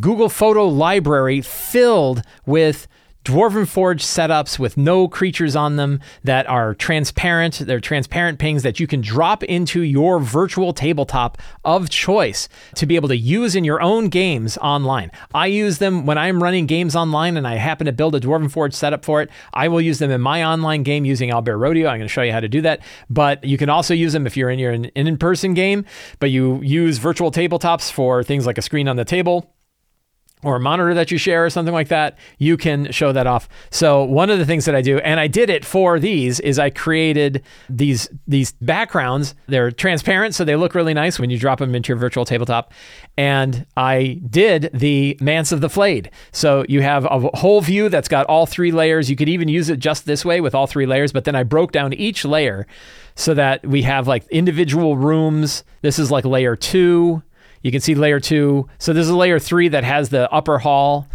Google 0.00 0.28
photo 0.28 0.66
library 0.66 1.40
filled 1.40 2.20
with 2.44 2.86
Dwarven 3.28 3.68
Forge 3.68 4.02
setups 4.02 4.58
with 4.58 4.78
no 4.78 5.06
creatures 5.06 5.54
on 5.54 5.76
them 5.76 6.00
that 6.24 6.48
are 6.48 6.72
transparent. 6.72 7.58
They're 7.58 7.78
transparent 7.78 8.38
PNGs 8.38 8.62
that 8.62 8.80
you 8.80 8.86
can 8.86 9.02
drop 9.02 9.44
into 9.44 9.82
your 9.82 10.18
virtual 10.18 10.72
tabletop 10.72 11.36
of 11.62 11.90
choice 11.90 12.48
to 12.76 12.86
be 12.86 12.96
able 12.96 13.10
to 13.10 13.16
use 13.18 13.54
in 13.54 13.64
your 13.64 13.82
own 13.82 14.08
games 14.08 14.56
online. 14.56 15.10
I 15.34 15.48
use 15.48 15.76
them 15.76 16.06
when 16.06 16.16
I'm 16.16 16.42
running 16.42 16.64
games 16.64 16.96
online 16.96 17.36
and 17.36 17.46
I 17.46 17.56
happen 17.56 17.84
to 17.84 17.92
build 17.92 18.14
a 18.14 18.20
Dwarven 18.20 18.50
Forge 18.50 18.72
setup 18.72 19.04
for 19.04 19.20
it. 19.20 19.28
I 19.52 19.68
will 19.68 19.82
use 19.82 19.98
them 19.98 20.10
in 20.10 20.22
my 20.22 20.42
online 20.42 20.82
game 20.82 21.04
using 21.04 21.28
Owlbear 21.28 21.60
Rodeo. 21.60 21.86
I'm 21.86 21.98
going 21.98 22.08
to 22.08 22.08
show 22.08 22.22
you 22.22 22.32
how 22.32 22.40
to 22.40 22.48
do 22.48 22.62
that. 22.62 22.80
But 23.10 23.44
you 23.44 23.58
can 23.58 23.68
also 23.68 23.92
use 23.92 24.14
them 24.14 24.26
if 24.26 24.38
you're 24.38 24.48
in 24.48 24.58
your 24.58 24.72
in 24.72 25.18
person 25.18 25.52
game, 25.52 25.84
but 26.18 26.30
you 26.30 26.62
use 26.62 26.96
virtual 26.96 27.30
tabletops 27.30 27.92
for 27.92 28.22
things 28.24 28.46
like 28.46 28.56
a 28.56 28.62
screen 28.62 28.88
on 28.88 28.96
the 28.96 29.04
table 29.04 29.52
or 30.42 30.56
a 30.56 30.60
monitor 30.60 30.94
that 30.94 31.10
you 31.10 31.18
share 31.18 31.44
or 31.44 31.50
something 31.50 31.74
like 31.74 31.88
that, 31.88 32.18
you 32.38 32.56
can 32.56 32.90
show 32.92 33.12
that 33.12 33.26
off. 33.26 33.48
So 33.70 34.04
one 34.04 34.30
of 34.30 34.38
the 34.38 34.46
things 34.46 34.64
that 34.66 34.74
I 34.74 34.82
do, 34.82 34.98
and 34.98 35.18
I 35.18 35.26
did 35.26 35.50
it 35.50 35.64
for 35.64 35.98
these, 35.98 36.40
is 36.40 36.58
I 36.58 36.70
created 36.70 37.42
these 37.68 38.08
these 38.26 38.52
backgrounds. 38.52 39.34
They're 39.46 39.70
transparent, 39.70 40.34
so 40.34 40.44
they 40.44 40.56
look 40.56 40.74
really 40.74 40.94
nice 40.94 41.18
when 41.18 41.30
you 41.30 41.38
drop 41.38 41.58
them 41.58 41.74
into 41.74 41.88
your 41.88 41.98
virtual 41.98 42.24
tabletop. 42.24 42.72
And 43.16 43.66
I 43.76 44.20
did 44.28 44.70
the 44.72 45.16
Mance 45.20 45.52
of 45.52 45.60
the 45.60 45.68
Flayed. 45.68 46.10
So 46.32 46.64
you 46.68 46.82
have 46.82 47.04
a 47.04 47.30
whole 47.36 47.60
view 47.60 47.88
that's 47.88 48.08
got 48.08 48.26
all 48.26 48.46
three 48.46 48.70
layers. 48.70 49.10
You 49.10 49.16
could 49.16 49.28
even 49.28 49.48
use 49.48 49.68
it 49.68 49.78
just 49.78 50.06
this 50.06 50.24
way 50.24 50.40
with 50.40 50.54
all 50.54 50.66
three 50.66 50.86
layers, 50.86 51.12
but 51.12 51.24
then 51.24 51.34
I 51.34 51.42
broke 51.42 51.72
down 51.72 51.92
each 51.94 52.24
layer 52.24 52.66
so 53.14 53.34
that 53.34 53.66
we 53.66 53.82
have 53.82 54.06
like 54.06 54.26
individual 54.28 54.96
rooms. 54.96 55.64
This 55.82 55.98
is 55.98 56.10
like 56.10 56.24
layer 56.24 56.54
two 56.54 57.22
you 57.62 57.70
can 57.70 57.80
see 57.80 57.94
layer 57.94 58.20
two. 58.20 58.68
So 58.78 58.92
this 58.92 59.06
is 59.06 59.12
layer 59.12 59.38
three 59.38 59.68
that 59.68 59.84
has 59.84 60.08
the 60.08 60.30
upper 60.32 60.58
hall. 60.58 61.08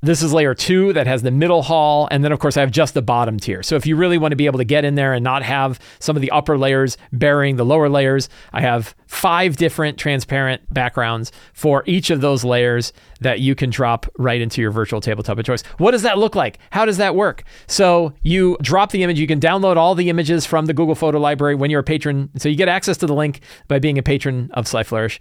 This 0.00 0.22
is 0.22 0.32
layer 0.32 0.54
two 0.54 0.92
that 0.92 1.08
has 1.08 1.22
the 1.22 1.32
middle 1.32 1.62
hall. 1.62 2.06
And 2.12 2.22
then, 2.22 2.30
of 2.30 2.38
course, 2.38 2.56
I 2.56 2.60
have 2.60 2.70
just 2.70 2.94
the 2.94 3.02
bottom 3.02 3.40
tier. 3.40 3.64
So 3.64 3.74
if 3.74 3.84
you 3.84 3.96
really 3.96 4.16
want 4.16 4.30
to 4.30 4.36
be 4.36 4.46
able 4.46 4.58
to 4.58 4.64
get 4.64 4.84
in 4.84 4.94
there 4.94 5.12
and 5.12 5.24
not 5.24 5.42
have 5.42 5.80
some 5.98 6.14
of 6.14 6.22
the 6.22 6.30
upper 6.30 6.56
layers 6.56 6.96
burying 7.12 7.56
the 7.56 7.64
lower 7.64 7.88
layers, 7.88 8.28
I 8.52 8.60
have 8.60 8.94
five 9.08 9.56
different 9.56 9.98
transparent 9.98 10.72
backgrounds 10.72 11.32
for 11.52 11.82
each 11.84 12.10
of 12.10 12.20
those 12.20 12.44
layers 12.44 12.92
that 13.22 13.40
you 13.40 13.56
can 13.56 13.70
drop 13.70 14.06
right 14.18 14.40
into 14.40 14.60
your 14.60 14.70
virtual 14.70 15.00
tabletop 15.00 15.36
of 15.36 15.44
choice. 15.44 15.62
What 15.78 15.90
does 15.90 16.02
that 16.02 16.16
look 16.16 16.36
like? 16.36 16.60
How 16.70 16.84
does 16.84 16.98
that 16.98 17.16
work? 17.16 17.42
So 17.66 18.12
you 18.22 18.56
drop 18.62 18.92
the 18.92 19.02
image. 19.02 19.18
You 19.18 19.26
can 19.26 19.40
download 19.40 19.74
all 19.74 19.96
the 19.96 20.10
images 20.10 20.46
from 20.46 20.66
the 20.66 20.74
Google 20.74 20.94
Photo 20.94 21.18
Library 21.18 21.56
when 21.56 21.70
you're 21.72 21.80
a 21.80 21.84
patron. 21.84 22.30
So 22.36 22.48
you 22.48 22.54
get 22.54 22.68
access 22.68 22.98
to 22.98 23.06
the 23.06 23.14
link 23.14 23.40
by 23.66 23.80
being 23.80 23.98
a 23.98 24.04
patron 24.04 24.48
of 24.52 24.68
Sly 24.68 24.84
Flourish. 24.84 25.18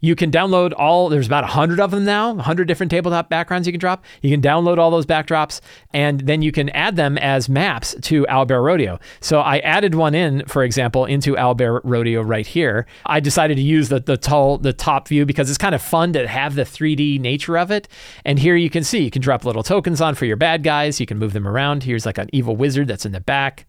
You 0.00 0.14
can 0.14 0.30
download 0.30 0.72
all, 0.76 1.08
there's 1.08 1.26
about 1.26 1.44
100 1.44 1.80
of 1.80 1.90
them 1.90 2.04
now, 2.04 2.32
100 2.32 2.66
different 2.66 2.90
tabletop 2.90 3.28
backgrounds 3.28 3.66
you 3.66 3.72
can 3.72 3.80
drop. 3.80 4.04
You 4.22 4.30
can 4.30 4.40
download 4.40 4.78
all 4.78 4.90
those 4.90 5.06
backdrops 5.06 5.60
and 5.92 6.20
then 6.20 6.42
you 6.42 6.52
can 6.52 6.68
add 6.70 6.96
them 6.96 7.18
as 7.18 7.48
maps 7.48 7.94
to 8.02 8.24
Owlbear 8.26 8.62
Rodeo. 8.62 8.98
So 9.20 9.40
I 9.40 9.58
added 9.58 9.94
one 9.94 10.14
in, 10.14 10.44
for 10.46 10.64
example, 10.64 11.04
into 11.04 11.34
Owlbear 11.34 11.80
Rodeo 11.84 12.22
right 12.22 12.46
here. 12.46 12.86
I 13.06 13.20
decided 13.20 13.56
to 13.56 13.62
use 13.62 13.88
the, 13.88 14.00
the, 14.00 14.16
tall, 14.16 14.58
the 14.58 14.72
top 14.72 15.08
view 15.08 15.26
because 15.26 15.48
it's 15.48 15.58
kind 15.58 15.74
of 15.74 15.82
fun 15.82 16.12
to 16.14 16.26
have 16.26 16.54
the 16.54 16.62
3D 16.62 17.20
nature 17.20 17.58
of 17.58 17.70
it. 17.70 17.88
And 18.24 18.38
here 18.38 18.56
you 18.56 18.70
can 18.70 18.84
see, 18.84 19.04
you 19.04 19.10
can 19.10 19.22
drop 19.22 19.44
little 19.44 19.62
tokens 19.62 20.00
on 20.00 20.14
for 20.14 20.24
your 20.24 20.36
bad 20.36 20.62
guys. 20.62 21.00
You 21.00 21.06
can 21.06 21.18
move 21.18 21.32
them 21.32 21.46
around. 21.46 21.84
Here's 21.84 22.06
like 22.06 22.18
an 22.18 22.30
evil 22.32 22.56
wizard 22.56 22.88
that's 22.88 23.06
in 23.06 23.12
the 23.12 23.20
back. 23.20 23.66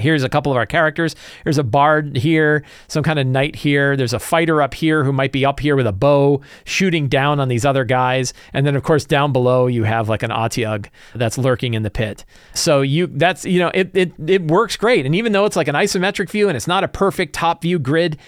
Here's 0.00 0.22
a 0.22 0.28
couple 0.28 0.52
of 0.52 0.56
our 0.56 0.66
characters. 0.66 1.14
There's 1.44 1.58
a 1.58 1.64
bard 1.64 2.16
here, 2.16 2.64
some 2.88 3.02
kind 3.02 3.18
of 3.18 3.26
knight 3.26 3.56
here. 3.56 3.96
There's 3.96 4.12
a 4.12 4.18
fighter 4.18 4.62
up 4.62 4.74
here 4.74 5.04
who 5.04 5.12
might 5.12 5.32
be 5.32 5.44
up 5.44 5.60
here 5.60 5.76
with 5.76 5.86
a 5.86 5.92
bow 5.92 6.40
shooting 6.64 7.08
down 7.08 7.40
on 7.40 7.48
these 7.48 7.64
other 7.64 7.84
guys. 7.84 8.32
And 8.52 8.66
then 8.66 8.76
of 8.76 8.82
course 8.82 9.04
down 9.04 9.32
below 9.32 9.66
you 9.66 9.84
have 9.84 10.08
like 10.08 10.22
an 10.22 10.30
Otyugh 10.30 10.86
that's 11.14 11.38
lurking 11.38 11.74
in 11.74 11.82
the 11.82 11.90
pit. 11.90 12.24
So 12.54 12.82
you 12.82 13.06
that's 13.06 13.44
you 13.44 13.58
know 13.58 13.70
it 13.74 13.90
it 13.94 14.12
it 14.26 14.42
works 14.48 14.76
great. 14.76 15.06
And 15.06 15.14
even 15.14 15.32
though 15.32 15.44
it's 15.44 15.56
like 15.56 15.68
an 15.68 15.74
isometric 15.74 16.30
view 16.30 16.48
and 16.48 16.56
it's 16.56 16.66
not 16.66 16.84
a 16.84 16.88
perfect 16.88 17.34
top 17.34 17.62
view 17.62 17.78
grid, 17.78 18.18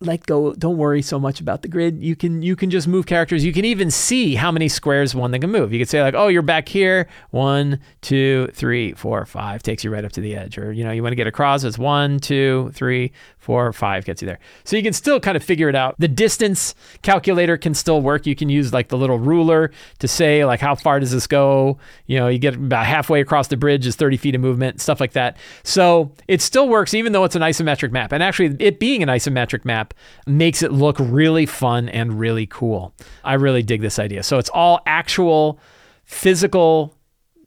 let 0.00 0.24
go 0.26 0.54
don't 0.54 0.76
worry 0.76 1.02
so 1.02 1.18
much 1.18 1.40
about 1.40 1.62
the 1.62 1.68
grid. 1.68 2.02
You 2.02 2.14
can 2.14 2.40
you 2.40 2.54
can 2.54 2.70
just 2.70 2.86
move 2.86 3.06
characters. 3.06 3.44
You 3.44 3.52
can 3.52 3.64
even 3.64 3.90
see 3.90 4.36
how 4.36 4.52
many 4.52 4.68
squares 4.68 5.14
one 5.14 5.32
they 5.32 5.40
can 5.40 5.50
move. 5.50 5.72
You 5.72 5.80
could 5.80 5.88
say 5.88 6.02
like 6.02 6.14
oh 6.14 6.28
you're 6.28 6.42
back 6.42 6.68
here. 6.68 7.08
One 7.30 7.80
two 8.00 8.48
three 8.52 8.92
four 8.92 9.24
five 9.26 9.62
takes 9.62 9.82
you 9.82 9.90
right 9.90 10.04
up 10.04 10.12
to 10.12 10.20
the 10.20 10.36
edge. 10.36 10.56
Or 10.56 10.72
you 10.72 10.84
know 10.84 10.92
you 10.92 11.02
want 11.02 11.12
to 11.12 11.16
get 11.16 11.26
across 11.26 11.64
it's 11.64 11.78
one 11.78 12.20
two 12.20 12.70
three 12.74 13.12
four 13.38 13.66
or 13.66 13.72
five 13.72 14.04
gets 14.04 14.20
you 14.20 14.26
there. 14.26 14.38
So 14.64 14.76
you 14.76 14.82
can 14.82 14.92
still 14.92 15.20
kind 15.20 15.36
of 15.36 15.42
figure 15.42 15.68
it 15.68 15.74
out. 15.74 15.94
The 15.98 16.08
distance 16.08 16.74
calculator 17.02 17.56
can 17.56 17.74
still 17.74 18.00
work. 18.00 18.26
You 18.26 18.36
can 18.36 18.48
use 18.48 18.72
like 18.72 18.88
the 18.88 18.98
little 18.98 19.18
ruler 19.18 19.70
to 20.00 20.08
say 20.08 20.44
like 20.44 20.60
how 20.60 20.74
far 20.74 21.00
does 21.00 21.12
this 21.12 21.26
go? 21.26 21.78
You 22.06 22.18
know 22.18 22.28
you 22.28 22.38
get 22.38 22.56
about 22.56 22.86
halfway 22.86 23.20
across 23.20 23.48
the 23.48 23.56
bridge 23.56 23.86
is 23.86 23.96
30 23.96 24.16
feet 24.16 24.34
of 24.34 24.40
movement 24.40 24.80
stuff 24.80 25.00
like 25.00 25.12
that. 25.12 25.36
So 25.62 26.12
it 26.26 26.42
still 26.42 26.68
works 26.68 26.94
even 26.94 27.12
though 27.12 27.24
it's 27.24 27.36
an 27.36 27.42
isometric 27.42 27.92
map. 27.92 28.12
And 28.12 28.22
actually 28.22 28.56
it 28.58 28.78
being 28.78 29.02
an 29.02 29.08
isometric 29.08 29.64
map 29.64 29.94
makes 30.26 30.62
it 30.62 30.72
look 30.72 30.96
really 30.98 31.46
fun 31.46 31.88
and 31.88 32.18
really 32.18 32.46
cool. 32.46 32.92
I 33.24 33.34
really 33.34 33.62
dig 33.62 33.80
this 33.80 33.98
idea. 33.98 34.22
So 34.22 34.38
it's 34.38 34.50
all 34.50 34.80
actual 34.86 35.60
physical 36.04 36.97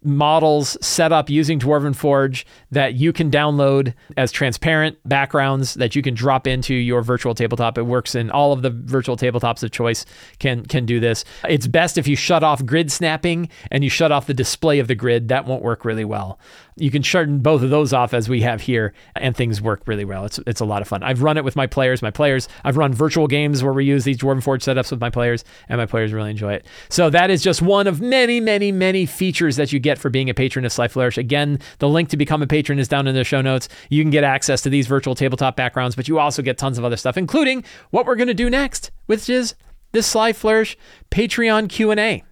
models 0.03 0.77
set 0.81 1.11
up 1.11 1.29
using 1.29 1.59
Dwarven 1.59 1.95
Forge 1.95 2.45
that 2.71 2.95
you 2.95 3.13
can 3.13 3.29
download 3.29 3.93
as 4.17 4.31
transparent 4.31 4.97
backgrounds 5.07 5.75
that 5.75 5.95
you 5.95 6.01
can 6.01 6.13
drop 6.13 6.47
into 6.47 6.73
your 6.73 7.01
virtual 7.01 7.35
tabletop. 7.35 7.77
It 7.77 7.83
works 7.83 8.15
in 8.15 8.31
all 8.31 8.51
of 8.51 8.61
the 8.61 8.71
virtual 8.71 9.15
tabletops 9.15 9.63
of 9.63 9.71
choice 9.71 10.05
can 10.39 10.65
can 10.65 10.85
do 10.85 10.99
this. 10.99 11.23
It's 11.47 11.67
best 11.67 11.97
if 11.97 12.07
you 12.07 12.15
shut 12.15 12.43
off 12.43 12.65
grid 12.65 12.91
snapping 12.91 13.49
and 13.69 13.83
you 13.83 13.89
shut 13.89 14.11
off 14.11 14.27
the 14.27 14.33
display 14.33 14.79
of 14.79 14.87
the 14.87 14.95
grid. 14.95 15.27
That 15.27 15.45
won't 15.45 15.63
work 15.63 15.85
really 15.85 16.05
well. 16.05 16.39
You 16.77 16.89
can 16.91 17.01
shut 17.01 17.43
both 17.43 17.61
of 17.61 17.69
those 17.69 17.93
off 17.93 18.13
as 18.13 18.29
we 18.29 18.41
have 18.41 18.61
here 18.61 18.93
and 19.15 19.35
things 19.35 19.61
work 19.61 19.81
really 19.85 20.05
well. 20.05 20.25
It's 20.25 20.39
it's 20.47 20.61
a 20.61 20.65
lot 20.65 20.81
of 20.81 20.87
fun. 20.87 21.03
I've 21.03 21.21
run 21.21 21.37
it 21.37 21.43
with 21.43 21.55
my 21.55 21.67
players. 21.67 22.01
My 22.01 22.11
players, 22.11 22.47
I've 22.63 22.77
run 22.77 22.93
virtual 22.93 23.27
games 23.27 23.63
where 23.63 23.73
we 23.73 23.85
use 23.85 24.03
these 24.03 24.17
Dwarven 24.17 24.41
Forge 24.41 24.63
setups 24.63 24.91
with 24.91 25.01
my 25.01 25.09
players 25.09 25.43
and 25.69 25.77
my 25.77 25.85
players 25.85 26.13
really 26.13 26.31
enjoy 26.31 26.53
it. 26.53 26.65
So 26.89 27.09
that 27.09 27.29
is 27.29 27.41
just 27.43 27.61
one 27.61 27.87
of 27.87 28.01
many 28.01 28.39
many 28.39 28.71
many 28.71 29.05
features 29.05 29.55
that 29.57 29.73
you 29.73 29.79
get 29.79 29.97
for 29.97 30.09
being 30.09 30.29
a 30.29 30.33
patron 30.33 30.65
of 30.65 30.71
Sly 30.71 30.87
Flourish. 30.87 31.17
Again, 31.17 31.59
the 31.79 31.89
link 31.89 32.09
to 32.09 32.17
become 32.17 32.41
a 32.41 32.47
patron 32.47 32.79
is 32.79 32.87
down 32.87 33.07
in 33.07 33.15
the 33.15 33.23
show 33.23 33.41
notes. 33.41 33.67
You 33.89 34.03
can 34.03 34.11
get 34.11 34.23
access 34.23 34.61
to 34.61 34.69
these 34.69 34.87
virtual 34.87 35.15
tabletop 35.15 35.55
backgrounds, 35.55 35.95
but 35.95 36.07
you 36.07 36.19
also 36.19 36.41
get 36.41 36.57
tons 36.57 36.77
of 36.77 36.85
other 36.85 36.97
stuff, 36.97 37.17
including 37.17 37.63
what 37.89 38.05
we're 38.05 38.15
going 38.15 38.27
to 38.27 38.33
do 38.33 38.49
next, 38.49 38.91
which 39.05 39.29
is 39.29 39.55
this 39.91 40.07
Sly 40.07 40.33
Flourish 40.33 40.77
Patreon 41.11 41.69
Q&A. 41.69 42.23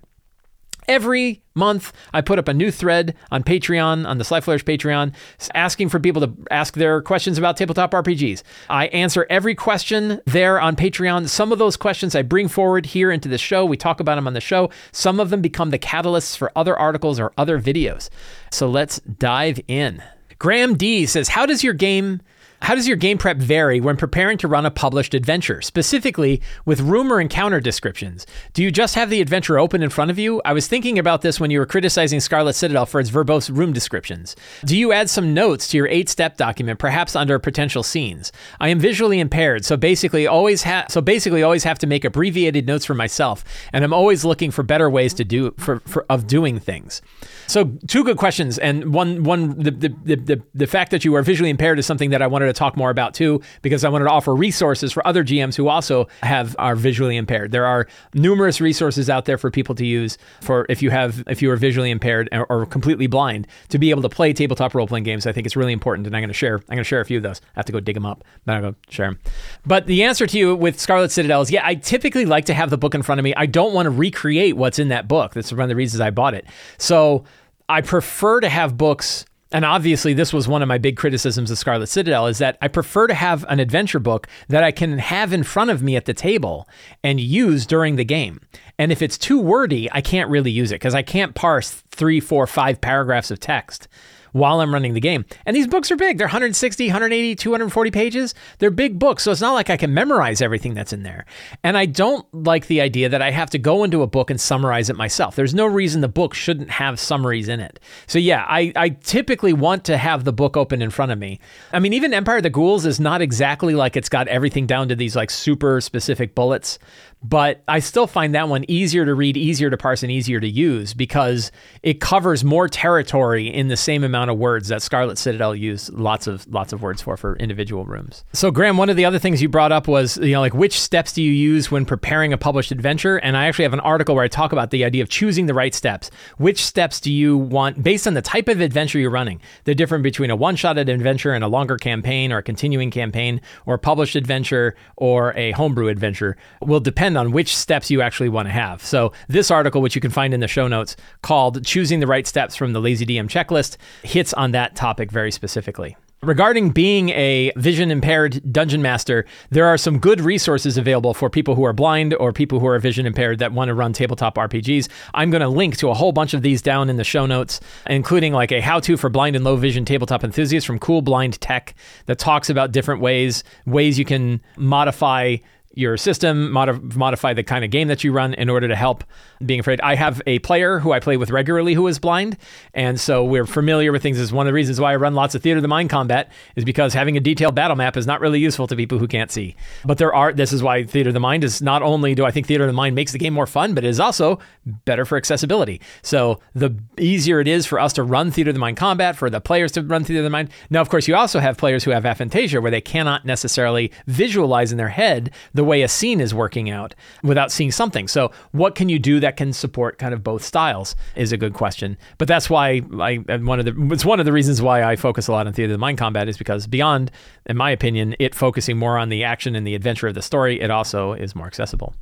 Every 0.89 1.43
month, 1.54 1.93
I 2.15 2.21
put 2.21 2.39
up 2.39 2.47
a 2.47 2.54
new 2.54 2.71
thread 2.71 3.15
on 3.30 3.43
Patreon, 3.43 4.08
on 4.08 4.17
the 4.17 4.23
Sly 4.23 4.41
Flourish 4.41 4.65
Patreon, 4.65 5.13
asking 5.54 5.89
for 5.89 5.99
people 5.99 6.19
to 6.23 6.34
ask 6.49 6.73
their 6.73 6.99
questions 7.04 7.38
about 7.38 7.58
tabletop 7.58 7.91
RPGs. 7.91 8.41
I 8.71 8.88
answer 8.88 9.28
every 9.30 9.54
question 9.54 10.19
there 10.25 10.60
on 10.60 10.75
Patreon. 10.75 11.30
Some 11.30 11.52
of 11.52 11.60
those 11.60 11.78
questions 11.78 12.15
I 12.15 12.23
bring 12.23 12.47
forward 12.47 12.88
here 12.88 13.12
into 13.12 13.30
the 13.30 13.38
show. 13.38 13.65
We 13.65 13.78
talk 13.78 13.99
about 13.99 14.15
them 14.15 14.25
on 14.25 14.34
the 14.34 14.41
show. 14.41 14.71
Some 14.91 15.19
of 15.19 15.30
them 15.30 15.41
become 15.41 15.69
the 15.69 15.78
catalysts 15.78 16.36
for 16.36 16.52
other 16.56 16.75
articles 16.75 17.19
or 17.19 17.34
other 17.38 17.62
videos. 17.62 18.10
So 18.49 18.67
let's 18.67 18.99
dive 19.02 19.60
in. 19.67 20.02
Graham 20.39 20.75
D 20.75 21.06
says, 21.06 21.28
How 21.28 21.45
does 21.45 21.63
your 21.63 21.73
game 21.75 22.19
how 22.62 22.76
does 22.76 22.88
your 22.88 22.98
game 22.98 23.17
prep 23.17 23.38
vary 23.38 23.80
when 23.80 23.98
preparing 23.98 24.38
to 24.39 24.48
run 24.48 24.65
a 24.65 24.72
published 24.72 25.13
adventure, 25.13 25.62
specifically 25.62 26.41
with 26.65 26.82
room 26.82 27.12
or 27.12 27.22
encounter 27.22 27.60
descriptions? 27.60 28.28
Do 28.54 28.62
you 28.63 28.72
just 28.72 28.95
have 28.95 29.10
the 29.10 29.22
adventure 29.22 29.58
open 29.58 29.82
in 29.82 29.89
front 29.89 30.12
of 30.12 30.19
you? 30.19 30.41
I 30.43 30.54
was 30.54 30.67
thinking 30.67 31.00
about 31.00 31.22
this 31.22 31.39
when 31.39 31.52
you 31.52 31.60
were 31.60 31.65
criticizing 31.65 32.19
Scarlet 32.19 32.54
Citadel 32.54 32.86
for 32.86 33.00
its 33.00 33.10
verbose 33.10 33.56
room 33.56 33.74
descriptions. 33.74 34.36
Do 34.65 34.78
you 34.78 34.91
add 34.91 35.10
some 35.10 35.34
notes 35.34 35.67
to 35.69 35.78
your 35.78 35.88
eight 35.88 36.10
step 36.10 36.38
document, 36.38 36.80
perhaps 36.80 37.15
under 37.15 37.39
potential 37.39 37.84
scenes? 37.84 38.32
I 38.60 38.69
am 38.69 38.80
visually 38.80 39.19
impaired, 39.19 39.65
so 39.65 39.78
basically 39.78 40.28
always 40.28 40.63
have 40.63 40.88
so 40.89 41.02
basically 41.02 41.43
always 41.43 41.63
have 41.63 41.80
to 41.80 41.88
make 41.88 42.04
abbreviated 42.04 42.67
notes 42.67 42.86
for 42.86 42.93
myself, 42.93 43.43
and 43.74 43.84
I'm 43.84 43.93
always 43.93 44.26
looking 44.26 44.52
for 44.52 44.63
better 44.63 44.89
ways 44.89 45.13
to 45.15 45.24
do 45.24 45.54
for, 45.58 45.80
for 45.82 46.06
of 46.10 46.28
doing 46.28 46.60
things. 46.60 47.02
So 47.50 47.66
two 47.88 48.04
good 48.04 48.18
questions, 48.18 48.60
and 48.60 48.94
one 48.94 49.24
one 49.24 49.58
the 49.58 49.72
the, 49.72 50.16
the 50.16 50.42
the 50.54 50.68
fact 50.68 50.92
that 50.92 51.04
you 51.04 51.16
are 51.16 51.24
visually 51.24 51.50
impaired 51.50 51.80
is 51.80 51.86
something 51.88 52.12
that 52.12 52.22
I 52.22 52.28
wanted 52.28 52.46
to 52.46 52.54
talk 52.54 52.78
more 52.78 52.92
about 52.92 53.16
too, 53.16 53.42
because 53.64 53.84
I 53.84 53.90
wanted 53.90 54.06
to 54.06 54.12
offer 54.12 54.36
resources 54.36 54.94
for 54.94 55.06
other 55.08 55.24
GMs 55.24 55.56
who 55.56 55.68
also 55.68 56.08
have 56.22 56.56
are 56.60 56.76
visually 56.76 57.18
impaired. 57.18 57.52
There 57.52 57.66
are 57.66 57.88
numerous 58.14 58.62
resources 58.62 59.10
out 59.10 59.26
there 59.26 59.40
for 59.40 59.50
people 59.50 59.74
to 59.76 59.86
use 59.86 60.20
for 60.42 60.68
if 60.70 60.84
you 60.84 60.92
have 60.92 61.24
if 61.28 61.42
you 61.42 61.50
are 61.50 61.56
visually 61.56 61.90
impaired 61.90 62.30
or, 62.32 62.46
or 62.52 62.66
completely 62.68 63.08
blind 63.08 63.48
to 63.70 63.80
be 63.80 63.90
able 63.90 64.04
to 64.04 64.10
play 64.10 64.32
tabletop 64.32 64.76
role 64.76 64.86
playing 64.86 65.06
games. 65.06 65.26
I 65.26 65.32
think 65.32 65.48
it's 65.48 65.56
really 65.56 65.74
important, 65.74 66.06
and 66.06 66.16
I'm 66.16 66.22
going 66.22 66.30
to 66.30 66.36
share 66.36 66.58
I'm 66.58 66.76
going 66.76 66.78
to 66.78 66.84
share 66.84 67.02
a 67.02 67.06
few 67.06 67.18
of 67.18 67.24
those. 67.24 67.42
I 67.56 67.60
have 67.60 67.66
to 67.66 67.72
go 67.72 67.80
dig 67.80 67.96
them 67.96 68.06
up, 68.06 68.24
then 68.46 68.58
I'll 68.58 68.72
go 68.72 68.76
share 68.90 69.08
them. 69.08 69.20
But 69.66 69.88
the 69.88 70.04
answer 70.04 70.28
to 70.28 70.38
you 70.38 70.56
with 70.56 70.80
Scarlet 70.80 71.10
Citadel 71.10 71.42
is 71.42 71.50
yeah, 71.50 71.66
I 71.66 71.74
typically 71.74 72.26
like 72.26 72.46
to 72.46 72.54
have 72.54 72.70
the 72.70 72.78
book 72.78 72.94
in 72.94 73.02
front 73.02 73.18
of 73.18 73.24
me. 73.24 73.34
I 73.36 73.48
don't 73.48 73.74
want 73.74 73.88
to 73.88 73.90
recreate 73.90 74.56
what's 74.56 74.78
in 74.78 74.90
that 74.90 75.08
book. 75.08 75.34
That's 75.34 75.52
one 75.52 75.62
of 75.62 75.70
the 75.70 75.76
reasons 75.76 76.00
I 76.00 76.12
bought 76.12 76.36
it. 76.36 76.46
So 76.78 77.26
I 77.70 77.82
prefer 77.82 78.40
to 78.42 78.50
have 78.50 78.78
books 78.78 79.26
and 79.52 79.66
obviously 79.66 80.14
this 80.14 80.32
was 80.32 80.48
one 80.48 80.62
of 80.62 80.68
my 80.68 80.78
big 80.78 80.96
criticisms 80.96 81.50
of 81.50 81.58
Scarlet 81.58 81.88
Citadel 81.88 82.28
is 82.28 82.38
that 82.38 82.58
I 82.62 82.68
prefer 82.68 83.08
to 83.08 83.16
have 83.16 83.46
an 83.50 83.60
adventure 83.60 84.00
book 84.00 84.28
that 84.48 84.64
I 84.64 84.72
can 84.72 85.00
have 85.00 85.34
in 85.34 85.42
front 85.44 85.72
of 85.72 85.82
me 85.82 85.96
at 85.96 86.06
the 86.06 86.14
table 86.14 86.68
and 87.04 87.20
use 87.20 87.66
during 87.66 87.96
the 87.96 88.06
game. 88.06 88.42
And 88.78 88.92
if 88.92 89.02
it's 89.02 89.17
too 89.17 89.40
wordy, 89.40 89.92
I 89.92 90.02
can't 90.02 90.30
really 90.30 90.52
use 90.52 90.72
it 90.72 90.76
because 90.76 90.94
I 90.94 91.02
can't 91.02 91.34
parse 91.34 91.84
three, 91.90 92.20
four, 92.20 92.46
five 92.46 92.80
paragraphs 92.80 93.32
of 93.32 93.40
text 93.40 93.88
while 94.32 94.60
I'm 94.60 94.73
running 94.73 94.94
the 94.94 95.00
game. 95.00 95.25
And 95.46 95.56
these 95.56 95.67
books 95.67 95.92
are 95.92 95.96
big. 95.96 96.17
They're 96.17 96.27
160, 96.27 96.88
180, 96.88 97.36
240 97.36 97.92
pages. 97.92 98.36
They're 98.60 98.71
big 98.71 99.00
books. 99.00 99.23
So 99.23 99.32
it's 99.32 99.42
not 99.42 99.54
like 99.54 99.69
I 99.69 99.77
can 99.77 99.94
memorize 99.94 100.42
everything 100.42 100.73
that's 100.73 100.94
in 100.94 101.04
there. 101.04 101.25
And 101.63 101.77
I 101.77 101.86
don't 101.86 102.25
like 102.34 102.67
the 102.67 102.82
idea 102.82 103.10
that 103.10 103.21
I 103.21 103.32
have 103.32 103.50
to 103.52 103.58
go 103.58 103.84
into 103.84 104.02
a 104.02 104.08
book 104.08 104.30
and 104.30 104.40
summarize 104.40 104.90
it 104.90 104.96
myself. 104.96 105.36
There's 105.36 105.54
no 105.54 105.65
reason 105.65 106.02
the 106.02 106.08
book 106.08 106.34
shouldn't 106.34 106.69
have 106.69 107.00
summaries 107.00 107.48
in 107.48 107.60
it. 107.60 107.80
So 108.08 108.19
yeah, 108.19 108.46
I, 108.48 108.71
I 108.75 108.90
typically 108.90 109.54
want 109.54 109.84
to 109.86 109.98
have 109.98 110.23
the 110.23 110.34
book 110.34 110.58
open 110.58 110.82
in 110.82 110.90
front 110.90 111.12
of 111.12 111.19
me. 111.19 111.40
I 111.73 111.80
mean, 111.80 111.94
even 111.94 112.13
Empire 112.13 112.38
of 112.38 112.44
the 112.44 112.50
Ghouls 112.50 112.86
is 112.86 113.00
not 113.00 113.21
exactly 113.21 113.75
like 113.75 113.96
it's 113.96 114.10
got 114.10 114.27
everything 114.27 114.67
down 114.67 114.90
to 114.90 114.96
these 114.96 115.15
like 115.15 115.30
super 115.30 115.82
specific 115.82 116.36
bullets 116.36 116.80
but 117.22 117.63
I 117.67 117.80
still 117.80 118.08
find 118.08 118.34
that 118.36 118.48
one 118.48 118.63
easier 118.70 119.06
to 119.06 119.13
read, 119.13 119.36
easier 119.36 119.70
to 119.70 119.78
parse, 119.78 120.04
and 120.04 120.12
easier 120.12 120.40
to 120.40 120.48
use 120.48 120.94
because 120.94 121.52
it 121.84 122.00
covers 122.00 122.44
more 122.44 122.70
territory 122.70 123.48
in 123.48 123.67
the 123.67 123.76
same 123.76 124.04
amount 124.04 124.32
of 124.32 124.38
words 124.38 124.70
that 124.70 124.82
Scarlet 124.82 125.17
Citadel 125.17 125.54
used 125.54 125.92
lots 125.94 126.28
of 126.28 126.48
lots 126.48 126.72
of 126.72 126.82
words 126.82 127.02
for 127.02 127.17
for 127.17 127.36
individual 127.36 127.86
rooms. 127.86 128.24
So 128.32 128.52
Graham, 128.52 128.78
one 128.78 128.90
of 128.90 128.96
the 128.96 129.06
other 129.06 129.20
things 129.20 129.42
you 129.42 129.50
brought 129.50 129.72
up 129.72 129.88
was 129.88 130.17
you 130.17 130.32
know 130.32 130.40
like 130.40 130.54
which 130.54 130.80
steps 130.80 131.12
do 131.12 131.22
you 131.22 131.32
use 131.32 131.70
when 131.70 131.86
preparing 131.86 132.32
a 132.32 132.38
published 132.38 132.72
adventure? 132.72 133.17
And 133.17 133.36
I 133.36 133.48
actually 133.48 133.63
have 133.63 133.74
an 133.74 133.82
article 133.82 134.15
where 134.15 134.24
I 134.24 134.30
talk 134.30 134.54
about 134.54 134.72
the 134.72 134.86
idea 134.86 135.04
of 135.04 135.10
choosing 135.10 135.46
the 135.46 135.54
right 135.54 135.76
steps. 135.76 136.10
Which 136.38 136.65
steps 136.65 137.02
do 137.02 137.12
you 137.12 137.38
want 137.38 137.84
based 137.84 138.08
on 138.08 138.13
the 138.13 138.22
type 138.22 138.48
of 138.48 138.62
adventure 138.62 138.98
you're 138.98 139.10
running? 139.10 139.42
The 139.65 139.76
difference 139.76 140.04
between 140.04 140.30
a 140.30 140.36
one-shot 140.38 140.78
adventure 140.78 141.34
and 141.34 141.44
a 141.44 141.48
longer 141.48 141.78
campaign 141.78 142.32
or 142.32 142.38
a 142.38 142.44
continuing 142.44 142.92
campaign 142.92 143.42
or 143.65 143.76
a 143.76 143.80
published 143.80 144.15
adventure 144.15 144.76
or 144.96 145.34
a 145.36 145.52
homebrew 145.52 145.90
adventure 145.90 146.38
will 146.62 146.80
depend 146.80 147.09
depend 147.10 147.18
on 147.18 147.32
which 147.32 147.56
steps 147.56 147.90
you 147.90 148.02
actually 148.02 148.30
want 148.30 148.48
to 148.48 148.52
have. 148.52 148.84
So, 148.84 149.12
this 149.28 149.50
article, 149.50 149.82
which 149.82 149.96
you 149.96 150.02
can 150.02 150.12
find 150.12 150.32
in 150.34 150.42
the 150.42 150.48
show 150.48 150.68
notes, 150.68 150.96
called 151.24 151.66
Choosing 151.66 152.00
the 152.02 152.08
Right 152.08 152.28
Steps 152.28 152.56
from 152.56 152.74
the 152.74 152.80
Lazy 152.80 153.06
DM 153.06 153.28
Checklist, 153.28 153.78
hits 154.04 154.32
on 154.34 154.52
that 154.52 154.76
topic 154.76 155.12
very 155.12 155.32
specifically. 155.32 155.98
Regarding 156.22 156.72
being 156.72 157.10
a 157.12 157.52
vision 157.56 157.90
impaired 157.90 158.42
dungeon 158.52 158.82
master, 158.82 159.26
there 159.52 159.66
are 159.66 159.78
some 159.78 160.00
good 160.00 160.20
resources 160.20 160.78
available 160.78 161.14
for 161.14 161.30
people 161.30 161.56
who 161.56 161.64
are 161.64 161.72
blind 161.72 162.14
or 162.14 162.34
people 162.34 162.60
who 162.60 162.68
are 162.68 162.78
vision 162.78 163.06
impaired 163.06 163.40
that 163.40 163.54
want 163.54 163.70
to 163.70 163.74
run 163.74 163.94
tabletop 163.94 164.36
RPGs. 164.36 164.90
I'm 165.14 165.32
going 165.32 165.42
to 165.42 165.48
link 165.48 165.78
to 165.78 165.90
a 165.90 165.94
whole 165.94 166.12
bunch 166.12 166.34
of 166.34 166.42
these 166.42 166.62
down 166.62 166.90
in 166.90 166.98
the 166.98 167.06
show 167.06 167.26
notes, 167.26 167.62
including 167.88 168.34
like 168.34 168.52
a 168.52 168.60
how 168.60 168.82
to 168.82 168.98
for 168.98 169.10
blind 169.10 169.38
and 169.38 169.46
low 169.46 169.56
vision 169.56 169.86
tabletop 169.86 170.26
enthusiasts 170.26 170.68
from 170.68 170.78
Cool 170.78 171.02
Blind 171.02 171.40
Tech 171.40 171.74
that 172.06 172.20
talks 172.20 172.50
about 172.50 172.74
different 172.74 173.00
ways, 173.00 173.46
ways 173.66 173.98
you 173.98 174.06
can 174.06 174.42
modify 174.58 175.38
your 175.80 175.98
system, 175.98 176.52
mod- 176.52 176.96
modify 176.96 177.34
the 177.34 177.44
kind 177.44 177.63
of 177.63 177.71
game 177.71 177.88
that 177.88 178.04
you 178.04 178.12
run 178.12 178.34
in 178.34 178.50
order 178.50 178.67
to 178.67 178.75
help 178.75 179.04
being 179.46 179.62
afraid. 179.62 179.80
I 179.82 179.96
have 179.96 180.21
a 180.27 180.40
player 180.40 180.80
who 180.80 180.92
I 180.92 181.00
play 181.00 181.15
with 181.15 181.32
regularly 181.32 181.73
who 181.73 181.88
is 181.88 181.98
blind, 181.98 182.38
and 182.73 183.00
so 183.00 183.23
we're 183.23 183.46
familiar 183.46 183.92
with 183.92 184.04
things. 184.04 184.19
Is 184.19 184.34
one 184.34 184.46
of 184.46 184.52
the 184.52 184.56
reasons 184.56 184.80
why 184.80 184.92
I 184.92 184.98
run 184.98 185.15
lots 185.15 185.36
of 185.36 185.42
Theater 185.42 185.58
of 185.58 185.62
the 185.62 185.69
Mind 185.69 185.90
combat 185.90 186.32
is 186.56 186.65
because 186.65 186.94
having 186.94 187.15
a 187.15 187.21
detailed 187.21 187.56
battle 187.56 187.77
map 187.77 187.96
is 187.96 188.06
not 188.06 188.19
really 188.19 188.40
useful 188.40 188.67
to 188.67 188.75
people 188.75 189.00
who 189.00 189.08
can't 189.08 189.32
see. 189.32 189.56
But 189.86 189.98
there 189.98 190.13
are. 190.13 190.34
This 190.34 190.52
is 190.52 190.62
why 190.62 190.84
Theater 190.84 191.10
of 191.10 191.13
the 191.13 191.19
Mind 191.19 191.44
is 191.44 191.62
not 191.62 191.82
only 191.82 192.13
do 192.13 192.25
I 192.25 192.32
think 192.32 192.48
Theater 192.48 192.65
of 192.65 192.69
the 192.69 192.73
Mind 192.73 192.96
makes 192.96 193.13
the 193.13 193.17
game 193.17 193.34
more 193.34 193.48
fun, 193.48 193.73
but 193.73 193.86
it 193.86 193.88
is 193.88 194.00
also 194.00 194.40
better 194.65 195.06
for 195.06 195.17
accessibility. 195.17 195.80
So 196.02 196.42
the 196.54 196.77
easier 196.98 197.40
it 197.40 197.48
is 197.48 197.65
for 197.65 197.80
us 197.80 197.94
to 197.94 198.04
run 198.04 198.32
Theater 198.32 198.50
of 198.50 198.56
the 198.56 198.60
Mind 198.60 198.75
combat, 198.75 199.15
for 199.15 199.30
the 199.30 199.40
players 199.40 199.71
to 199.73 199.82
run 199.82 200.04
Theater 200.04 200.19
of 200.19 200.25
the 200.25 200.30
Mind. 200.30 200.50
Now, 200.69 200.82
of 200.82 200.90
course, 200.90 201.08
you 201.08 201.15
also 201.15 201.40
have 201.40 201.58
players 201.58 201.86
who 201.86 201.92
have 201.92 202.04
aphantasia 202.04 202.62
where 202.62 202.71
they 202.71 202.82
cannot 202.82 203.25
necessarily 203.25 203.92
visualize 204.08 204.71
in 204.71 204.77
their 204.77 204.90
head 204.90 205.32
the 205.54 205.63
way 205.70 205.82
a 205.84 205.88
scene 205.88 206.20
is 206.20 206.34
working 206.34 206.70
out 206.70 206.96
without 207.24 207.52
seeing 207.52 207.72
something. 207.72 208.08
So, 208.08 208.32
what 208.52 208.76
can 208.76 208.90
you 208.90 209.00
do 209.00 209.20
that 209.22 209.38
can 209.38 209.54
support 209.54 209.98
kind 209.98 210.13
of 210.13 210.24
both 210.24 210.44
styles 210.44 210.96
is 211.15 211.32
a 211.32 211.38
good 211.38 211.54
question. 211.54 211.98
But 212.17 212.28
that's 212.28 212.50
why 212.50 212.82
I 213.00 213.17
one 213.17 213.60
of 213.60 213.65
the 213.65 213.94
it's 213.94 214.06
one 214.06 214.20
of 214.20 214.26
the 214.26 214.34
reasons 214.34 214.62
why 214.62 214.84
I 214.84 214.96
focus 214.96 215.28
a 215.28 215.32
lot 215.32 215.48
on 215.48 215.54
theater 215.54 215.72
of 215.72 215.76
the 215.76 215.80
mind 215.80 215.98
combat 215.98 216.28
is 216.28 216.38
because 216.38 216.67
beyond, 216.67 217.12
in 217.46 217.58
my 217.58 217.70
opinion, 217.72 218.15
it 218.20 218.36
focusing 218.36 218.78
more 218.78 218.98
on 218.98 219.10
the 219.10 219.24
action 219.24 219.56
and 219.56 219.65
the 219.65 219.76
adventure 219.76 220.08
of 220.08 220.15
the 220.15 220.22
story, 220.22 220.60
it 220.60 220.72
also 220.72 221.13
is 221.13 221.36
more 221.36 221.48
accessible. 221.48 221.94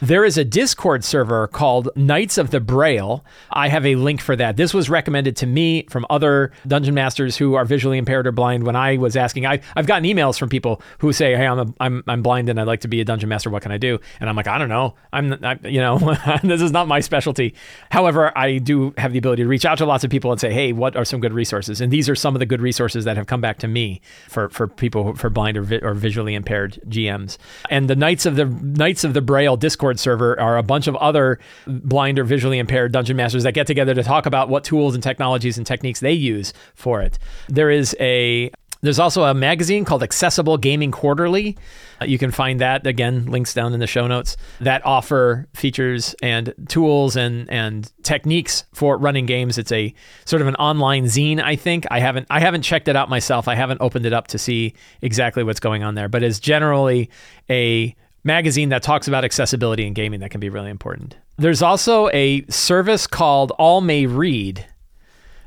There 0.00 0.24
is 0.24 0.38
a 0.38 0.44
Discord 0.44 1.04
server 1.04 1.48
called 1.48 1.88
Knights 1.96 2.38
of 2.38 2.50
the 2.50 2.60
Braille. 2.60 3.24
I 3.50 3.68
have 3.68 3.84
a 3.86 3.96
link 3.96 4.20
for 4.20 4.36
that. 4.36 4.56
This 4.56 4.72
was 4.72 4.88
recommended 4.88 5.36
to 5.36 5.46
me 5.46 5.86
from 5.90 6.06
other 6.10 6.52
dungeon 6.66 6.94
masters 6.94 7.36
who 7.36 7.54
are 7.54 7.64
visually 7.64 7.98
impaired 7.98 8.26
or 8.26 8.32
blind. 8.32 8.64
When 8.64 8.76
I 8.76 8.96
was 8.96 9.16
asking, 9.16 9.46
I, 9.46 9.60
I've 9.74 9.86
gotten 9.86 10.04
emails 10.04 10.38
from 10.38 10.48
people 10.48 10.82
who 10.98 11.12
say, 11.12 11.34
"Hey, 11.34 11.46
I'm 11.46 11.58
a, 11.58 11.66
I'm 11.80 12.04
I'm 12.06 12.22
blind 12.22 12.48
and 12.48 12.60
I'd 12.60 12.66
like 12.66 12.80
to 12.80 12.88
be 12.88 13.00
a 13.00 13.04
dungeon 13.06 13.28
master. 13.28 13.50
What 13.50 13.62
can 13.62 13.72
I 13.72 13.78
do?" 13.78 13.98
And 14.20 14.28
I'm 14.28 14.36
like, 14.36 14.46
I 14.46 14.58
don't 14.58 14.68
know. 14.68 14.94
I'm 15.12 15.32
I, 15.44 15.58
you 15.64 15.80
know 15.80 15.98
this 16.42 16.60
is 16.60 16.72
not 16.72 16.88
my 16.88 17.00
specialty. 17.00 17.54
However, 17.90 18.36
I 18.36 18.58
do 18.58 18.92
have 18.98 19.12
the 19.12 19.18
ability 19.18 19.42
to 19.42 19.48
reach 19.48 19.64
out 19.64 19.78
to 19.78 19.86
lots 19.86 20.04
of 20.04 20.10
people 20.10 20.30
and 20.32 20.40
say, 20.40 20.52
"Hey, 20.52 20.72
what 20.72 20.96
are 20.96 21.04
some 21.04 21.20
good 21.20 21.32
resources?" 21.32 21.80
And 21.80 21.92
these 21.92 22.08
are 22.08 22.14
some 22.14 22.34
of 22.34 22.40
the 22.40 22.46
good 22.46 22.60
resources 22.60 23.04
that 23.04 23.16
have 23.16 23.26
come 23.26 23.40
back 23.40 23.58
to 23.58 23.68
me 23.68 24.00
for 24.28 24.48
for 24.50 24.68
people 24.68 25.14
for 25.14 25.30
blind 25.30 25.56
or, 25.56 25.62
vi- 25.62 25.80
or 25.82 25.94
visually 25.94 26.34
impaired 26.34 26.80
GMs. 26.88 27.38
And 27.70 27.88
the 27.88 27.96
Knights 27.96 28.26
of 28.26 28.36
the 28.36 28.46
Knights 28.46 29.04
of 29.04 29.14
the 29.14 29.22
Braille 29.22 29.56
Discord 29.56 29.98
server 29.98 30.38
are 30.40 30.58
a 30.58 30.62
bunch 30.62 30.86
of 30.86 30.96
other 30.96 31.38
blind 31.66 32.18
or 32.18 32.24
visually 32.24 32.58
impaired 32.58 32.92
dungeon 32.92 33.16
masters 33.16 33.42
that 33.44 33.52
get 33.52 33.66
together 33.66 33.94
to 33.94 34.02
talk 34.02 34.26
about 34.26 34.48
what 34.48 34.64
tools 34.64 34.94
and 34.94 35.02
technologies 35.02 35.56
and 35.56 35.66
techniques 35.66 36.00
they 36.00 36.12
use 36.12 36.52
for 36.74 37.00
it. 37.00 37.18
There 37.48 37.70
is 37.70 37.96
a 38.00 38.50
there's 38.86 38.98
also 38.98 39.24
a 39.24 39.34
magazine 39.34 39.84
called 39.84 40.02
Accessible 40.02 40.56
Gaming 40.56 40.90
Quarterly. 40.92 41.56
Uh, 42.00 42.04
you 42.04 42.18
can 42.18 42.30
find 42.30 42.60
that 42.60 42.86
again, 42.86 43.26
links 43.26 43.52
down 43.52 43.74
in 43.74 43.80
the 43.80 43.86
show 43.86 44.06
notes 44.06 44.36
that 44.60 44.84
offer 44.86 45.46
features 45.54 46.14
and 46.22 46.54
tools 46.68 47.16
and 47.16 47.50
and 47.50 47.92
techniques 48.02 48.64
for 48.72 48.96
running 48.96 49.26
games. 49.26 49.58
It's 49.58 49.72
a 49.72 49.92
sort 50.24 50.40
of 50.40 50.48
an 50.48 50.54
online 50.56 51.04
zine, 51.06 51.42
I 51.42 51.56
think. 51.56 51.86
I 51.90 52.00
haven't 52.00 52.26
I 52.30 52.40
haven't 52.40 52.62
checked 52.62 52.88
it 52.88 52.96
out 52.96 53.08
myself. 53.08 53.48
I 53.48 53.54
haven't 53.54 53.80
opened 53.80 54.06
it 54.06 54.12
up 54.12 54.28
to 54.28 54.38
see 54.38 54.74
exactly 55.02 55.42
what's 55.42 55.60
going 55.60 55.82
on 55.82 55.94
there, 55.94 56.08
but 56.08 56.22
it's 56.22 56.38
generally 56.38 57.10
a 57.50 57.94
magazine 58.24 58.68
that 58.68 58.82
talks 58.82 59.08
about 59.08 59.24
accessibility 59.24 59.86
in 59.86 59.94
gaming 59.94 60.20
that 60.20 60.30
can 60.30 60.40
be 60.40 60.48
really 60.48 60.70
important. 60.70 61.16
There's 61.38 61.62
also 61.62 62.08
a 62.10 62.44
service 62.46 63.06
called 63.06 63.52
All 63.52 63.80
May 63.80 64.06
Read 64.06 64.64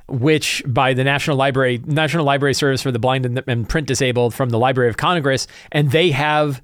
which 0.09 0.63
by 0.65 0.93
the 0.93 1.03
National 1.03 1.37
Library 1.37 1.81
National 1.85 2.25
Library 2.25 2.53
Service 2.53 2.81
for 2.81 2.91
the 2.91 2.99
Blind 2.99 3.25
and, 3.25 3.43
and 3.47 3.67
Print 3.67 3.87
Disabled 3.87 4.33
from 4.33 4.49
the 4.49 4.59
Library 4.59 4.89
of 4.89 4.97
Congress, 4.97 5.47
and 5.71 5.91
they 5.91 6.11
have 6.11 6.61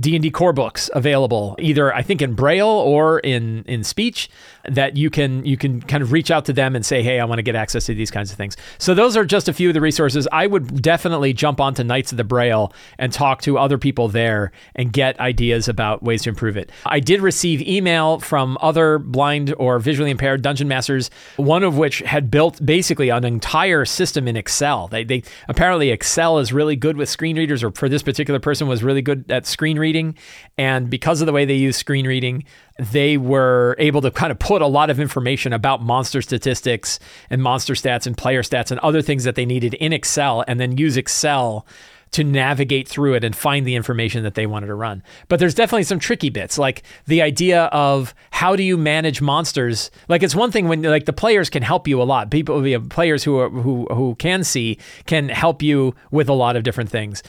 D&D 0.00 0.30
core 0.30 0.52
books 0.52 0.90
available 0.94 1.54
either 1.60 1.94
I 1.94 2.02
think 2.02 2.20
in 2.20 2.34
braille 2.34 2.66
or 2.66 3.20
in 3.20 3.62
in 3.66 3.84
speech 3.84 4.28
that 4.68 4.96
you 4.96 5.10
can 5.10 5.44
you 5.46 5.56
can 5.56 5.80
kind 5.80 6.02
of 6.02 6.10
reach 6.10 6.28
out 6.28 6.44
to 6.46 6.52
them 6.52 6.74
and 6.74 6.84
say 6.84 7.04
hey 7.04 7.20
I 7.20 7.24
want 7.24 7.38
to 7.38 7.44
get 7.44 7.54
access 7.54 7.86
to 7.86 7.94
these 7.94 8.10
kinds 8.10 8.32
of 8.32 8.36
things. 8.36 8.56
So 8.78 8.94
those 8.94 9.16
are 9.16 9.24
just 9.24 9.48
a 9.48 9.52
few 9.52 9.68
of 9.68 9.74
the 9.74 9.80
resources. 9.80 10.26
I 10.32 10.48
would 10.48 10.82
definitely 10.82 11.32
jump 11.32 11.60
onto 11.60 11.84
Knights 11.84 12.10
of 12.10 12.18
the 12.18 12.24
Braille 12.24 12.72
and 12.98 13.12
talk 13.12 13.42
to 13.42 13.58
other 13.58 13.78
people 13.78 14.08
there 14.08 14.50
and 14.74 14.92
get 14.92 15.20
ideas 15.20 15.68
about 15.68 16.02
ways 16.02 16.22
to 16.22 16.30
improve 16.30 16.56
it. 16.56 16.72
I 16.84 16.98
did 16.98 17.20
receive 17.20 17.62
email 17.62 18.18
from 18.18 18.58
other 18.60 18.98
blind 18.98 19.54
or 19.56 19.78
visually 19.78 20.10
impaired 20.10 20.42
dungeon 20.42 20.66
masters, 20.66 21.10
one 21.36 21.62
of 21.62 21.76
which 21.76 22.00
had 22.00 22.28
built 22.28 22.64
basically 22.64 23.08
an 23.10 23.24
entire 23.24 23.84
system 23.84 24.26
in 24.26 24.36
Excel. 24.36 24.88
They 24.88 25.04
they 25.04 25.22
apparently 25.48 25.90
Excel 25.90 26.38
is 26.38 26.52
really 26.52 26.74
good 26.74 26.96
with 26.96 27.08
screen 27.08 27.36
readers 27.36 27.62
or 27.62 27.70
for 27.70 27.88
this 27.88 28.02
particular 28.02 28.40
person 28.40 28.66
was 28.66 28.82
really 28.82 29.02
good 29.02 29.30
at 29.30 29.46
screen 29.46 29.75
screen 29.76 29.78
reading. 29.78 30.16
And 30.58 30.90
because 30.90 31.20
of 31.20 31.26
the 31.26 31.32
way 31.32 31.44
they 31.44 31.54
use 31.54 31.76
screen 31.76 32.06
reading, 32.06 32.44
they 32.78 33.16
were 33.16 33.76
able 33.78 34.00
to 34.02 34.10
kind 34.10 34.30
of 34.30 34.38
put 34.38 34.62
a 34.62 34.66
lot 34.66 34.90
of 34.90 34.98
information 35.00 35.52
about 35.52 35.82
monster 35.82 36.22
statistics 36.22 36.98
and 37.30 37.42
monster 37.42 37.74
stats 37.74 38.06
and 38.06 38.16
player 38.16 38.42
stats 38.42 38.70
and 38.70 38.80
other 38.80 39.02
things 39.02 39.24
that 39.24 39.34
they 39.34 39.46
needed 39.46 39.74
in 39.74 39.92
Excel 39.92 40.44
and 40.48 40.58
then 40.58 40.76
use 40.76 40.96
Excel 40.96 41.66
to 42.12 42.22
navigate 42.22 42.88
through 42.88 43.14
it 43.14 43.24
and 43.24 43.34
find 43.34 43.66
the 43.66 43.74
information 43.74 44.22
that 44.22 44.34
they 44.34 44.46
wanted 44.46 44.68
to 44.68 44.74
run. 44.74 45.02
But 45.28 45.40
there's 45.40 45.54
definitely 45.54 45.82
some 45.82 45.98
tricky 45.98 46.30
bits, 46.30 46.56
like 46.56 46.82
the 47.06 47.20
idea 47.20 47.64
of 47.64 48.14
how 48.30 48.56
do 48.56 48.62
you 48.62 48.78
manage 48.78 49.20
monsters. 49.20 49.90
Like 50.08 50.22
it's 50.22 50.34
one 50.34 50.52
thing 50.52 50.68
when 50.68 50.82
like 50.82 51.04
the 51.04 51.12
players 51.12 51.50
can 51.50 51.62
help 51.62 51.88
you 51.88 52.00
a 52.00 52.04
lot. 52.04 52.30
People, 52.30 52.62
players 52.88 53.24
who 53.24 53.38
are, 53.38 53.50
who 53.50 53.86
who 53.92 54.14
can 54.14 54.44
see 54.44 54.78
can 55.06 55.28
help 55.28 55.62
you 55.62 55.94
with 56.10 56.28
a 56.28 56.32
lot 56.32 56.56
of 56.56 56.62
different 56.62 56.90
things 56.90 57.22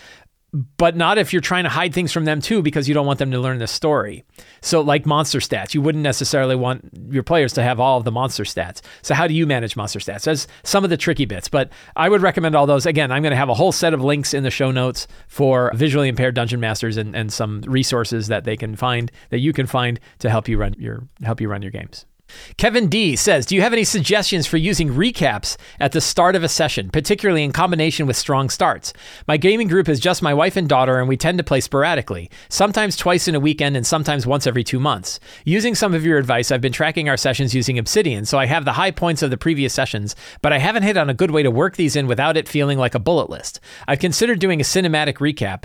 but 0.54 0.95
not 0.95 1.18
if 1.18 1.34
you're 1.34 1.41
trying 1.41 1.66
to 1.66 1.70
hide 1.70 1.93
things 1.93 2.12
from 2.12 2.26
them 2.26 2.41
too 2.41 2.62
because 2.62 2.88
you 2.88 2.93
don't 2.93 3.06
want 3.06 3.20
them 3.20 3.32
to 3.32 3.39
learn 3.39 3.60
the 3.60 3.68
story. 3.68 4.24
So 4.62 4.82
like 4.82 5.06
monster 5.06 5.39
stats, 5.39 5.74
you 5.74 5.82
wouldn't 5.82 6.04
necessarily 6.04 6.56
want 6.56 6.89
your 7.10 7.24
players 7.24 7.54
to 7.54 7.64
have 7.64 7.80
all 7.80 7.98
of 7.98 8.06
the 8.06 8.12
monster 8.12 8.43
stats. 8.43 8.82
So 9.02 9.14
how 9.14 9.28
do 9.28 9.34
you 9.34 9.45
manage 9.45 9.76
monster 9.76 10.00
stats? 10.00 10.24
That's 10.24 10.48
some 10.64 10.84
of 10.84 10.89
the 10.89 10.98
tricky 10.98 11.26
bits, 11.26 11.50
but 11.50 11.70
I 11.95 12.08
would 12.08 12.22
recommend 12.22 12.56
all 12.56 12.66
those. 12.66 12.86
Again, 12.86 13.12
I'm 13.12 13.22
going 13.22 13.32
to 13.32 13.38
have 13.38 13.50
a 13.50 13.54
whole 13.54 13.74
set 13.74 13.93
of 13.93 14.02
links 14.02 14.34
in 14.34 14.43
the 14.43 14.52
show 14.52 14.72
notes 14.72 15.08
for 15.28 15.72
visually 15.76 16.08
impaired 16.08 16.36
dungeon 16.36 16.60
masters 16.60 16.95
and, 16.98 17.16
and 17.16 17.32
some 17.32 17.62
resources 17.62 18.28
that 18.28 18.45
they 18.45 18.56
can 18.56 18.76
find 18.76 19.12
that 19.30 19.39
you 19.39 19.52
can 19.52 19.68
find 19.68 20.00
to 20.20 20.30
help 20.30 20.48
you 20.48 20.58
run 20.58 20.76
your 20.78 21.08
help 21.24 21.41
you 21.41 21.50
run 21.50 21.62
your 21.62 21.72
games. 21.72 22.06
Kevin 22.58 22.88
D 22.88 23.16
says, 23.16 23.46
Do 23.46 23.56
you 23.56 23.62
have 23.62 23.74
any 23.74 23.84
suggestions 23.84 24.48
for 24.48 24.58
using 24.58 24.90
recaps 24.90 25.58
at 25.80 25.92
the 25.92 26.02
start 26.02 26.36
of 26.36 26.44
a 26.44 26.50
session, 26.50 26.90
particularly 26.90 27.44
in 27.44 27.52
combination 27.52 28.08
with 28.08 28.16
strong 28.16 28.50
starts? 28.50 28.94
My 29.28 29.38
gaming 29.38 29.68
group 29.68 29.88
is 29.88 30.00
just 30.00 30.22
my 30.22 30.34
wife 30.34 30.58
and 30.58 30.68
daughter, 30.68 31.00
and 31.00 31.08
we 31.08 31.18
tend 31.18 31.38
to 31.38 31.44
play 31.44 31.62
sporadically, 31.62 32.30
sometimes 32.50 32.96
twice 32.96 33.28
in 33.28 33.36
a 33.36 33.40
weekend 33.40 33.78
and 33.78 33.86
sometimes 33.86 34.26
once 34.26 34.48
every 34.48 34.64
two 34.64 34.80
months. 34.80 35.20
Using 35.46 35.76
some 35.76 35.94
of 35.94 36.06
your 36.06 36.18
advice, 36.18 36.52
I've 36.52 36.62
been 36.62 36.74
tracking 36.74 37.10
our 37.10 37.18
sessions 37.18 37.54
using 37.54 37.78
Obsidian, 37.78 38.26
so 38.26 38.38
I 38.38 38.46
have 38.46 38.66
the 38.66 38.74
high 38.74 38.92
points 38.92 39.22
of 39.22 39.30
the 39.30 39.38
previous 39.38 39.74
sessions, 39.74 40.16
but 40.42 40.54
I 40.54 40.58
haven't 40.58 40.84
hit 40.84 40.98
on 40.98 41.10
a 41.10 41.14
good 41.14 41.32
way 41.32 41.44
to 41.44 41.52
work 41.52 41.76
these 41.76 41.96
in 41.96 42.08
without 42.08 42.38
it 42.38 42.48
feeling 42.48 42.78
like 42.78 42.96
a 42.96 43.00
bullet 43.00 43.30
list. 43.30 43.60
I've 43.88 44.00
considered 44.00 44.40
doing 44.40 44.60
a 44.60 44.64
cinematic 44.64 45.16
recap, 45.16 45.64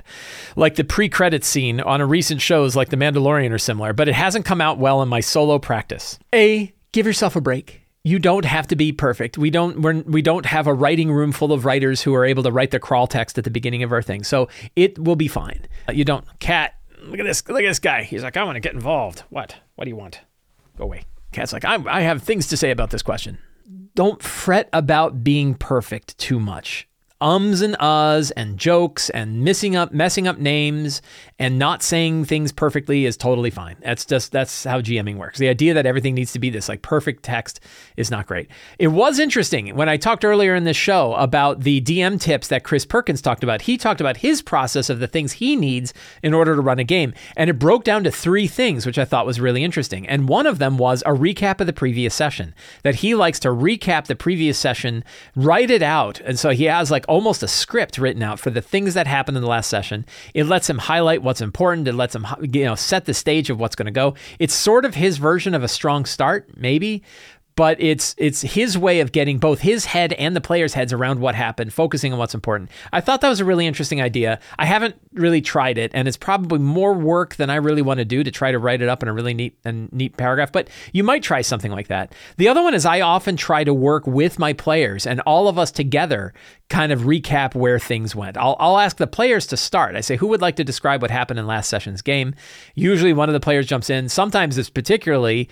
like 0.56 0.74
the 0.74 0.84
pre 0.84 1.08
credit 1.08 1.44
scene 1.44 1.80
on 1.80 2.00
a 2.00 2.06
recent 2.06 2.40
shows 2.40 2.76
like 2.76 2.90
The 2.90 2.96
Mandalorian 2.96 3.50
or 3.50 3.58
similar, 3.58 3.92
but 3.92 4.08
it 4.08 4.14
hasn't 4.14 4.44
come 4.44 4.60
out 4.60 4.78
well 4.78 5.02
in 5.02 5.08
my 5.08 5.20
solo 5.20 5.58
practice. 5.58 6.18
A 6.32 6.51
give 6.92 7.06
yourself 7.06 7.36
a 7.36 7.40
break. 7.40 7.82
You 8.04 8.18
don't 8.18 8.44
have 8.44 8.66
to 8.68 8.76
be 8.76 8.92
perfect. 8.92 9.38
We 9.38 9.50
don't 9.50 9.80
we're, 9.80 10.02
we 10.02 10.22
don't 10.22 10.46
have 10.46 10.66
a 10.66 10.74
writing 10.74 11.12
room 11.12 11.30
full 11.32 11.52
of 11.52 11.64
writers 11.64 12.02
who 12.02 12.14
are 12.14 12.24
able 12.24 12.42
to 12.42 12.50
write 12.50 12.72
the 12.72 12.80
crawl 12.80 13.06
text 13.06 13.38
at 13.38 13.44
the 13.44 13.50
beginning 13.50 13.82
of 13.82 13.92
our 13.92 14.02
thing. 14.02 14.24
So 14.24 14.48
it 14.74 14.98
will 14.98 15.16
be 15.16 15.28
fine. 15.28 15.66
Uh, 15.88 15.92
you 15.92 16.04
don't 16.04 16.24
cat 16.40 16.74
look 17.02 17.20
at 17.20 17.24
this 17.24 17.46
look 17.48 17.62
at 17.62 17.68
this 17.68 17.78
guy. 17.78 18.02
He's 18.02 18.22
like 18.22 18.36
I 18.36 18.44
want 18.44 18.56
to 18.56 18.60
get 18.60 18.74
involved. 18.74 19.20
What? 19.30 19.56
What 19.76 19.84
do 19.84 19.90
you 19.90 19.96
want? 19.96 20.20
Go 20.76 20.84
away. 20.84 21.04
Cat's 21.30 21.52
like 21.52 21.64
I 21.64 21.78
I 21.86 22.00
have 22.00 22.22
things 22.22 22.48
to 22.48 22.56
say 22.56 22.70
about 22.72 22.90
this 22.90 23.02
question. 23.02 23.38
Don't 23.94 24.22
fret 24.22 24.68
about 24.72 25.22
being 25.22 25.54
perfect 25.54 26.18
too 26.18 26.40
much 26.40 26.88
ums 27.22 27.62
and 27.62 27.76
uhs 27.78 28.32
and 28.36 28.58
jokes 28.58 29.08
and 29.10 29.42
missing 29.44 29.76
up 29.76 29.92
messing 29.92 30.26
up 30.26 30.38
names 30.38 31.00
and 31.42 31.58
not 31.58 31.82
saying 31.82 32.24
things 32.24 32.52
perfectly 32.52 33.04
is 33.04 33.16
totally 33.16 33.50
fine. 33.50 33.74
That's 33.80 34.04
just 34.04 34.30
that's 34.30 34.62
how 34.62 34.80
GMing 34.80 35.16
works. 35.16 35.40
The 35.40 35.48
idea 35.48 35.74
that 35.74 35.86
everything 35.86 36.14
needs 36.14 36.32
to 36.34 36.38
be 36.38 36.50
this 36.50 36.68
like 36.68 36.82
perfect 36.82 37.24
text 37.24 37.58
is 37.96 38.12
not 38.12 38.28
great. 38.28 38.48
It 38.78 38.88
was 38.88 39.18
interesting 39.18 39.74
when 39.74 39.88
I 39.88 39.96
talked 39.96 40.24
earlier 40.24 40.54
in 40.54 40.62
this 40.62 40.76
show 40.76 41.14
about 41.14 41.62
the 41.62 41.80
DM 41.80 42.20
tips 42.20 42.46
that 42.46 42.62
Chris 42.62 42.86
Perkins 42.86 43.20
talked 43.20 43.42
about. 43.42 43.62
He 43.62 43.76
talked 43.76 44.00
about 44.00 44.18
his 44.18 44.40
process 44.40 44.88
of 44.88 45.00
the 45.00 45.08
things 45.08 45.32
he 45.32 45.56
needs 45.56 45.92
in 46.22 46.32
order 46.32 46.54
to 46.54 46.60
run 46.60 46.78
a 46.78 46.84
game, 46.84 47.12
and 47.36 47.50
it 47.50 47.58
broke 47.58 47.82
down 47.82 48.04
to 48.04 48.12
three 48.12 48.46
things, 48.46 48.86
which 48.86 48.98
I 48.98 49.04
thought 49.04 49.26
was 49.26 49.40
really 49.40 49.64
interesting. 49.64 50.06
And 50.06 50.28
one 50.28 50.46
of 50.46 50.58
them 50.58 50.78
was 50.78 51.02
a 51.02 51.10
recap 51.10 51.60
of 51.60 51.66
the 51.66 51.72
previous 51.72 52.14
session. 52.14 52.54
That 52.84 52.96
he 52.96 53.16
likes 53.16 53.40
to 53.40 53.48
recap 53.48 54.06
the 54.06 54.14
previous 54.14 54.58
session, 54.58 55.02
write 55.34 55.70
it 55.70 55.82
out, 55.82 56.20
and 56.20 56.38
so 56.38 56.50
he 56.50 56.64
has 56.64 56.90
like 56.90 57.04
almost 57.12 57.42
a 57.42 57.48
script 57.48 57.98
written 57.98 58.22
out 58.22 58.40
for 58.40 58.48
the 58.48 58.62
things 58.62 58.94
that 58.94 59.06
happened 59.06 59.36
in 59.36 59.42
the 59.42 59.48
last 59.48 59.68
session. 59.68 60.06
It 60.32 60.44
lets 60.44 60.70
him 60.70 60.78
highlight 60.78 61.22
what's 61.22 61.42
important. 61.42 61.86
It 61.86 61.92
lets 61.92 62.14
him, 62.14 62.26
you 62.40 62.64
know, 62.64 62.74
set 62.74 63.04
the 63.04 63.12
stage 63.12 63.50
of 63.50 63.60
what's 63.60 63.76
going 63.76 63.84
to 63.84 63.92
go. 63.92 64.14
It's 64.38 64.54
sort 64.54 64.86
of 64.86 64.94
his 64.94 65.18
version 65.18 65.52
of 65.52 65.62
a 65.62 65.68
strong 65.68 66.06
start, 66.06 66.48
maybe, 66.56 67.02
but 67.54 67.80
it's 67.80 68.14
it's 68.18 68.40
his 68.42 68.78
way 68.78 69.00
of 69.00 69.12
getting 69.12 69.38
both 69.38 69.60
his 69.60 69.84
head 69.84 70.12
and 70.14 70.34
the 70.34 70.40
players' 70.40 70.74
heads 70.74 70.92
around 70.92 71.20
what 71.20 71.34
happened, 71.34 71.72
focusing 71.72 72.12
on 72.12 72.18
what's 72.18 72.34
important. 72.34 72.70
I 72.92 73.00
thought 73.00 73.20
that 73.20 73.28
was 73.28 73.40
a 73.40 73.44
really 73.44 73.66
interesting 73.66 74.00
idea. 74.00 74.38
I 74.58 74.64
haven't 74.64 74.96
really 75.12 75.40
tried 75.40 75.78
it, 75.78 75.90
and 75.94 76.08
it's 76.08 76.16
probably 76.16 76.58
more 76.58 76.94
work 76.94 77.36
than 77.36 77.50
I 77.50 77.56
really 77.56 77.82
want 77.82 77.98
to 77.98 78.04
do 78.04 78.24
to 78.24 78.30
try 78.30 78.52
to 78.52 78.58
write 78.58 78.82
it 78.82 78.88
up 78.88 79.02
in 79.02 79.08
a 79.08 79.12
really 79.12 79.34
neat 79.34 79.58
and 79.64 79.92
neat 79.92 80.16
paragraph. 80.16 80.52
But 80.52 80.68
you 80.92 81.04
might 81.04 81.22
try 81.22 81.42
something 81.42 81.70
like 81.70 81.88
that. 81.88 82.14
The 82.36 82.48
other 82.48 82.62
one 82.62 82.74
is 82.74 82.86
I 82.86 83.00
often 83.00 83.36
try 83.36 83.64
to 83.64 83.74
work 83.74 84.06
with 84.06 84.38
my 84.38 84.52
players 84.52 85.06
and 85.06 85.20
all 85.20 85.48
of 85.48 85.58
us 85.58 85.70
together, 85.70 86.32
kind 86.68 86.92
of 86.92 87.02
recap 87.02 87.54
where 87.54 87.78
things 87.78 88.14
went. 88.14 88.36
I'll 88.36 88.56
I'll 88.58 88.78
ask 88.78 88.96
the 88.96 89.06
players 89.06 89.46
to 89.48 89.56
start. 89.56 89.94
I 89.94 90.00
say, 90.00 90.16
who 90.16 90.28
would 90.28 90.40
like 90.40 90.56
to 90.56 90.64
describe 90.64 91.02
what 91.02 91.10
happened 91.10 91.38
in 91.38 91.46
last 91.46 91.68
session's 91.68 92.02
game? 92.02 92.34
Usually, 92.74 93.12
one 93.12 93.28
of 93.28 93.34
the 93.34 93.40
players 93.40 93.66
jumps 93.66 93.90
in. 93.90 94.08
Sometimes 94.08 94.56
it's 94.56 94.70
particularly 94.70 95.48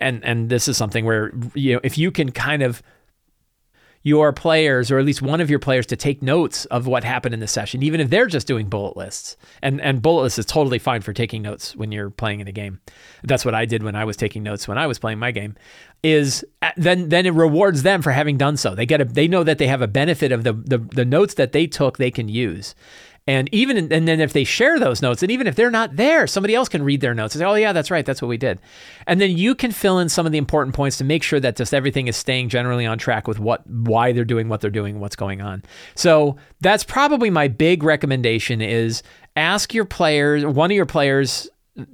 and 0.00 0.24
and 0.24 0.50
this 0.50 0.68
is 0.68 0.76
something 0.76 1.04
where 1.04 1.32
you 1.54 1.74
know 1.74 1.80
if 1.82 1.98
you 1.98 2.10
can 2.10 2.30
kind 2.30 2.62
of 2.62 2.82
your 4.06 4.34
players 4.34 4.90
or 4.90 4.98
at 4.98 5.04
least 5.06 5.22
one 5.22 5.40
of 5.40 5.48
your 5.48 5.58
players 5.58 5.86
to 5.86 5.96
take 5.96 6.22
notes 6.22 6.66
of 6.66 6.86
what 6.86 7.02
happened 7.02 7.32
in 7.32 7.40
the 7.40 7.46
session 7.46 7.82
even 7.82 8.00
if 8.00 8.10
they're 8.10 8.26
just 8.26 8.46
doing 8.46 8.68
bullet 8.68 8.96
lists 8.96 9.36
and 9.62 9.80
and 9.80 10.02
bullet 10.02 10.22
lists 10.22 10.38
is 10.38 10.44
totally 10.44 10.78
fine 10.78 11.00
for 11.00 11.12
taking 11.14 11.40
notes 11.40 11.74
when 11.74 11.90
you're 11.90 12.10
playing 12.10 12.40
in 12.40 12.46
a 12.46 12.52
game. 12.52 12.80
That's 13.22 13.44
what 13.44 13.54
i 13.54 13.64
did 13.64 13.82
when 13.82 13.96
i 13.96 14.04
was 14.04 14.16
taking 14.16 14.42
notes 14.42 14.68
when 14.68 14.78
i 14.78 14.86
was 14.86 14.98
playing 14.98 15.18
my 15.18 15.30
game 15.30 15.56
is 16.02 16.44
uh, 16.60 16.70
then 16.76 17.08
then 17.08 17.24
it 17.24 17.32
rewards 17.32 17.82
them 17.82 18.02
for 18.02 18.12
having 18.12 18.36
done 18.36 18.58
so. 18.58 18.74
They 18.74 18.86
get 18.86 19.00
a 19.00 19.06
they 19.06 19.26
know 19.26 19.42
that 19.42 19.56
they 19.56 19.66
have 19.66 19.80
a 19.80 19.88
benefit 19.88 20.32
of 20.32 20.44
the 20.44 20.52
the, 20.52 20.78
the 20.78 21.04
notes 21.04 21.34
that 21.34 21.52
they 21.52 21.66
took 21.66 21.96
they 21.96 22.10
can 22.10 22.28
use 22.28 22.74
and 23.26 23.48
even 23.52 23.90
and 23.90 24.06
then 24.06 24.20
if 24.20 24.34
they 24.34 24.44
share 24.44 24.78
those 24.78 25.00
notes, 25.00 25.22
and 25.22 25.32
even 25.32 25.46
if 25.46 25.54
they're 25.54 25.70
not 25.70 25.96
there, 25.96 26.26
somebody 26.26 26.54
else 26.54 26.68
can 26.68 26.82
read 26.82 27.00
their 27.00 27.14
notes 27.14 27.34
and 27.34 27.40
say, 27.40 27.46
"Oh 27.46 27.54
yeah, 27.54 27.72
that's 27.72 27.90
right, 27.90 28.04
that's 28.04 28.20
what 28.20 28.28
we 28.28 28.36
did." 28.36 28.60
And 29.06 29.18
then 29.18 29.30
you 29.30 29.54
can 29.54 29.72
fill 29.72 29.98
in 29.98 30.10
some 30.10 30.26
of 30.26 30.32
the 30.32 30.38
important 30.38 30.74
points 30.74 30.98
to 30.98 31.04
make 31.04 31.22
sure 31.22 31.40
that 31.40 31.56
just 31.56 31.72
everything 31.72 32.06
is 32.06 32.16
staying 32.16 32.50
generally 32.50 32.84
on 32.84 32.98
track 32.98 33.26
with 33.26 33.38
what 33.38 33.66
why 33.66 34.12
they're 34.12 34.26
doing 34.26 34.48
what 34.50 34.60
they're 34.60 34.70
doing, 34.70 35.00
what's 35.00 35.16
going 35.16 35.40
on. 35.40 35.62
So 35.94 36.36
that's 36.60 36.84
probably 36.84 37.30
my 37.30 37.48
big 37.48 37.82
recommendation: 37.82 38.60
is 38.60 39.02
ask 39.36 39.72
your 39.72 39.86
players, 39.86 40.44
one 40.44 40.70
of 40.70 40.74
your 40.74 40.86
players, 40.86 41.48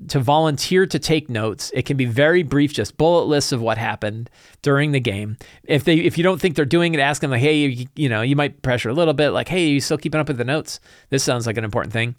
to 0.09 0.21
volunteer 0.21 0.87
to 0.87 0.99
take 0.99 1.31
notes. 1.31 1.71
It 1.75 1.87
can 1.87 1.97
be 1.97 2.05
very 2.05 2.43
brief, 2.43 2.73
just 2.73 2.97
bullet 2.97 3.25
lists 3.25 3.53
of 3.53 3.63
what 3.63 3.79
happened 3.79 4.29
during 4.63 4.93
the 4.93 5.01
game. 5.01 5.39
If 5.65 5.85
they 5.85 5.95
if 5.95 6.19
you 6.19 6.25
don't 6.25 6.41
think 6.41 6.57
they're 6.57 6.65
doing 6.65 6.95
it, 6.95 7.01
ask 7.01 7.23
them 7.23 7.31
like, 7.31 7.41
hey, 7.41 7.67
you, 7.67 7.87
you 7.97 8.09
know, 8.09 8.23
you 8.23 8.37
might 8.37 8.63
pressure 8.63 8.91
a 8.91 8.95
little 8.95 9.15
bit, 9.15 9.31
like, 9.31 9.49
hey, 9.49 9.67
are 9.67 9.73
you 9.75 9.81
still 9.81 9.99
keeping 9.99 10.21
up 10.21 10.29
with 10.29 10.39
the 10.39 10.45
notes? 10.45 10.81
This 11.09 11.25
sounds 11.25 11.47
like 11.47 11.57
an 11.57 11.65
important 11.65 11.93
thing 11.93 12.15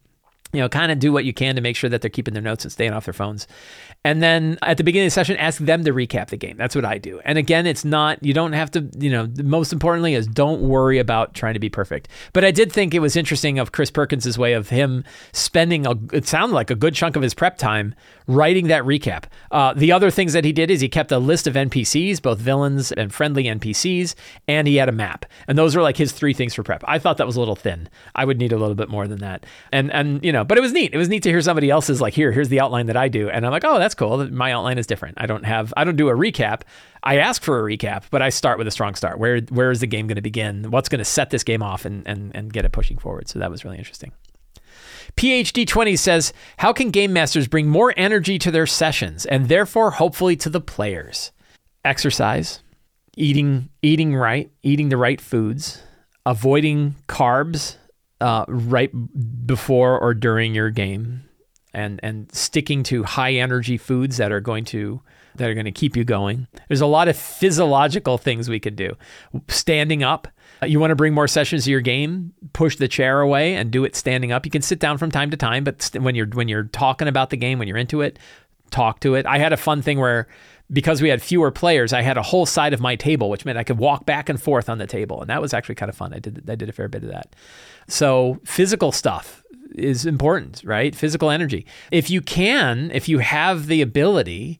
you 0.54 0.60
know, 0.60 0.70
kind 0.70 0.91
of 0.91 0.99
do 0.99 1.12
what 1.12 1.26
you 1.26 1.34
can 1.34 1.56
to 1.56 1.62
make 1.62 1.76
sure 1.76 1.89
that 1.89 2.02
they're 2.02 2.10
keeping 2.10 2.34
their 2.34 2.43
notes 2.43 2.66
and 2.66 2.72
staying 2.72 2.93
off 2.93 3.06
their 3.06 3.14
phones. 3.14 3.47
And 4.04 4.22
then 4.22 4.58
at 4.64 4.78
the 4.78 4.84
beginning 4.84 5.08
of 5.08 5.12
the 5.12 5.14
session, 5.14 5.38
ask 5.38 5.62
them 5.62 5.84
to 5.84 5.93
recap 5.93 6.30
the 6.30 6.38
game. 6.38 6.58
That's 6.58 6.76
what 6.76 6.86
I 6.86 6.97
do. 6.97 7.22
And 7.24 7.38
again, 7.38 7.68
it's 7.68 7.86
not, 7.86 8.24
you 8.24 8.34
don't 8.34 8.54
have 8.54 8.72
to, 8.72 8.89
you 8.97 9.12
know, 9.12 9.28
most 9.43 9.72
importantly 9.72 10.16
is 10.16 10.28
don't 10.28 10.62
worry 10.62 10.97
about 10.97 11.34
trying 11.34 11.54
to 11.54 11.60
be 11.60 11.70
perfect. 11.70 12.08
But 12.34 12.43
I 12.43 12.52
did 12.52 12.72
think 12.72 12.93
it 12.93 12.99
was 12.99 13.16
interesting 13.16 13.60
of 13.60 13.72
Chris 13.72 13.91
Perkins' 13.91 14.38
way 14.38 14.54
of 14.54 14.70
him 14.70 15.04
spending, 15.34 15.86
a, 15.86 15.95
it 16.14 16.28
sounded 16.28 16.56
like 16.56 16.72
a 16.72 16.76
good 16.76 16.95
chunk 16.95 17.16
of 17.16 17.22
his 17.22 17.34
prep 17.34 17.58
time 17.58 17.93
writing 18.32 18.67
that 18.67 18.84
recap. 18.84 19.25
Uh, 19.51 19.73
the 19.73 19.91
other 19.91 20.09
things 20.09 20.34
that 20.34 20.45
he 20.45 20.51
did 20.51 20.71
is 20.71 20.82
he 20.82 20.89
kept 20.89 21.11
a 21.11 21.19
list 21.19 21.47
of 21.47 21.55
NPCs, 21.55 22.21
both 22.21 22.39
villains 22.39 22.91
and 22.91 23.13
friendly 23.13 23.43
NPCs, 23.45 24.15
and 24.47 24.67
he 24.67 24.77
had 24.77 24.89
a 24.89 24.93
map. 24.93 25.25
And 25.47 25.57
those 25.57 25.75
were 25.75 25.82
like 25.82 25.97
his 25.97 26.11
three 26.11 26.34
things 26.34 26.53
for 26.53 26.63
prep. 26.63 26.84
I 26.88 26.99
thought 26.99 27.17
that 27.17 27.27
was 27.27 27.36
a 27.36 27.39
little 27.39 27.55
thin. 27.55 27.89
I 28.15 28.25
would 28.25 28.38
need 28.38 28.51
a 28.51 28.57
little 28.57 28.75
bit 28.75 28.89
more 28.89 29.07
than 29.07 29.19
that. 29.19 29.45
And, 29.71 29.91
and, 29.91 30.23
you 30.23 30.32
know, 30.32 30.43
but 30.43 30.57
it 30.57 30.61
was 30.61 30.71
neat. 30.71 30.93
It 30.93 30.97
was 30.97 31.09
neat 31.09 31.23
to 31.23 31.29
hear 31.29 31.41
somebody 31.41 31.69
else's 31.69 32.01
like, 32.01 32.13
here, 32.13 32.32
here's 32.32 32.49
the 32.49 32.59
outline 32.59 32.88
that 32.88 32.97
I 32.97 33.07
do. 33.07 33.29
And 33.29 33.45
I'm 33.45 33.51
like, 33.51 33.65
oh, 33.65 33.79
that's 33.79 33.95
cool. 33.95 34.25
My 34.32 34.51
outline 34.51 34.77
is 34.77 34.88
different. 34.88 35.17
I 35.19 35.25
don't 35.25 35.43
have, 35.43 35.73
I 35.77 35.84
don't 35.84 35.95
do 35.95 36.09
a 36.09 36.15
recap. 36.15 36.61
I 37.03 37.17
ask 37.17 37.41
for 37.41 37.59
a 37.59 37.77
recap, 37.77 38.03
but 38.11 38.21
I 38.21 38.29
start 38.29 38.57
with 38.57 38.67
a 38.67 38.71
strong 38.71 38.95
start. 38.95 39.19
Where, 39.19 39.41
where 39.49 39.71
is 39.71 39.79
the 39.79 39.88
game 39.88 40.07
going 40.07 40.15
to 40.15 40.21
begin? 40.21 40.69
What's 40.71 40.89
going 40.89 40.99
to 40.99 41.05
set 41.05 41.32
this 41.32 41.43
game 41.43 41.63
off 41.63 41.86
and, 41.86 42.07
and, 42.07 42.36
and 42.36 42.53
get 42.53 42.65
it 42.65 42.71
pushing 42.71 42.97
forward? 42.97 43.27
So 43.27 43.39
that 43.39 43.49
was 43.49 43.65
really 43.65 43.77
interesting. 43.77 44.11
PhD 45.15 45.67
20 45.67 45.95
says, 45.95 46.34
How 46.57 46.74
can 46.74 46.89
game 46.91 47.13
masters 47.13 47.47
bring 47.47 47.67
more 47.67 47.93
energy 47.97 48.39
to 48.39 48.51
their 48.51 48.67
sessions 48.67 49.26
and 49.26 49.49
therefore 49.49 49.91
hopefully 49.91 50.36
to 50.38 50.49
the 50.49 50.61
players? 50.61 51.32
Exercise, 51.84 52.61
eating, 53.15 53.69
eating 53.82 54.15
right, 54.15 54.51
eating 54.63 54.89
the 54.89 54.97
right 54.97 55.19
foods, 55.19 55.82
avoiding 56.26 56.95
carbs 57.07 57.78
uh, 58.19 58.45
right 58.47 58.91
before 59.45 59.99
or 59.99 60.13
during 60.13 60.53
your 60.53 60.69
game, 60.69 61.24
and 61.74 61.99
and 62.03 62.32
sticking 62.34 62.84
to 62.84 63.03
high 63.03 63.34
energy 63.34 63.78
foods 63.78 64.17
that 64.17 64.32
are 64.32 64.41
going 64.41 64.65
to 64.65 65.01
that 65.36 65.49
are 65.49 65.53
going 65.53 65.65
to 65.65 65.72
keep 65.72 65.95
you 65.95 66.03
going. 66.03 66.47
There's 66.67 66.82
a 66.82 66.86
lot 66.86 67.07
of 67.07 67.17
physiological 67.17 68.17
things 68.17 68.49
we 68.49 68.59
could 68.59 68.76
do. 68.76 68.95
Standing 69.47 70.03
up. 70.03 70.28
Uh, 70.62 70.66
you 70.68 70.80
want 70.80 70.91
to 70.91 70.95
bring 70.95 71.14
more 71.14 71.28
sessions 71.28 71.66
to 71.66 71.72
your 71.72 71.82
game? 71.82 72.34
Push 72.53 72.78
the 72.78 72.88
chair 72.88 73.22
away 73.22 73.55
and 73.55 73.72
do 73.72 73.84
it 73.84 73.95
standing 73.95 74.32
up. 74.32 74.45
You 74.45 74.51
can 74.51 74.62
sit 74.62 74.80
down 74.80 74.97
from 74.97 75.12
time 75.12 75.32
to 75.32 75.38
time, 75.38 75.64
but 75.64 75.89
when 75.99 76.16
you're 76.16 76.28
when 76.28 76.47
you're 76.47 76.66
talking 76.66 77.07
about 77.07 77.30
the 77.30 77.38
game, 77.38 77.59
when 77.59 77.68
you're 77.68 77.78
into 77.78 78.01
it, 78.01 78.20
talk 78.70 78.99
to 79.01 79.16
it. 79.16 79.26
I 79.26 79.38
had 79.38 79.53
a 79.53 79.57
fun 79.57 79.82
thing 79.82 79.99
where 79.99 80.28
because 80.72 81.01
we 81.01 81.09
had 81.09 81.22
fewer 81.22 81.51
players, 81.51 81.91
I 81.91 82.01
had 82.01 82.18
a 82.18 82.22
whole 82.22 82.45
side 82.45 82.74
of 82.74 82.80
my 82.80 82.95
table, 82.95 83.30
which 83.30 83.43
meant 83.43 83.57
I 83.57 83.64
could 83.64 83.78
walk 83.78 84.05
back 84.05 84.30
and 84.30 84.41
forth 84.41 84.70
on 84.70 84.78
the 84.78 84.88
table, 84.88 85.20
and 85.22 85.30
that 85.30 85.41
was 85.41 85.53
actually 85.53 85.76
kind 85.76 85.89
of 85.89 85.95
fun. 85.95 86.14
I 86.14 86.20
did 86.20 86.49
I 86.49 86.55
did 86.55 86.70
a 86.70 86.74
fair 86.74 86.88
bit 86.88 87.03
of 87.03 87.09
that. 87.09 87.36
So 87.88 88.39
physical 88.45 88.91
stuff 88.91 89.43
is 89.76 90.05
important, 90.05 90.62
right? 90.64 90.95
Physical 90.95 91.30
energy. 91.30 91.66
If 91.91 92.09
you 92.09 92.22
can, 92.22 92.91
if 92.93 93.09
you 93.09 93.20
have 93.20 93.68
the 93.68 93.82
ability 93.82 94.59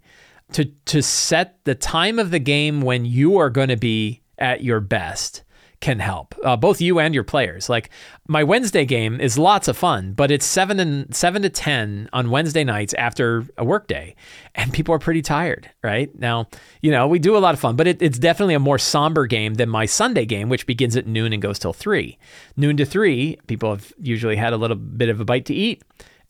to 0.54 0.66
to 0.66 1.02
set 1.02 1.64
the 1.64 1.76
time 1.76 2.20
of 2.20 2.32
the 2.32 2.40
game 2.40 2.82
when 2.82 3.06
you 3.06 3.38
are 3.38 3.50
going 3.50 3.70
to 3.70 3.78
be 3.78 4.22
at 4.38 4.64
your 4.64 4.80
best 4.80 5.44
can 5.82 6.00
help 6.00 6.36
uh, 6.46 6.56
both 6.56 6.80
you 6.80 7.00
and 7.00 7.14
your 7.14 7.24
players. 7.24 7.68
Like 7.68 7.90
my 8.28 8.44
Wednesday 8.44 8.86
game 8.86 9.20
is 9.20 9.38
lots 9.38 9.68
of 9.68 9.76
fun, 9.76 10.14
but 10.14 10.32
it's 10.32 10.46
seven 10.46 10.80
and 10.80 11.14
seven 11.14 11.42
to 11.42 11.50
ten 11.50 12.08
on 12.14 12.30
Wednesday 12.30 12.64
nights 12.64 12.94
after 12.94 13.46
a 13.58 13.66
workday, 13.66 14.16
and 14.56 14.72
people 14.72 14.94
are 14.96 15.00
pretty 15.00 15.22
tired. 15.22 15.70
Right 15.84 16.18
now, 16.18 16.48
you 16.82 16.92
know 16.92 17.08
we 17.08 17.20
do 17.20 17.36
a 17.36 17.40
lot 17.40 17.54
of 17.54 17.60
fun, 17.60 17.76
but 17.76 17.88
it, 17.88 18.02
it's 18.02 18.20
definitely 18.20 18.54
a 18.54 18.60
more 18.60 18.78
somber 18.78 19.26
game 19.26 19.56
than 19.56 19.70
my 19.70 19.86
Sunday 19.86 20.26
game, 20.26 20.50
which 20.50 20.68
begins 20.68 20.96
at 20.96 21.08
noon 21.08 21.34
and 21.34 21.42
goes 21.42 21.60
till 21.60 21.74
three. 21.74 22.18
Noon 22.56 22.78
to 22.78 22.86
three, 22.86 23.38
people 23.48 23.72
have 23.72 23.92
usually 24.00 24.36
had 24.36 24.54
a 24.54 24.58
little 24.58 24.78
bit 24.78 25.10
of 25.10 25.20
a 25.20 25.26
bite 25.26 25.46
to 25.48 25.54
eat, 25.54 25.84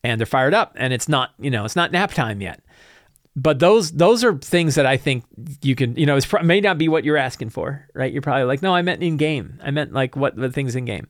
and 0.03 0.19
they're 0.19 0.25
fired 0.25 0.53
up, 0.53 0.73
and 0.77 0.93
it's 0.93 1.09
not 1.09 1.31
you 1.39 1.51
know 1.51 1.65
it's 1.65 1.75
not 1.75 1.91
nap 1.91 2.13
time 2.13 2.41
yet 2.41 2.61
but 3.35 3.59
those 3.59 3.91
those 3.91 4.23
are 4.23 4.37
things 4.37 4.75
that 4.75 4.85
I 4.85 4.97
think 4.97 5.23
you 5.61 5.75
can 5.75 5.95
you 5.95 6.05
know 6.05 6.17
it 6.17 6.27
may 6.43 6.59
not 6.59 6.77
be 6.77 6.89
what 6.89 7.05
you're 7.05 7.17
asking 7.17 7.49
for 7.49 7.87
right? 7.93 8.11
You're 8.11 8.21
probably 8.21 8.43
like 8.43 8.61
no 8.61 8.75
I 8.75 8.81
meant 8.81 9.01
in 9.03 9.17
game 9.17 9.59
I 9.63 9.71
meant 9.71 9.93
like 9.93 10.15
what 10.15 10.35
the 10.35 10.51
things 10.51 10.75
in 10.75 10.85
game 10.85 11.07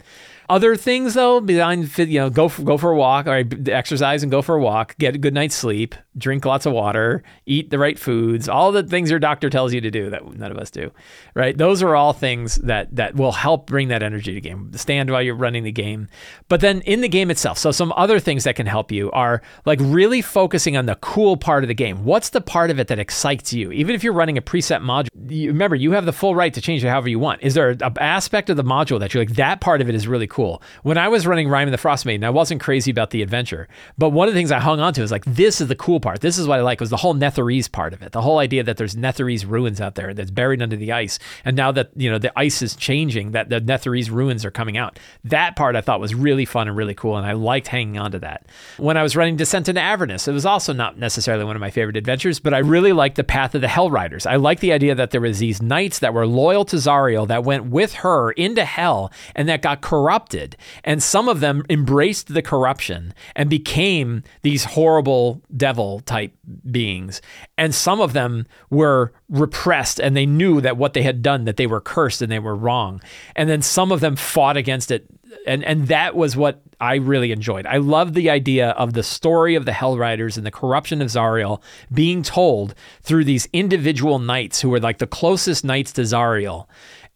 other 0.52 0.76
things 0.76 1.14
though, 1.14 1.40
beyond 1.40 1.98
you 1.98 2.20
know, 2.20 2.30
go 2.30 2.50
for, 2.50 2.62
go 2.64 2.78
for 2.78 2.92
a 2.92 2.96
walk, 2.98 3.26
or 3.26 3.44
exercise 3.68 4.22
and 4.22 4.30
go 4.30 4.42
for 4.42 4.56
a 4.56 4.62
walk, 4.62 4.98
get 4.98 5.16
a 5.16 5.18
good 5.18 5.34
night's 5.34 5.56
sleep, 5.56 5.96
drink 6.18 6.44
lots 6.44 6.66
of 6.66 6.74
water, 6.74 7.24
eat 7.46 7.70
the 7.70 7.80
right 7.80 7.98
foods, 7.98 8.50
all 8.50 8.74
the 8.74 8.84
things 8.84 9.10
your 9.10 9.20
doctor 9.20 9.50
tells 9.50 9.74
you 9.74 9.80
to 9.80 9.90
do 9.90 10.10
that 10.10 10.26
none 10.38 10.52
of 10.52 10.58
us 10.58 10.70
do, 10.70 10.92
right? 11.36 11.58
Those 11.58 11.82
are 11.82 11.96
all 11.96 12.12
things 12.12 12.56
that 12.58 12.94
that 12.98 13.16
will 13.16 13.32
help 13.32 13.66
bring 13.66 13.88
that 13.88 14.04
energy 14.04 14.34
to 14.34 14.42
game. 14.42 14.74
Stand 14.74 15.10
while 15.10 15.22
you're 15.22 15.36
running 15.36 15.64
the 15.64 15.72
game, 15.72 16.10
but 16.50 16.60
then 16.60 16.82
in 16.82 17.00
the 17.00 17.08
game 17.08 17.32
itself. 17.32 17.58
So 17.58 17.72
some 17.72 17.94
other 17.96 18.20
things 18.20 18.44
that 18.44 18.58
can 18.58 18.66
help 18.66 18.92
you 18.92 19.10
are 19.12 19.42
like 19.66 19.80
really 19.82 20.22
focusing 20.22 20.76
on 20.76 20.86
the 20.86 20.96
cool 20.96 21.38
part 21.38 21.64
of 21.64 21.70
the 21.70 21.74
game. 21.74 22.04
What's 22.04 22.30
the 22.30 22.42
part 22.42 22.72
of 22.72 22.78
it 22.78 22.88
that 22.90 23.00
excites 23.00 23.54
you? 23.54 23.72
Even 23.72 23.96
if 23.96 24.04
you're 24.04 24.12
running 24.12 24.38
a 24.38 24.42
preset 24.42 24.82
module, 24.82 25.08
you, 25.32 25.48
remember 25.48 25.78
you 25.78 25.94
have 25.94 26.06
the 26.06 26.12
full 26.12 26.36
right 26.36 26.54
to 26.54 26.60
change 26.60 26.84
it 26.84 26.90
however 26.90 27.08
you 27.08 27.20
want. 27.20 27.42
Is 27.42 27.54
there 27.54 27.70
an 27.70 27.82
aspect 28.00 28.50
of 28.50 28.58
the 28.58 28.66
module 28.66 29.00
that 29.00 29.14
you're 29.14 29.24
like 29.24 29.36
that 29.36 29.62
part 29.62 29.80
of 29.80 29.88
it 29.88 29.96
is 29.96 30.10
really 30.10 30.28
cool? 30.28 30.41
Cool. 30.42 30.62
When 30.82 30.98
I 30.98 31.08
was 31.08 31.28
running 31.28 31.50
Rime 31.50 31.68
and 31.68 31.74
the 31.74 31.78
Frost 31.78 32.04
Maiden, 32.04 32.24
I 32.24 32.32
wasn't 32.32 32.62
crazy 32.62 32.90
about 32.90 33.12
the 33.12 33.22
adventure. 33.22 33.68
But 34.00 34.10
one 34.10 34.28
of 34.28 34.34
the 34.34 34.40
things 34.40 34.52
I 34.52 34.58
hung 34.58 34.80
on 34.80 34.92
to 34.96 35.04
is 35.04 35.12
like, 35.12 35.24
this 35.26 35.62
is 35.62 35.68
the 35.68 35.76
cool 35.76 36.00
part. 36.00 36.22
This 36.22 36.40
is 36.40 36.48
what 36.48 36.58
I 36.58 36.64
like 36.64 36.80
was 36.80 36.90
the 36.90 36.98
whole 36.98 37.14
Netherese 37.14 37.72
part 37.72 37.94
of 37.94 38.02
it. 38.02 38.12
The 38.12 38.24
whole 38.24 38.40
idea 38.40 38.64
that 38.64 38.78
there's 38.78 38.96
Netherese 38.96 39.48
ruins 39.48 39.80
out 39.80 39.94
there 39.94 40.16
that's 40.16 40.32
buried 40.32 40.64
under 40.64 40.76
the 40.76 40.92
ice. 40.94 41.20
And 41.46 41.56
now 41.56 41.72
that, 41.74 41.92
you 41.96 42.10
know, 42.10 42.18
the 42.18 42.32
ice 42.36 42.64
is 42.64 42.76
changing, 42.76 43.34
that 43.34 43.50
the 43.50 43.62
Netherese 43.62 44.10
ruins 44.10 44.44
are 44.44 44.50
coming 44.50 44.78
out. 44.78 44.98
That 45.24 45.56
part 45.56 45.76
I 45.76 45.82
thought 45.82 46.00
was 46.00 46.16
really 46.16 46.46
fun 46.46 46.68
and 46.68 46.76
really 46.76 46.96
cool. 46.96 47.18
And 47.18 47.28
I 47.28 47.34
liked 47.34 47.68
hanging 47.68 48.00
on 48.00 48.12
to 48.14 48.20
that. 48.20 48.48
When 48.78 48.98
I 48.98 49.04
was 49.04 49.16
running 49.16 49.36
Descent 49.36 49.70
into 49.70 49.80
Avernus, 49.80 50.28
it 50.28 50.34
was 50.34 50.46
also 50.46 50.74
not 50.74 50.98
necessarily 50.98 51.44
one 51.46 51.56
of 51.56 51.60
my 51.60 51.70
favorite 51.70 51.98
adventures, 51.98 52.40
but 52.40 52.56
I 52.56 52.60
really 52.60 52.94
liked 52.94 53.16
the 53.16 53.24
path 53.24 53.54
of 53.54 53.62
the 53.62 53.68
Hell 53.68 53.92
Riders. 53.92 54.26
I 54.26 54.38
liked 54.38 54.62
the 54.62 54.74
idea 54.74 54.96
that 54.96 55.12
there 55.12 55.22
was 55.22 55.38
these 55.38 55.62
knights 55.62 56.00
that 56.00 56.16
were 56.16 56.26
loyal 56.26 56.66
to 56.66 56.78
Zariel 56.78 57.28
that 57.28 57.44
went 57.44 57.66
with 57.66 57.94
her 57.94 58.32
into 58.32 58.66
hell 58.66 59.12
and 59.36 59.48
that 59.48 59.62
got 59.62 59.82
corrupted 59.82 60.21
and 60.84 61.02
some 61.02 61.28
of 61.28 61.40
them 61.40 61.64
embraced 61.70 62.34
the 62.34 62.42
corruption 62.42 63.14
and 63.36 63.50
became 63.50 64.24
these 64.42 64.64
horrible 64.64 65.42
devil 65.56 66.02
type 66.02 66.34
beings. 66.70 67.22
And 67.58 67.74
some 67.74 68.02
of 68.02 68.14
them 68.14 68.46
were 68.70 69.14
repressed 69.30 70.00
and 70.00 70.16
they 70.16 70.26
knew 70.26 70.62
that 70.62 70.78
what 70.78 70.94
they 70.94 71.04
had 71.04 71.22
done, 71.22 71.46
that 71.46 71.58
they 71.58 71.68
were 71.68 71.82
cursed 71.82 72.22
and 72.22 72.32
they 72.32 72.40
were 72.40 72.56
wrong. 72.56 73.02
And 73.36 73.50
then 73.50 73.62
some 73.62 73.92
of 73.92 74.00
them 74.00 74.16
fought 74.16 74.58
against 74.58 74.92
it. 74.92 75.06
And, 75.46 75.64
and 75.64 75.88
that 75.88 76.16
was 76.16 76.36
what 76.36 76.62
I 76.82 76.96
really 76.96 77.32
enjoyed. 77.32 77.68
I 77.68 77.78
love 77.78 78.16
the 78.16 78.30
idea 78.30 78.72
of 78.72 78.94
the 78.94 79.04
story 79.04 79.56
of 79.56 79.66
the 79.66 79.72
Hell 79.72 79.98
Riders 79.98 80.36
and 80.36 80.46
the 80.46 80.52
corruption 80.52 81.02
of 81.02 81.10
Zariel 81.10 81.62
being 81.94 82.24
told 82.24 82.74
through 83.04 83.24
these 83.24 83.48
individual 83.54 84.18
knights 84.18 84.60
who 84.60 84.70
were 84.70 84.80
like 84.80 84.98
the 84.98 85.08
closest 85.08 85.64
knights 85.64 85.92
to 85.94 86.02
Zariel 86.02 86.68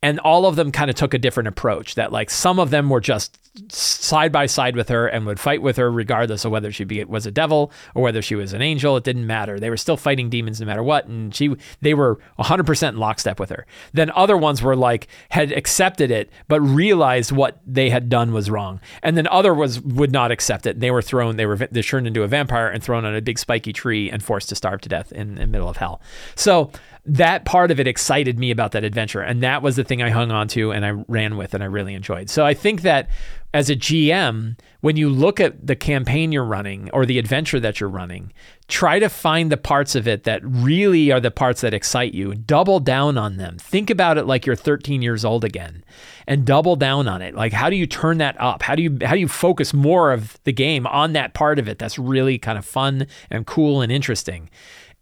and 0.02 0.20
all 0.20 0.46
of 0.46 0.56
them 0.56 0.72
kind 0.72 0.90
of 0.90 0.96
took 0.96 1.14
a 1.14 1.18
different 1.18 1.48
approach 1.48 1.96
that 1.96 2.12
like 2.12 2.30
some 2.30 2.60
of 2.60 2.70
them 2.70 2.90
were 2.90 3.02
just 3.02 3.40
side 3.72 4.32
by 4.32 4.46
side 4.46 4.76
with 4.76 4.90
her 4.90 5.08
and 5.08 5.26
would 5.26 5.40
fight 5.40 5.62
with 5.62 5.78
her 5.78 5.90
regardless 5.90 6.44
of 6.44 6.52
whether 6.52 6.72
she 6.72 6.84
be, 6.84 7.04
was 7.06 7.26
a 7.26 7.32
devil 7.32 7.72
or 7.94 8.04
whether 8.04 8.22
she 8.22 8.36
was 8.36 8.54
an 8.54 8.62
angel. 8.62 8.98
It 8.98 9.04
didn't 9.04 9.26
matter. 9.26 9.60
They 9.60 9.70
were 9.70 9.78
still 9.78 9.98
fighting 9.98 10.30
demons 10.30 10.60
no 10.60 10.68
matter 10.68 10.84
what 10.84 11.08
and 11.08 11.34
she 11.34 11.56
they 11.82 11.94
were 11.94 12.20
100% 12.38 12.90
in 12.90 12.98
lockstep 12.98 13.40
with 13.40 13.50
her. 13.50 13.66
Then 13.94 14.12
other 14.12 14.38
ones 14.38 14.62
were 14.62 14.76
like 14.76 15.08
had 15.30 15.52
accepted 15.52 16.12
it 16.12 16.30
but 16.48 16.60
realized 16.62 17.32
what 17.32 17.62
they 17.66 17.90
had 17.90 18.10
done 18.10 18.34
was 18.34 18.50
wrong. 18.50 18.82
And 19.02 19.18
then 19.18 19.28
other 19.28 19.54
was 19.54 19.80
would 19.82 20.12
not 20.12 20.32
accept 20.32 20.66
it. 20.66 20.80
They 20.80 20.92
were 20.92 21.02
thrown 21.02 21.38
they 21.38 21.46
were 21.46 21.56
they 21.58 21.82
turned 21.82 22.08
into 22.08 22.24
a 22.24 22.28
vampire 22.28 22.68
and 22.68 22.84
thrown 22.84 23.06
on 23.06 23.16
a 23.16 23.22
big 23.22 23.40
spiky 23.40 23.72
tree 23.72 24.12
and 24.12 24.22
forced 24.22 24.50
to 24.50 24.56
starve 24.56 24.82
to 24.82 24.90
death 24.90 25.12
in, 25.14 25.30
in 25.30 25.36
the 25.36 25.48
middle 25.48 25.70
of 25.70 25.78
hell. 25.78 26.02
So 26.36 26.72
that 27.06 27.46
part 27.46 27.70
of 27.72 27.80
it 27.80 27.88
excited 27.88 28.40
me 28.40 28.50
about 28.52 28.72
that 28.72 28.84
adventure. 28.84 29.22
And 29.22 29.44
that 29.44 29.62
was 29.62 29.76
the 29.76 29.84
thing 29.88 30.02
I 30.02 30.10
hung 30.10 30.32
on 30.32 30.48
to 30.50 30.72
and 30.72 30.86
I 30.86 30.92
ran 31.08 31.38
with 31.38 31.54
and 31.54 31.64
I 31.64 31.68
really 31.68 31.94
enjoyed. 31.94 32.30
So 32.30 32.46
I 32.46 32.54
think 32.54 32.82
that 32.82 33.10
as 33.54 33.70
a 33.70 33.76
GM, 33.76 34.60
when 34.82 34.98
you 34.98 35.10
look 35.10 35.40
at 35.40 35.66
the 35.66 35.76
campaign 35.76 36.32
you're 36.32 36.44
running 36.44 36.90
or 36.92 37.06
the 37.06 37.18
adventure 37.18 37.60
that 37.62 37.80
you're 37.80 37.90
running, 37.90 38.34
try 38.68 39.00
to 39.00 39.08
find 39.08 39.52
the 39.52 39.58
parts 39.58 39.96
of 39.96 40.08
it 40.08 40.26
that 40.26 40.42
really 40.44 41.12
are 41.12 41.22
the 41.22 41.32
parts 41.32 41.62
that 41.62 41.74
excite 41.74 42.14
you. 42.14 42.34
Double 42.36 42.82
down 42.82 43.18
on 43.18 43.38
them. 43.38 43.58
Think 43.58 43.90
about 43.90 44.18
it 44.18 44.26
like 44.26 44.46
you're 44.46 44.56
13 44.56 45.02
years 45.02 45.24
old 45.24 45.46
again 45.46 45.86
and 46.28 46.46
double 46.46 46.76
down 46.76 47.08
on 47.08 47.22
it. 47.22 47.34
Like 47.34 47.54
how 47.54 47.70
do 47.70 47.78
you 47.78 47.88
turn 47.88 48.18
that 48.18 48.40
up? 48.42 48.62
How 48.62 48.76
do 48.76 48.84
you 48.84 48.98
how 49.02 49.14
do 49.14 49.20
you 49.20 49.30
focus 49.30 49.74
more 49.74 50.12
of 50.12 50.38
the 50.44 50.54
game 50.54 50.86
on 50.88 51.14
that 51.14 51.34
part 51.34 51.58
of 51.60 51.70
it 51.70 51.80
that's 51.80 51.98
really 51.98 52.38
kind 52.38 52.58
of 52.58 52.66
fun 52.66 53.08
and 53.30 53.48
cool 53.48 53.82
and 53.82 53.92
interesting? 53.92 54.50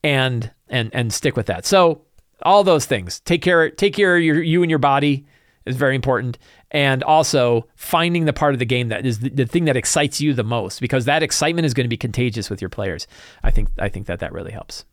and 0.03 0.51
and 0.69 0.89
and 0.93 1.13
stick 1.13 1.35
with 1.35 1.47
that. 1.47 1.65
So 1.65 2.01
all 2.43 2.63
those 2.63 2.85
things. 2.85 3.19
Take 3.21 3.41
care 3.41 3.69
take 3.69 3.93
care 3.93 4.17
of 4.17 4.23
your 4.23 4.41
you 4.41 4.61
and 4.63 4.69
your 4.69 4.79
body 4.79 5.25
is 5.65 5.75
very 5.75 5.95
important. 5.95 6.37
And 6.71 7.03
also 7.03 7.67
finding 7.75 8.25
the 8.25 8.33
part 8.33 8.53
of 8.53 8.59
the 8.59 8.65
game 8.65 8.89
that 8.89 9.05
is 9.05 9.19
the, 9.19 9.29
the 9.29 9.45
thing 9.45 9.65
that 9.65 9.77
excites 9.77 10.19
you 10.19 10.33
the 10.33 10.43
most 10.43 10.81
because 10.81 11.05
that 11.05 11.21
excitement 11.21 11.65
is 11.65 11.73
going 11.73 11.85
to 11.85 11.89
be 11.89 11.97
contagious 11.97 12.49
with 12.49 12.61
your 12.61 12.69
players. 12.69 13.07
I 13.43 13.51
think 13.51 13.69
I 13.79 13.89
think 13.89 14.07
that 14.07 14.19
that 14.19 14.33
really 14.33 14.51
helps. 14.51 14.85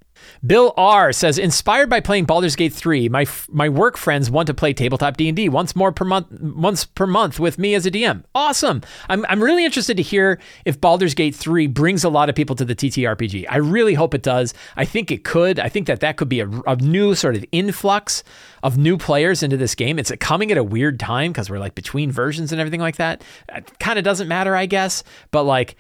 Bill 0.44 0.72
R 0.76 1.12
says, 1.12 1.38
inspired 1.38 1.90
by 1.90 2.00
playing 2.00 2.24
Baldur's 2.24 2.56
Gate 2.56 2.72
3, 2.72 3.08
my 3.08 3.26
my 3.48 3.68
work 3.68 3.96
friends 3.96 4.30
want 4.30 4.46
to 4.46 4.54
play 4.54 4.72
tabletop 4.72 5.16
D&D 5.16 5.48
once 5.48 5.76
more 5.76 5.92
per 5.92 6.04
month 6.04 6.28
once 6.40 6.84
per 6.84 7.06
month 7.06 7.38
with 7.38 7.58
me 7.58 7.74
as 7.74 7.86
a 7.86 7.90
DM. 7.90 8.24
Awesome. 8.34 8.82
I'm 9.08 9.26
I'm 9.28 9.42
really 9.42 9.64
interested 9.64 9.96
to 9.96 10.02
hear 10.02 10.40
if 10.64 10.80
Baldur's 10.80 11.14
Gate 11.14 11.34
3 11.34 11.66
brings 11.66 12.04
a 12.04 12.08
lot 12.08 12.28
of 12.28 12.34
people 12.34 12.56
to 12.56 12.64
the 12.64 12.74
TTRPG. 12.74 13.46
I 13.48 13.56
really 13.56 13.94
hope 13.94 14.14
it 14.14 14.22
does. 14.22 14.54
I 14.76 14.84
think 14.84 15.10
it 15.10 15.24
could. 15.24 15.58
I 15.58 15.68
think 15.68 15.86
that 15.86 16.00
that 16.00 16.16
could 16.16 16.28
be 16.28 16.40
a, 16.40 16.48
a 16.66 16.76
new 16.76 17.14
sort 17.14 17.36
of 17.36 17.44
influx 17.52 18.22
of 18.62 18.78
new 18.78 18.96
players 18.96 19.42
into 19.42 19.56
this 19.56 19.74
game. 19.74 19.98
It's 19.98 20.12
coming 20.20 20.50
at 20.50 20.58
a 20.58 20.64
weird 20.64 21.00
time 21.00 21.32
because 21.32 21.50
we're 21.50 21.58
like 21.58 21.74
between 21.74 22.10
versions 22.10 22.52
and 22.52 22.60
everything 22.60 22.80
like 22.80 22.96
that. 22.96 23.22
It 23.48 23.78
kind 23.78 23.98
of 23.98 24.04
doesn't 24.04 24.28
matter, 24.28 24.54
I 24.54 24.66
guess, 24.66 25.02
but 25.30 25.44
like 25.44 25.76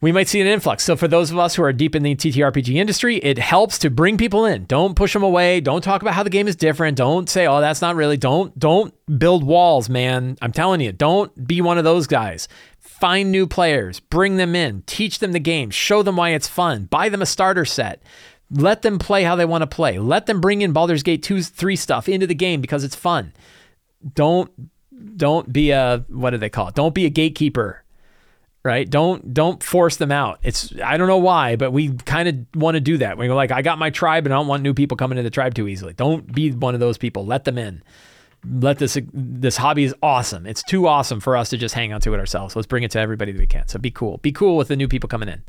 we 0.00 0.12
might 0.12 0.28
see 0.28 0.40
an 0.40 0.46
influx. 0.46 0.84
So 0.84 0.96
for 0.96 1.08
those 1.08 1.32
of 1.32 1.38
us 1.38 1.56
who 1.56 1.62
are 1.64 1.72
deep 1.72 1.96
in 1.96 2.04
the 2.04 2.14
TTRPG 2.14 2.74
industry, 2.74 3.16
it 3.16 3.38
helps 3.38 3.78
to 3.80 3.90
bring 3.90 4.16
people 4.16 4.44
in. 4.44 4.64
Don't 4.66 4.94
push 4.94 5.12
them 5.12 5.24
away. 5.24 5.60
Don't 5.60 5.82
talk 5.82 6.02
about 6.02 6.14
how 6.14 6.22
the 6.22 6.30
game 6.30 6.46
is 6.46 6.54
different. 6.54 6.96
Don't 6.96 7.28
say, 7.28 7.46
"Oh, 7.46 7.60
that's 7.60 7.80
not 7.80 7.96
really." 7.96 8.16
Don't 8.16 8.56
don't 8.58 8.94
build 9.18 9.42
walls, 9.42 9.88
man. 9.88 10.38
I'm 10.40 10.52
telling 10.52 10.80
you, 10.80 10.92
don't 10.92 11.46
be 11.46 11.60
one 11.60 11.78
of 11.78 11.84
those 11.84 12.06
guys. 12.06 12.46
Find 12.78 13.32
new 13.32 13.46
players, 13.46 14.00
bring 14.00 14.36
them 14.36 14.54
in, 14.54 14.82
teach 14.86 15.18
them 15.18 15.32
the 15.32 15.40
game, 15.40 15.70
show 15.70 16.02
them 16.02 16.16
why 16.16 16.30
it's 16.30 16.48
fun, 16.48 16.84
buy 16.84 17.08
them 17.08 17.22
a 17.22 17.26
starter 17.26 17.64
set. 17.64 18.02
Let 18.50 18.82
them 18.82 18.98
play 18.98 19.24
how 19.24 19.36
they 19.36 19.44
want 19.44 19.62
to 19.62 19.66
play. 19.66 19.98
Let 19.98 20.26
them 20.26 20.40
bring 20.40 20.62
in 20.62 20.72
Baldur's 20.72 21.02
Gate 21.02 21.22
2 21.22 21.42
3 21.42 21.76
stuff 21.76 22.08
into 22.08 22.26
the 22.26 22.34
game 22.34 22.60
because 22.60 22.82
it's 22.82 22.96
fun. 22.96 23.32
Don't 24.14 24.50
don't 25.16 25.52
be 25.52 25.70
a 25.70 26.04
what 26.08 26.30
do 26.30 26.38
they 26.38 26.48
call 26.48 26.68
it? 26.68 26.74
Don't 26.74 26.94
be 26.94 27.04
a 27.04 27.10
gatekeeper 27.10 27.84
right? 28.64 28.88
Don't 28.88 29.32
don't 29.32 29.62
force 29.62 29.96
them 29.96 30.12
out. 30.12 30.38
It's 30.42 30.72
I 30.82 30.96
don't 30.96 31.08
know 31.08 31.18
why, 31.18 31.56
but 31.56 31.72
we 31.72 31.90
kind 31.90 32.28
of 32.28 32.60
want 32.60 32.74
to 32.74 32.80
do 32.80 32.98
that. 32.98 33.18
We're 33.18 33.34
like, 33.34 33.50
I 33.50 33.62
got 33.62 33.78
my 33.78 33.90
tribe, 33.90 34.26
and 34.26 34.34
I 34.34 34.38
don't 34.38 34.46
want 34.46 34.62
new 34.62 34.74
people 34.74 34.96
coming 34.96 35.18
into 35.18 35.26
the 35.28 35.34
tribe 35.34 35.54
too 35.54 35.68
easily. 35.68 35.92
Don't 35.94 36.32
be 36.32 36.52
one 36.52 36.74
of 36.74 36.80
those 36.80 36.98
people. 36.98 37.24
Let 37.24 37.44
them 37.44 37.58
in. 37.58 37.82
Let 38.48 38.78
this 38.78 38.98
this 39.12 39.56
hobby 39.56 39.84
is 39.84 39.94
awesome. 40.02 40.46
It's 40.46 40.62
too 40.62 40.86
awesome 40.86 41.20
for 41.20 41.36
us 41.36 41.50
to 41.50 41.56
just 41.56 41.74
hang 41.74 41.92
on 41.92 42.00
to 42.02 42.14
it 42.14 42.18
ourselves. 42.18 42.54
Let's 42.54 42.66
bring 42.66 42.84
it 42.84 42.90
to 42.92 43.00
everybody 43.00 43.32
that 43.32 43.38
we 43.38 43.46
can. 43.46 43.66
So 43.68 43.78
be 43.78 43.90
cool. 43.90 44.18
Be 44.18 44.32
cool 44.32 44.56
with 44.56 44.68
the 44.68 44.76
new 44.76 44.88
people 44.88 45.08
coming 45.08 45.28
in. 45.28 45.42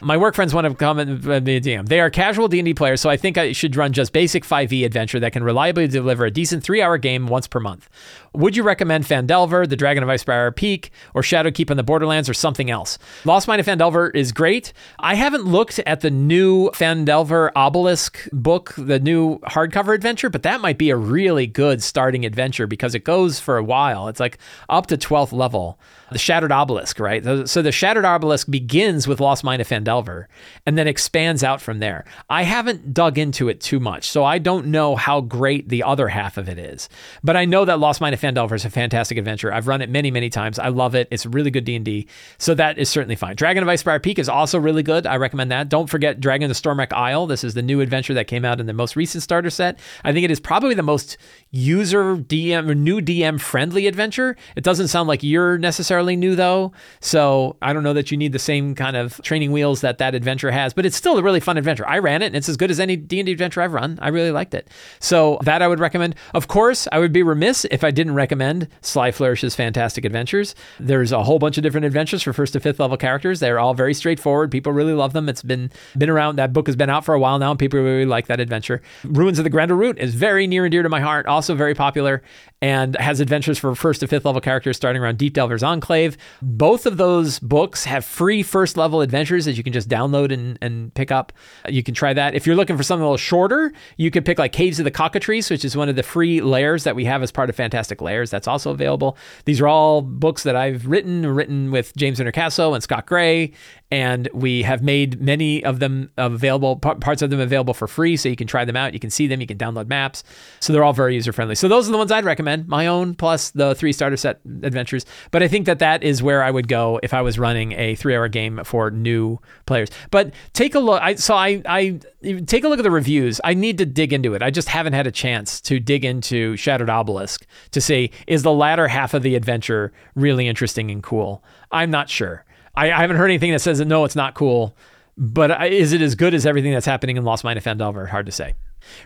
My 0.00 0.16
work 0.16 0.34
friends 0.34 0.52
want 0.52 0.66
to 0.66 0.74
come 0.74 0.98
and 0.98 1.24
uh, 1.24 1.40
DM. 1.40 1.88
They 1.88 2.00
are 2.00 2.10
casual 2.10 2.48
D&D 2.48 2.74
players, 2.74 3.00
so 3.00 3.08
I 3.08 3.16
think 3.16 3.38
I 3.38 3.52
should 3.52 3.76
run 3.76 3.92
just 3.92 4.12
basic 4.12 4.44
5e 4.44 4.84
adventure 4.84 5.20
that 5.20 5.32
can 5.32 5.44
reliably 5.44 5.86
deliver 5.86 6.26
a 6.26 6.30
decent 6.30 6.62
three-hour 6.64 6.98
game 6.98 7.26
once 7.26 7.46
per 7.46 7.60
month. 7.60 7.88
Would 8.34 8.56
you 8.56 8.64
recommend 8.64 9.04
Phandelver, 9.04 9.68
The 9.68 9.76
Dragon 9.76 10.02
of 10.02 10.08
Icespire 10.08 10.54
Peak, 10.54 10.90
or 11.14 11.22
Shadowkeep 11.22 11.70
on 11.70 11.76
the 11.76 11.84
Borderlands, 11.84 12.28
or 12.28 12.34
something 12.34 12.68
else? 12.68 12.98
Lost 13.24 13.46
Mine 13.46 13.60
of 13.60 13.66
Phandelver 13.66 14.14
is 14.14 14.32
great. 14.32 14.72
I 14.98 15.14
haven't 15.14 15.44
looked 15.44 15.78
at 15.80 16.00
the 16.00 16.10
new 16.10 16.70
Phandelver 16.70 17.50
Obelisk 17.54 18.28
book, 18.32 18.74
the 18.76 18.98
new 18.98 19.38
hardcover 19.40 19.94
adventure, 19.94 20.30
but 20.30 20.42
that 20.42 20.60
might 20.60 20.78
be 20.78 20.90
a 20.90 20.96
really 20.96 21.46
good 21.46 21.82
starting 21.82 22.26
adventure 22.26 22.66
because 22.66 22.94
it 22.94 23.04
goes 23.04 23.38
for 23.38 23.56
a 23.56 23.64
while. 23.64 24.08
It's 24.08 24.20
like 24.20 24.38
up 24.68 24.86
to 24.88 24.96
12th 24.96 25.32
level 25.32 25.78
the 26.14 26.18
Shattered 26.18 26.52
Obelisk, 26.52 27.00
right? 27.00 27.48
So 27.48 27.60
the 27.60 27.72
Shattered 27.72 28.04
Obelisk 28.04 28.48
begins 28.48 29.08
with 29.08 29.20
Lost 29.20 29.42
Mine 29.42 29.60
of 29.60 29.68
Phandelver 29.68 30.26
and 30.64 30.78
then 30.78 30.86
expands 30.86 31.42
out 31.42 31.60
from 31.60 31.80
there. 31.80 32.04
I 32.30 32.44
haven't 32.44 32.94
dug 32.94 33.18
into 33.18 33.48
it 33.48 33.60
too 33.60 33.80
much, 33.80 34.08
so 34.08 34.24
I 34.24 34.38
don't 34.38 34.66
know 34.66 34.94
how 34.94 35.20
great 35.20 35.68
the 35.68 35.82
other 35.82 36.08
half 36.08 36.36
of 36.36 36.48
it 36.48 36.56
is. 36.56 36.88
But 37.24 37.36
I 37.36 37.46
know 37.46 37.64
that 37.64 37.80
Lost 37.80 38.00
Mine 38.00 38.14
of 38.14 38.20
Phandelver 38.24 38.54
is 38.54 38.64
a 38.64 38.70
fantastic 38.70 39.18
adventure. 39.18 39.52
I've 39.52 39.68
run 39.68 39.82
it 39.82 39.90
many, 39.90 40.10
many 40.10 40.30
times. 40.30 40.58
I 40.58 40.68
love 40.68 40.94
it. 40.94 41.08
It's 41.10 41.26
really 41.26 41.50
good 41.50 41.64
D&D. 41.64 42.06
So 42.38 42.54
that 42.54 42.78
is 42.78 42.88
certainly 42.88 43.16
fine. 43.16 43.36
Dragon 43.36 43.62
of 43.62 43.68
Icespire 43.68 44.02
Peak 44.02 44.18
is 44.18 44.28
also 44.28 44.58
really 44.58 44.82
good. 44.82 45.06
I 45.06 45.16
recommend 45.16 45.50
that. 45.50 45.68
Don't 45.68 45.90
forget 45.90 46.20
Dragon 46.20 46.50
of 46.50 46.56
the 46.56 46.60
Stormwreck 46.60 46.92
Isle. 46.92 47.26
This 47.26 47.44
is 47.44 47.52
the 47.52 47.62
new 47.62 47.82
adventure 47.82 48.14
that 48.14 48.26
came 48.26 48.44
out 48.44 48.60
in 48.60 48.66
the 48.66 48.72
most 48.72 48.96
recent 48.96 49.22
starter 49.22 49.50
set. 49.50 49.78
I 50.04 50.12
think 50.12 50.24
it 50.24 50.30
is 50.30 50.40
probably 50.40 50.74
the 50.74 50.82
most 50.82 51.18
user 51.50 52.16
DM 52.16 52.68
or 52.68 52.74
new 52.74 53.00
DM 53.00 53.38
friendly 53.38 53.86
adventure. 53.86 54.36
It 54.56 54.64
doesn't 54.64 54.88
sound 54.88 55.06
like 55.06 55.22
you're 55.22 55.58
necessarily 55.58 56.16
new 56.16 56.34
though, 56.34 56.72
so 57.00 57.56
I 57.60 57.72
don't 57.72 57.82
know 57.82 57.92
that 57.92 58.10
you 58.10 58.16
need 58.16 58.32
the 58.32 58.38
same 58.38 58.74
kind 58.74 58.96
of 58.96 59.20
training 59.22 59.52
wheels 59.52 59.82
that 59.82 59.98
that 59.98 60.14
adventure 60.14 60.50
has, 60.50 60.72
but 60.72 60.86
it's 60.86 60.96
still 60.96 61.18
a 61.18 61.22
really 61.22 61.40
fun 61.40 61.58
adventure. 61.58 61.86
I 61.86 61.98
ran 61.98 62.22
it 62.22 62.26
and 62.26 62.36
it's 62.36 62.48
as 62.48 62.56
good 62.56 62.70
as 62.70 62.80
any 62.80 62.96
D&D 62.96 63.30
adventure 63.30 63.60
I've 63.60 63.74
run. 63.74 63.98
I 64.00 64.08
really 64.08 64.30
liked 64.30 64.54
it. 64.54 64.68
So 64.98 65.38
that 65.42 65.62
I 65.62 65.68
would 65.68 65.78
recommend. 65.78 66.14
Of 66.32 66.48
course, 66.48 66.88
I 66.90 66.98
would 66.98 67.12
be 67.12 67.22
remiss 67.22 67.66
if 67.70 67.84
I 67.84 67.90
didn't 67.90 68.13
recommend 68.14 68.68
Sly 68.82 69.12
Flourish's 69.12 69.54
Fantastic 69.54 70.04
Adventures. 70.04 70.54
There's 70.80 71.12
a 71.12 71.22
whole 71.22 71.38
bunch 71.38 71.56
of 71.56 71.62
different 71.62 71.86
adventures 71.86 72.22
for 72.22 72.32
first 72.32 72.52
to 72.54 72.60
fifth 72.60 72.80
level 72.80 72.96
characters. 72.96 73.40
They're 73.40 73.58
all 73.58 73.74
very 73.74 73.94
straightforward. 73.94 74.50
People 74.50 74.72
really 74.72 74.94
love 74.94 75.12
them. 75.12 75.28
It's 75.28 75.42
been 75.42 75.70
been 75.96 76.10
around. 76.10 76.36
That 76.36 76.52
book 76.52 76.66
has 76.66 76.76
been 76.76 76.90
out 76.90 77.04
for 77.04 77.14
a 77.14 77.20
while 77.20 77.38
now, 77.38 77.50
and 77.50 77.58
people 77.58 77.80
really 77.80 78.06
like 78.06 78.26
that 78.26 78.40
adventure. 78.40 78.82
Ruins 79.04 79.38
of 79.38 79.44
the 79.44 79.50
Grendel 79.50 79.76
Root 79.76 79.98
is 79.98 80.14
very 80.14 80.46
near 80.46 80.64
and 80.64 80.72
dear 80.72 80.82
to 80.82 80.88
my 80.88 81.00
heart. 81.00 81.26
Also 81.26 81.44
also 81.44 81.54
very 81.54 81.74
popular 81.74 82.22
and 82.64 82.96
has 82.96 83.20
adventures 83.20 83.58
for 83.58 83.74
first 83.74 84.00
to 84.00 84.06
fifth 84.06 84.24
level 84.24 84.40
characters 84.40 84.74
starting 84.74 85.02
around 85.02 85.18
Deep 85.18 85.34
Delver's 85.34 85.62
Enclave. 85.62 86.16
Both 86.40 86.86
of 86.86 86.96
those 86.96 87.38
books 87.38 87.84
have 87.84 88.06
free 88.06 88.42
first 88.42 88.78
level 88.78 89.02
adventures 89.02 89.44
that 89.44 89.52
you 89.52 89.62
can 89.62 89.74
just 89.74 89.86
download 89.86 90.32
and, 90.32 90.58
and 90.62 90.94
pick 90.94 91.12
up. 91.12 91.34
You 91.68 91.82
can 91.82 91.92
try 91.92 92.14
that. 92.14 92.34
If 92.34 92.46
you're 92.46 92.56
looking 92.56 92.78
for 92.78 92.82
something 92.82 93.02
a 93.02 93.04
little 93.04 93.18
shorter, 93.18 93.70
you 93.98 94.10
could 94.10 94.24
pick 94.24 94.38
like 94.38 94.52
Caves 94.52 94.78
of 94.78 94.84
the 94.84 94.90
Cockatrice, 94.90 95.50
which 95.50 95.62
is 95.62 95.76
one 95.76 95.90
of 95.90 95.96
the 95.96 96.02
free 96.02 96.40
lairs 96.40 96.84
that 96.84 96.96
we 96.96 97.04
have 97.04 97.22
as 97.22 97.30
part 97.30 97.50
of 97.50 97.56
Fantastic 97.56 98.00
Lairs. 98.00 98.30
That's 98.30 98.48
also 98.48 98.70
available. 98.70 99.18
These 99.44 99.60
are 99.60 99.68
all 99.68 100.00
books 100.00 100.42
that 100.44 100.56
I've 100.56 100.86
written, 100.86 101.26
written 101.26 101.70
with 101.70 101.94
James 101.96 102.18
Introcaso 102.18 102.72
and 102.72 102.82
Scott 102.82 103.04
Gray, 103.04 103.52
and 103.90 104.28
we 104.32 104.62
have 104.62 104.82
made 104.82 105.20
many 105.20 105.62
of 105.64 105.78
them 105.78 106.10
available, 106.16 106.76
parts 106.76 107.22
of 107.22 107.30
them 107.30 107.40
available 107.40 107.74
for 107.74 107.86
free, 107.86 108.16
so 108.16 108.28
you 108.28 108.36
can 108.36 108.46
try 108.46 108.64
them 108.64 108.76
out. 108.76 108.92
You 108.92 109.00
can 109.00 109.10
see 109.10 109.26
them, 109.26 109.40
you 109.40 109.46
can 109.46 109.58
download 109.58 109.88
maps. 109.88 110.24
So 110.60 110.72
they're 110.72 110.82
all 110.82 110.92
very 110.92 111.14
user 111.14 111.32
friendly. 111.32 111.54
So 111.54 111.68
those 111.68 111.88
are 111.88 111.92
the 111.92 111.98
ones 111.98 112.10
I'd 112.10 112.24
recommend 112.24 112.66
my 112.66 112.86
own 112.86 113.14
plus 113.14 113.50
the 113.50 113.74
three 113.74 113.92
starter 113.92 114.16
set 114.16 114.40
adventures. 114.62 115.06
But 115.30 115.42
I 115.42 115.48
think 115.48 115.66
that 115.66 115.78
that 115.78 116.02
is 116.02 116.22
where 116.22 116.42
I 116.42 116.50
would 116.50 116.68
go 116.68 116.98
if 117.02 117.14
I 117.14 117.22
was 117.22 117.38
running 117.38 117.72
a 117.72 117.94
three 117.94 118.16
hour 118.16 118.28
game 118.28 118.62
for 118.64 118.90
new 118.90 119.38
players. 119.66 119.90
But 120.10 120.32
take 120.54 120.74
a 120.74 120.80
look. 120.80 121.00
I 121.00 121.14
so 121.14 121.34
I 121.34 121.62
I 121.66 122.00
take 122.46 122.64
a 122.64 122.68
look 122.68 122.78
at 122.78 122.84
the 122.84 122.90
reviews. 122.90 123.40
I 123.44 123.54
need 123.54 123.78
to 123.78 123.86
dig 123.86 124.12
into 124.12 124.34
it. 124.34 124.42
I 124.42 124.50
just 124.50 124.68
haven't 124.68 124.94
had 124.94 125.06
a 125.06 125.12
chance 125.12 125.60
to 125.62 125.78
dig 125.78 126.04
into 126.04 126.56
Shattered 126.56 126.90
Obelisk 126.90 127.46
to 127.70 127.80
see 127.80 128.10
is 128.26 128.42
the 128.42 128.52
latter 128.52 128.88
half 128.88 129.14
of 129.14 129.22
the 129.22 129.36
adventure 129.36 129.92
really 130.14 130.48
interesting 130.48 130.90
and 130.90 131.02
cool. 131.02 131.44
I'm 131.70 131.90
not 131.90 132.08
sure. 132.08 132.44
I, 132.74 132.92
I 132.92 133.00
haven't 133.00 133.16
heard 133.16 133.30
anything 133.30 133.52
that 133.52 133.60
says 133.60 133.78
that 133.78 133.86
no, 133.86 134.04
it's 134.04 134.16
not 134.16 134.34
cool. 134.34 134.76
But 135.16 135.72
is 135.72 135.92
it 135.92 136.02
as 136.02 136.16
good 136.16 136.34
as 136.34 136.44
everything 136.44 136.72
that's 136.72 136.86
happening 136.86 137.16
in 137.16 137.22
Lost 137.22 137.44
Mine 137.44 137.56
of 137.56 137.62
Phandelver? 137.62 138.08
Hard 138.08 138.26
to 138.26 138.32
say. 138.32 138.54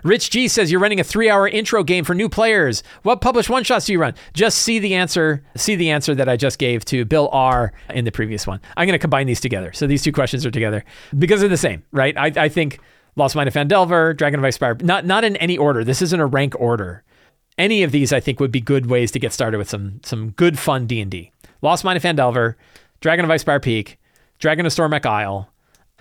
Rich 0.03 0.31
G 0.31 0.49
says 0.49 0.73
you're 0.73 0.81
running 0.81 1.01
a 1.01 1.05
three-hour 1.05 1.47
intro 1.49 1.85
game 1.85 2.03
for 2.03 2.15
new 2.15 2.29
players. 2.29 2.83
What 3.03 3.21
published 3.21 3.51
one 3.51 3.63
shots 3.63 3.87
do 3.87 3.93
you 3.93 4.01
run? 4.01 4.15
Just 4.33 4.59
see 4.59 4.79
the 4.79 4.95
answer. 4.95 5.45
See 5.55 5.77
the 5.77 5.91
answer 5.91 6.15
that 6.15 6.29
I 6.29 6.37
just 6.37 6.59
gave 6.59 6.85
to 6.87 7.05
Bill 7.05 7.29
R 7.31 7.73
in 7.91 8.05
the 8.05 8.11
previous 8.11 8.47
one. 8.47 8.61
I'm 8.77 8.87
going 8.87 8.95
to 8.95 8.99
combine 8.99 9.27
these 9.27 9.41
together. 9.41 9.73
So 9.73 9.87
these 9.87 10.03
two 10.03 10.13
questions 10.13 10.45
are 10.47 10.51
together 10.51 10.85
because 11.17 11.41
they're 11.41 11.49
the 11.49 11.57
same, 11.57 11.85
right? 11.93 12.17
I, 12.17 12.33
I 12.45 12.49
think 12.49 12.81
Lost 13.15 13.37
Mine 13.37 13.47
of 13.47 13.55
Phandelver, 13.55 14.17
Dragon 14.17 14.41
of 14.43 14.45
Icespire, 14.45 14.83
not 14.83 15.05
not 15.05 15.25
in 15.25 15.37
any 15.37 15.59
order. 15.59 15.85
This 15.85 16.03
isn't 16.03 16.21
a 16.21 16.27
rank 16.27 16.55
order. 16.59 17.05
Any 17.59 17.83
of 17.83 17.93
these, 17.93 18.13
I 18.13 18.21
think, 18.21 18.41
would 18.41 18.53
be 18.53 18.61
good 18.61 18.87
ways 18.87 19.11
to 19.13 19.19
get 19.19 19.33
started 19.33 19.59
with 19.59 19.69
some 19.69 20.01
some 20.05 20.31
good 20.31 20.59
fun 20.59 20.87
D 20.87 21.01
and 21.01 21.11
D. 21.11 21.33
Lost 21.61 21.85
Mine 21.85 21.97
of 21.97 22.03
Phandelver, 22.03 22.55
Dragon 23.01 23.25
of 23.25 23.31
Icespire 23.31 23.63
Peak, 23.63 23.99
Dragon 24.39 24.67
of 24.67 24.73
Stormwreck 24.73 25.07
Isle, 25.07 25.49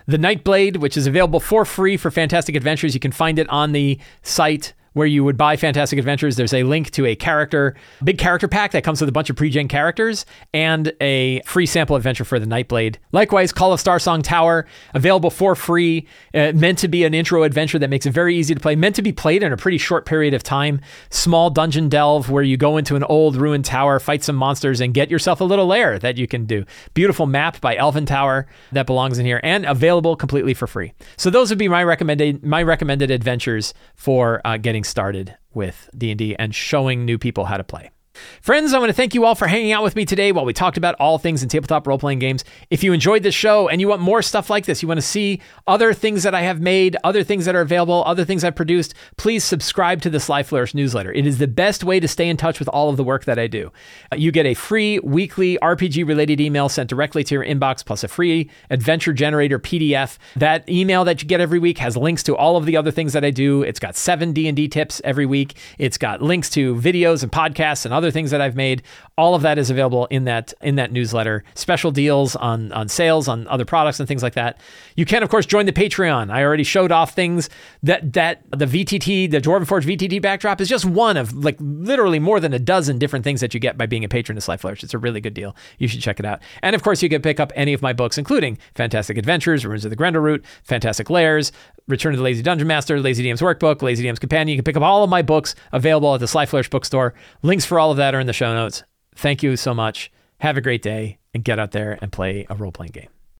the 0.06 0.16
Nightblade, 0.16 0.78
which 0.78 0.96
is 0.96 1.06
available 1.06 1.40
for 1.40 1.64
free 1.64 1.96
for 1.96 2.10
Fantastic 2.10 2.54
Adventures. 2.54 2.94
You 2.94 3.00
can 3.00 3.12
find 3.12 3.38
it 3.38 3.48
on 3.50 3.72
the 3.72 3.98
site 4.22 4.72
where 4.98 5.06
you 5.06 5.22
would 5.22 5.36
buy 5.36 5.56
Fantastic 5.56 5.96
Adventures, 5.96 6.34
there's 6.34 6.52
a 6.52 6.64
link 6.64 6.90
to 6.90 7.06
a 7.06 7.14
character, 7.14 7.76
big 8.02 8.18
character 8.18 8.48
pack 8.48 8.72
that 8.72 8.82
comes 8.82 9.00
with 9.00 9.08
a 9.08 9.12
bunch 9.12 9.30
of 9.30 9.36
pre-gen 9.36 9.68
characters 9.68 10.26
and 10.52 10.92
a 11.00 11.40
free 11.42 11.66
sample 11.66 11.94
adventure 11.94 12.24
for 12.24 12.40
the 12.40 12.46
Nightblade. 12.46 12.96
Likewise, 13.12 13.52
Call 13.52 13.72
of 13.72 13.80
Starsong 13.80 14.24
Tower, 14.24 14.66
available 14.94 15.30
for 15.30 15.54
free, 15.54 16.08
uh, 16.34 16.50
meant 16.52 16.78
to 16.78 16.88
be 16.88 17.04
an 17.04 17.14
intro 17.14 17.44
adventure 17.44 17.78
that 17.78 17.90
makes 17.90 18.06
it 18.06 18.10
very 18.10 18.34
easy 18.34 18.54
to 18.54 18.60
play, 18.60 18.74
meant 18.74 18.96
to 18.96 19.02
be 19.02 19.12
played 19.12 19.44
in 19.44 19.52
a 19.52 19.56
pretty 19.56 19.78
short 19.78 20.04
period 20.04 20.34
of 20.34 20.42
time. 20.42 20.80
Small 21.10 21.48
dungeon 21.48 21.88
delve 21.88 22.28
where 22.28 22.42
you 22.42 22.56
go 22.56 22.76
into 22.76 22.96
an 22.96 23.04
old 23.04 23.36
ruined 23.36 23.64
tower, 23.64 24.00
fight 24.00 24.24
some 24.24 24.34
monsters, 24.34 24.80
and 24.80 24.92
get 24.92 25.12
yourself 25.12 25.40
a 25.40 25.44
little 25.44 25.68
lair 25.68 26.00
that 26.00 26.16
you 26.16 26.26
can 26.26 26.44
do. 26.44 26.64
Beautiful 26.94 27.26
map 27.26 27.60
by 27.60 27.76
Elven 27.76 28.04
Tower 28.04 28.48
that 28.72 28.86
belongs 28.86 29.20
in 29.20 29.26
here 29.26 29.40
and 29.44 29.64
available 29.64 30.16
completely 30.16 30.54
for 30.54 30.66
free. 30.66 30.92
So 31.16 31.30
those 31.30 31.50
would 31.50 31.58
be 31.58 31.68
my 31.68 31.84
recommended 31.84 32.44
my 32.44 32.64
recommended 32.64 33.12
adventures 33.12 33.74
for 33.94 34.40
uh, 34.44 34.56
getting 34.56 34.82
started 34.88 35.36
with 35.54 35.90
D&D 35.96 36.34
and 36.36 36.54
showing 36.54 37.04
new 37.04 37.18
people 37.18 37.44
how 37.44 37.56
to 37.56 37.64
play. 37.64 37.90
Friends, 38.40 38.72
I 38.72 38.78
want 38.78 38.90
to 38.90 38.94
thank 38.94 39.14
you 39.14 39.24
all 39.24 39.34
for 39.34 39.46
hanging 39.46 39.72
out 39.72 39.82
with 39.82 39.96
me 39.96 40.04
today 40.04 40.32
while 40.32 40.44
we 40.44 40.52
talked 40.52 40.76
about 40.76 40.94
all 40.96 41.18
things 41.18 41.42
in 41.42 41.48
tabletop 41.48 41.86
role 41.86 41.98
playing 41.98 42.18
games. 42.18 42.44
If 42.70 42.82
you 42.82 42.92
enjoyed 42.92 43.22
this 43.22 43.34
show 43.34 43.68
and 43.68 43.80
you 43.80 43.88
want 43.88 44.00
more 44.00 44.22
stuff 44.22 44.50
like 44.50 44.66
this, 44.66 44.82
you 44.82 44.88
want 44.88 44.98
to 44.98 45.06
see 45.06 45.40
other 45.66 45.92
things 45.92 46.22
that 46.22 46.34
I 46.34 46.42
have 46.42 46.60
made, 46.60 46.96
other 47.04 47.22
things 47.24 47.44
that 47.44 47.54
are 47.54 47.60
available, 47.60 48.02
other 48.06 48.24
things 48.24 48.44
I've 48.44 48.56
produced, 48.56 48.94
please 49.16 49.44
subscribe 49.44 50.02
to 50.02 50.10
the 50.10 50.20
Sly 50.20 50.42
Flourish 50.42 50.74
newsletter. 50.74 51.12
It 51.12 51.26
is 51.26 51.38
the 51.38 51.48
best 51.48 51.84
way 51.84 52.00
to 52.00 52.08
stay 52.08 52.28
in 52.28 52.36
touch 52.36 52.58
with 52.58 52.68
all 52.68 52.88
of 52.88 52.96
the 52.96 53.04
work 53.04 53.24
that 53.24 53.38
I 53.38 53.46
do. 53.46 53.72
Uh, 54.12 54.16
you 54.16 54.30
get 54.32 54.46
a 54.46 54.54
free 54.54 54.98
weekly 55.00 55.58
RPG 55.62 56.06
related 56.06 56.40
email 56.40 56.68
sent 56.68 56.88
directly 56.88 57.24
to 57.24 57.34
your 57.34 57.44
inbox, 57.44 57.84
plus 57.84 58.04
a 58.04 58.08
free 58.08 58.50
adventure 58.70 59.12
generator 59.12 59.58
PDF. 59.58 60.18
That 60.36 60.68
email 60.68 61.04
that 61.04 61.22
you 61.22 61.28
get 61.28 61.40
every 61.40 61.58
week 61.58 61.78
has 61.78 61.96
links 61.96 62.22
to 62.24 62.36
all 62.36 62.56
of 62.56 62.66
the 62.66 62.76
other 62.76 62.90
things 62.90 63.12
that 63.12 63.24
I 63.24 63.30
do. 63.30 63.62
It's 63.62 63.80
got 63.80 63.96
seven 63.96 64.32
D&D 64.32 64.68
tips 64.68 65.00
every 65.04 65.26
week. 65.26 65.56
It's 65.78 65.98
got 65.98 66.22
links 66.22 66.50
to 66.50 66.74
videos 66.76 67.22
and 67.22 67.32
podcasts 67.32 67.84
and 67.84 67.94
other 67.94 68.07
other 68.08 68.12
things 68.12 68.30
that 68.30 68.40
I've 68.40 68.56
made. 68.56 68.82
All 69.18 69.34
of 69.34 69.42
that 69.42 69.58
is 69.58 69.68
available 69.68 70.06
in 70.06 70.24
that 70.24 70.54
in 70.62 70.76
that 70.76 70.92
newsletter. 70.92 71.44
Special 71.54 71.90
deals 71.90 72.34
on 72.36 72.72
on 72.72 72.88
sales 72.88 73.28
on 73.28 73.46
other 73.48 73.66
products 73.66 74.00
and 74.00 74.08
things 74.08 74.22
like 74.22 74.34
that. 74.34 74.58
You 74.96 75.04
can 75.04 75.22
of 75.22 75.28
course 75.28 75.44
join 75.44 75.66
the 75.66 75.72
Patreon. 75.72 76.30
I 76.30 76.42
already 76.42 76.64
showed 76.64 76.90
off 76.90 77.14
things 77.14 77.50
that 77.82 78.14
that 78.14 78.42
the 78.50 78.64
VTT, 78.64 79.30
the 79.30 79.40
Dwarven 79.40 79.66
Forge 79.66 79.84
VTT 79.84 80.22
backdrop 80.22 80.60
is 80.60 80.68
just 80.68 80.86
one 80.86 81.16
of 81.16 81.32
like 81.34 81.56
literally 81.60 82.18
more 82.18 82.40
than 82.40 82.54
a 82.54 82.58
dozen 82.58 82.98
different 82.98 83.24
things 83.24 83.40
that 83.40 83.52
you 83.52 83.60
get 83.60 83.76
by 83.76 83.86
being 83.86 84.04
a 84.04 84.08
patron 84.08 84.38
of 84.38 84.44
Sly 84.44 84.56
Flourish. 84.56 84.82
It's 84.82 84.94
a 84.94 84.98
really 84.98 85.20
good 85.20 85.34
deal. 85.34 85.54
You 85.78 85.88
should 85.88 86.00
check 86.00 86.18
it 86.18 86.24
out. 86.24 86.40
And 86.62 86.74
of 86.74 86.82
course, 86.82 87.02
you 87.02 87.08
can 87.08 87.20
pick 87.20 87.38
up 87.38 87.52
any 87.54 87.74
of 87.74 87.82
my 87.82 87.92
books, 87.92 88.16
including 88.16 88.58
Fantastic 88.74 89.18
Adventures, 89.18 89.66
Ruins 89.66 89.84
of 89.84 89.90
the 89.90 89.96
Grendel 89.96 90.22
Root, 90.22 90.44
Fantastic 90.62 91.10
Lairs, 91.10 91.52
Return 91.86 92.12
to 92.12 92.18
the 92.18 92.22
Lazy 92.22 92.42
Dungeon 92.42 92.68
Master, 92.68 93.00
Lazy 93.00 93.24
DM's 93.24 93.40
Workbook, 93.40 93.82
Lazy 93.82 94.04
DM's 94.04 94.18
Companion. 94.18 94.48
You 94.48 94.56
can 94.56 94.64
pick 94.64 94.76
up 94.76 94.82
all 94.82 95.04
of 95.04 95.10
my 95.10 95.22
books 95.22 95.54
available 95.72 96.14
at 96.14 96.20
the 96.20 96.28
Sly 96.28 96.46
Flourish 96.46 96.70
bookstore. 96.70 97.14
Links 97.42 97.64
for 97.64 97.78
all 97.78 97.90
of 97.90 97.96
that 97.98 98.14
are 98.14 98.20
in 98.20 98.26
the 98.26 98.32
show 98.32 98.54
notes. 98.54 98.82
Thank 99.14 99.42
you 99.42 99.56
so 99.56 99.74
much. 99.74 100.10
Have 100.40 100.56
a 100.56 100.60
great 100.60 100.82
day 100.82 101.18
and 101.34 101.44
get 101.44 101.58
out 101.58 101.72
there 101.72 101.98
and 102.00 102.10
play 102.10 102.46
a 102.48 102.54
role 102.54 102.72
playing 102.72 102.92
game. 102.92 103.08